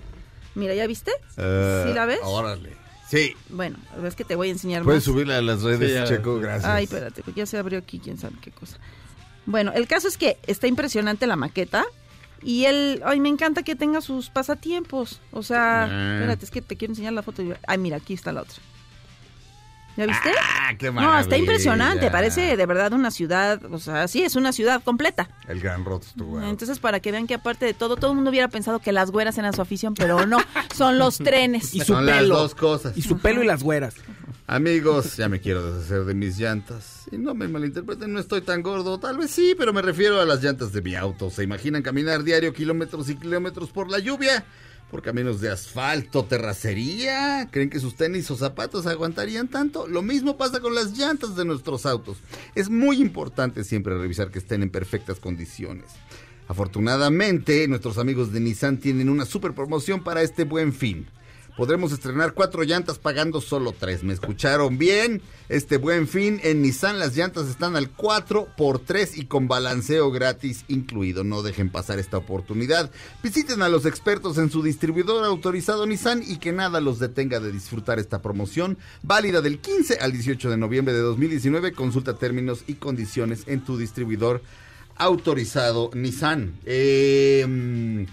mira, 0.55 0.75
¿ya 0.75 0.87
viste? 0.87 1.13
Eh, 1.37 1.85
¿Sí 1.87 1.93
la 1.95 2.07
ves? 2.07 2.21
Órale. 2.23 2.84
Sí. 3.15 3.35
Bueno, 3.51 3.77
es 4.05 4.15
que 4.17 4.25
te 4.25 4.35
voy 4.35 4.49
a 4.49 4.53
enseñar 4.53 4.83
Puedes 4.83 4.99
más. 4.99 5.05
subirla 5.05 5.39
a 5.39 5.43
las 5.43 5.63
redes, 5.63 6.09
Sí. 6.09 6.15
Checo, 6.15 6.39
gracias. 6.41 6.65
Ay, 6.71 6.85
espérate, 6.85 7.23
pues 7.23 7.37
ya 7.37 7.47
se 7.47 7.59
abrió 7.59 7.79
aquí, 7.79 8.01
quién 8.01 8.19
sabe 8.19 8.35
qué 8.41 8.51
cosa. 8.51 8.79
Bueno, 9.47 9.73
el 9.75 9.87
caso 9.87 10.09
es 10.09 10.17
que 10.17 10.39
está 10.47 10.67
impresionante 10.67 11.27
la 11.27 11.37
maqueta 11.37 11.85
y 12.43 12.65
él, 12.65 13.03
ay, 13.05 13.21
me 13.21 13.29
encanta 13.29 13.63
que 13.63 13.77
tenga 13.77 14.01
sus 14.01 14.31
pasatiempos. 14.31 15.21
O 15.33 15.43
sea, 15.43 15.85
Ah. 15.85 16.15
espérate, 16.17 16.45
es 16.45 16.51
que 16.51 16.63
te 16.63 16.77
quiero 16.77 16.93
enseñar 16.93 17.13
la 17.13 17.23
foto. 17.23 17.43
Ay, 17.67 17.79
mira, 17.79 17.99
aquí 17.99 18.15
está 18.15 18.33
la 18.33 18.43
otra. 18.43 18.57
¿Ya 19.97 20.07
viste? 20.07 20.31
Ah, 20.41 20.75
qué 20.77 20.91
no, 20.91 21.19
está 21.19 21.37
impresionante, 21.37 22.11
parece 22.11 22.57
de 22.57 22.67
verdad 22.67 22.93
una 22.93 23.11
ciudad, 23.11 23.65
o 23.73 23.79
sea, 23.79 24.09
sí, 24.09 24.23
es 24.23 24.35
una 24.35 24.53
ciudad 24.53 24.83
completa. 24.83 25.29
El 25.47 25.61
gran 25.61 25.85
Stewart. 26.03 26.45
Entonces, 26.45 26.79
para 26.79 27.01
que 27.01 27.13
vean 27.13 27.27
que 27.27 27.35
aparte 27.35 27.65
de 27.67 27.75
todo, 27.75 27.97
todo 27.97 28.11
el 28.11 28.17
mundo 28.17 28.31
hubiera 28.31 28.49
pensado 28.49 28.81
que 28.81 28.93
las 28.93 29.11
güeras 29.11 29.39
eran 29.39 29.53
su 29.53 29.63
afición, 29.63 29.95
pero 29.95 30.27
no, 30.27 30.39
son 30.75 30.99
los 30.99 31.19
trenes. 31.19 31.75
Y 31.75 31.81
su 31.81 31.87
Son 31.95 32.07
las 32.07 32.19
pelo. 32.19 32.37
dos 32.37 32.55
cosas. 32.55 32.97
Y 32.97 33.03
su 33.03 33.19
pelo 33.19 33.43
y 33.43 33.47
las 33.47 33.63
güeras. 33.63 33.95
Amigos, 34.47 35.17
ya 35.17 35.29
me 35.29 35.41
quiero 35.41 35.73
deshacer 35.73 36.05
de 36.05 36.15
mis 36.15 36.39
llantas. 36.39 37.05
Y 37.11 37.17
no 37.17 37.35
me 37.35 37.49
malinterpreten, 37.49 38.13
no 38.13 38.21
estoy 38.21 38.43
tan 38.43 38.63
gordo. 38.63 38.99
Tal 39.01 39.17
vez 39.17 39.31
sí, 39.31 39.55
pero 39.57 39.73
me 39.73 39.81
refiero 39.81 40.21
a 40.21 40.25
las 40.27 40.43
llantas 40.43 40.73
de 40.73 40.83
mi 40.83 40.95
auto. 40.97 41.31
¿Se 41.31 41.43
imaginan 41.43 41.83
caminar 41.83 42.25
diario 42.25 42.53
kilómetros 42.53 43.09
y 43.09 43.17
kilómetros 43.17 43.71
por 43.71 43.91
la 43.91 44.01
lluvia? 44.01 44.45
Por 44.91 45.03
caminos 45.03 45.41
de 45.41 45.51
asfalto, 45.51 46.25
terracería. 46.25 47.49
¿Creen 47.51 47.71
que 47.71 47.81
sus 47.81 47.97
tenis 47.97 48.31
o 48.31 48.37
zapatos 48.37 48.87
aguantarían 48.87 49.49
tanto? 49.49 49.89
Lo 49.89 50.03
mismo 50.03 50.37
pasa 50.37 50.61
con 50.61 50.75
las 50.75 50.97
llantas 50.97 51.35
de 51.35 51.45
nuestros 51.45 51.85
autos. 51.85 52.19
Es 52.55 52.71
muy 52.71 53.01
importante 53.01 53.65
siempre 53.65 53.99
revisar 53.99 54.31
que 54.31 54.39
estén 54.39 54.63
en 54.63 54.71
perfectas 54.71 55.19
condiciones. 55.19 55.87
Afortunadamente, 56.47 57.67
nuestros 57.69 57.99
amigos 57.99 58.33
de 58.33 58.41
Nissan 58.41 58.79
tienen 58.79 59.09
una 59.09 59.25
super 59.25 59.55
promoción 59.55 60.05
para 60.05 60.23
este 60.23 60.45
buen 60.45 60.73
fin. 60.73 61.07
Podremos 61.57 61.93
estrenar 61.93 62.35
cuatro 62.35 62.63
llantas 62.63 62.99
pagando 62.99 63.41
solo 63.41 63.75
tres. 63.79 64.03
¿Me 64.03 64.13
escucharon 64.13 64.79
bien? 64.79 65.23
Este 65.49 65.77
buen 65.77 66.09
fin 66.09 66.41
en 66.43 66.63
Nissan 66.63 66.99
las 66.99 67.17
llantas 67.17 67.49
están 67.49 67.77
al 67.77 67.91
4 67.91 68.49
por 68.57 68.79
3 68.79 69.19
y 69.19 69.27
con 69.27 69.47
balanceo 69.47 70.11
gratis 70.11 70.65
incluido. 70.69 71.23
No 71.23 71.43
dejen 71.43 71.71
pasar 71.71 71.99
esta 71.99 72.17
oportunidad. 72.17 72.91
Visiten 73.23 73.63
a 73.63 73.69
los 73.69 73.85
expertos 73.87 74.39
en 74.39 74.51
su 74.51 74.63
distribuidor 74.63 75.25
autorizado 75.25 75.87
Nissan 75.87 76.23
y 76.27 76.39
que 76.39 76.53
nada 76.53 76.81
los 76.81 76.99
detenga 76.99 77.41
de 77.41 77.53
disfrutar 77.53 77.99
esta 77.99 78.23
promoción 78.23 78.79
válida 79.03 79.43
del 79.43 79.59
15 79.59 79.99
al 80.01 80.13
18 80.13 80.51
de 80.51 80.57
noviembre 80.57 80.95
de 80.95 81.01
2019. 81.01 81.73
Consulta 81.73 82.15
términos 82.15 82.65
y 82.67 82.75
condiciones 82.75 83.45
en 83.47 83.61
tu 83.61 83.77
distribuidor 83.77 84.43
autorizado 84.97 85.91
Nissan. 85.93 86.55
Eh, 86.65 88.07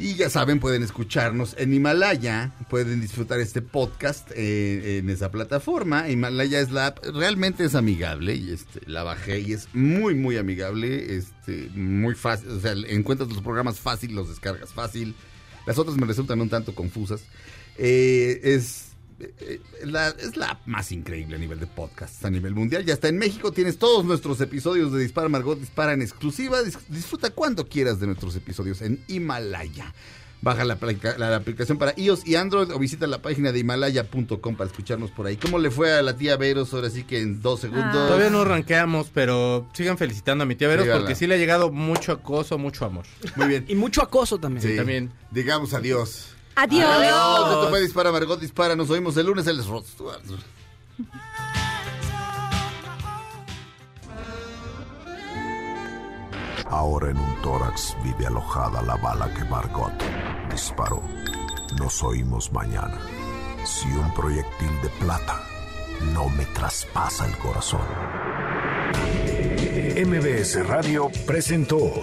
y 0.00 0.14
ya 0.14 0.30
saben, 0.30 0.60
pueden 0.60 0.82
escucharnos 0.82 1.54
en 1.58 1.74
Himalaya, 1.74 2.54
pueden 2.70 3.02
disfrutar 3.02 3.38
este 3.38 3.60
podcast 3.60 4.30
eh, 4.34 4.98
en 4.98 5.10
esa 5.10 5.30
plataforma. 5.30 6.08
Himalaya 6.08 6.60
es 6.60 6.70
la 6.70 6.94
realmente 7.12 7.64
es 7.64 7.74
amigable 7.74 8.34
y 8.34 8.50
este, 8.50 8.80
la 8.86 9.02
bajé 9.02 9.40
y 9.40 9.52
es 9.52 9.68
muy, 9.74 10.14
muy 10.14 10.38
amigable, 10.38 11.16
este, 11.16 11.68
muy 11.74 12.14
fácil, 12.14 12.48
o 12.48 12.60
sea, 12.60 12.72
encuentras 12.72 13.28
los 13.28 13.42
programas 13.42 13.78
fácil, 13.78 14.14
los 14.14 14.30
descargas 14.30 14.72
fácil. 14.72 15.14
Las 15.66 15.76
otras 15.78 15.98
me 15.98 16.06
resultan 16.06 16.40
un 16.40 16.48
tanto 16.48 16.74
confusas. 16.74 17.22
Eh, 17.76 18.40
es 18.42 18.89
la, 19.84 20.08
es 20.08 20.36
la 20.36 20.60
más 20.66 20.92
increíble 20.92 21.36
a 21.36 21.38
nivel 21.38 21.60
de 21.60 21.66
podcasts 21.66 22.24
a 22.24 22.30
nivel 22.30 22.54
mundial. 22.54 22.84
Ya 22.84 22.94
está 22.94 23.08
en 23.08 23.18
México, 23.18 23.52
tienes 23.52 23.78
todos 23.78 24.04
nuestros 24.04 24.40
episodios 24.40 24.92
de 24.92 25.00
Dispara 25.00 25.28
Margot 25.28 25.58
Dispara 25.58 25.92
en 25.92 26.02
exclusiva. 26.02 26.62
Dis- 26.62 26.78
disfruta 26.88 27.30
cuando 27.30 27.66
quieras 27.66 28.00
de 28.00 28.06
nuestros 28.06 28.34
episodios 28.36 28.82
en 28.82 29.02
Himalaya. 29.08 29.92
Baja 30.42 30.64
la, 30.64 30.78
la- 31.02 31.18
la 31.18 31.36
aplicación 31.36 31.76
para 31.76 31.92
iOS 31.98 32.26
y 32.26 32.36
Android 32.36 32.70
o 32.72 32.78
visita 32.78 33.06
la 33.06 33.20
página 33.20 33.52
de 33.52 33.58
himalaya.com 33.58 34.56
para 34.56 34.70
escucharnos 34.70 35.10
por 35.10 35.26
ahí. 35.26 35.36
¿Cómo 35.36 35.58
le 35.58 35.70
fue 35.70 35.92
a 35.92 36.00
la 36.00 36.16
tía 36.16 36.38
Veros 36.38 36.72
ahora 36.72 36.88
sí 36.88 37.04
que 37.04 37.20
en 37.20 37.42
dos 37.42 37.60
segundos? 37.60 37.92
Todavía 37.92 38.30
no 38.30 38.42
ranqueamos, 38.46 39.10
pero 39.12 39.68
sigan 39.74 39.98
felicitando 39.98 40.44
a 40.44 40.46
mi 40.46 40.54
tía 40.54 40.68
Veros 40.68 40.88
porque 40.88 41.14
sí 41.14 41.26
le 41.26 41.34
ha 41.34 41.36
llegado 41.36 41.70
mucho 41.70 42.12
acoso, 42.12 42.56
mucho 42.56 42.86
amor. 42.86 43.04
Muy 43.36 43.48
bien. 43.48 43.66
Y 43.68 43.74
mucho 43.74 44.00
acoso 44.02 44.38
también. 44.38 44.62
Sí, 44.66 44.76
también. 44.76 45.10
Digamos 45.30 45.74
adiós. 45.74 46.28
Adiós. 46.60 46.90
Adiós. 46.90 48.12
Margot 48.12 48.38
Dispara. 48.38 48.76
Nos 48.76 48.90
oímos 48.90 49.16
el 49.16 49.26
lunes. 49.26 49.46
El. 49.46 49.62
Ahora 56.68 57.10
en 57.10 57.16
un 57.16 57.42
tórax 57.42 57.96
vive 58.04 58.26
alojada 58.26 58.82
la 58.82 58.96
bala 58.96 59.32
que 59.32 59.44
Margot 59.44 59.92
disparó. 60.50 61.02
Nos 61.78 62.02
oímos 62.02 62.52
mañana. 62.52 62.98
Si 63.64 63.88
un 63.88 64.12
proyectil 64.12 64.80
de 64.82 64.88
plata 65.00 65.40
no 66.14 66.28
me 66.28 66.44
traspasa 66.44 67.26
el 67.26 67.36
corazón. 67.38 67.80
MBS 69.96 70.66
Radio 70.66 71.10
presentó 71.26 72.02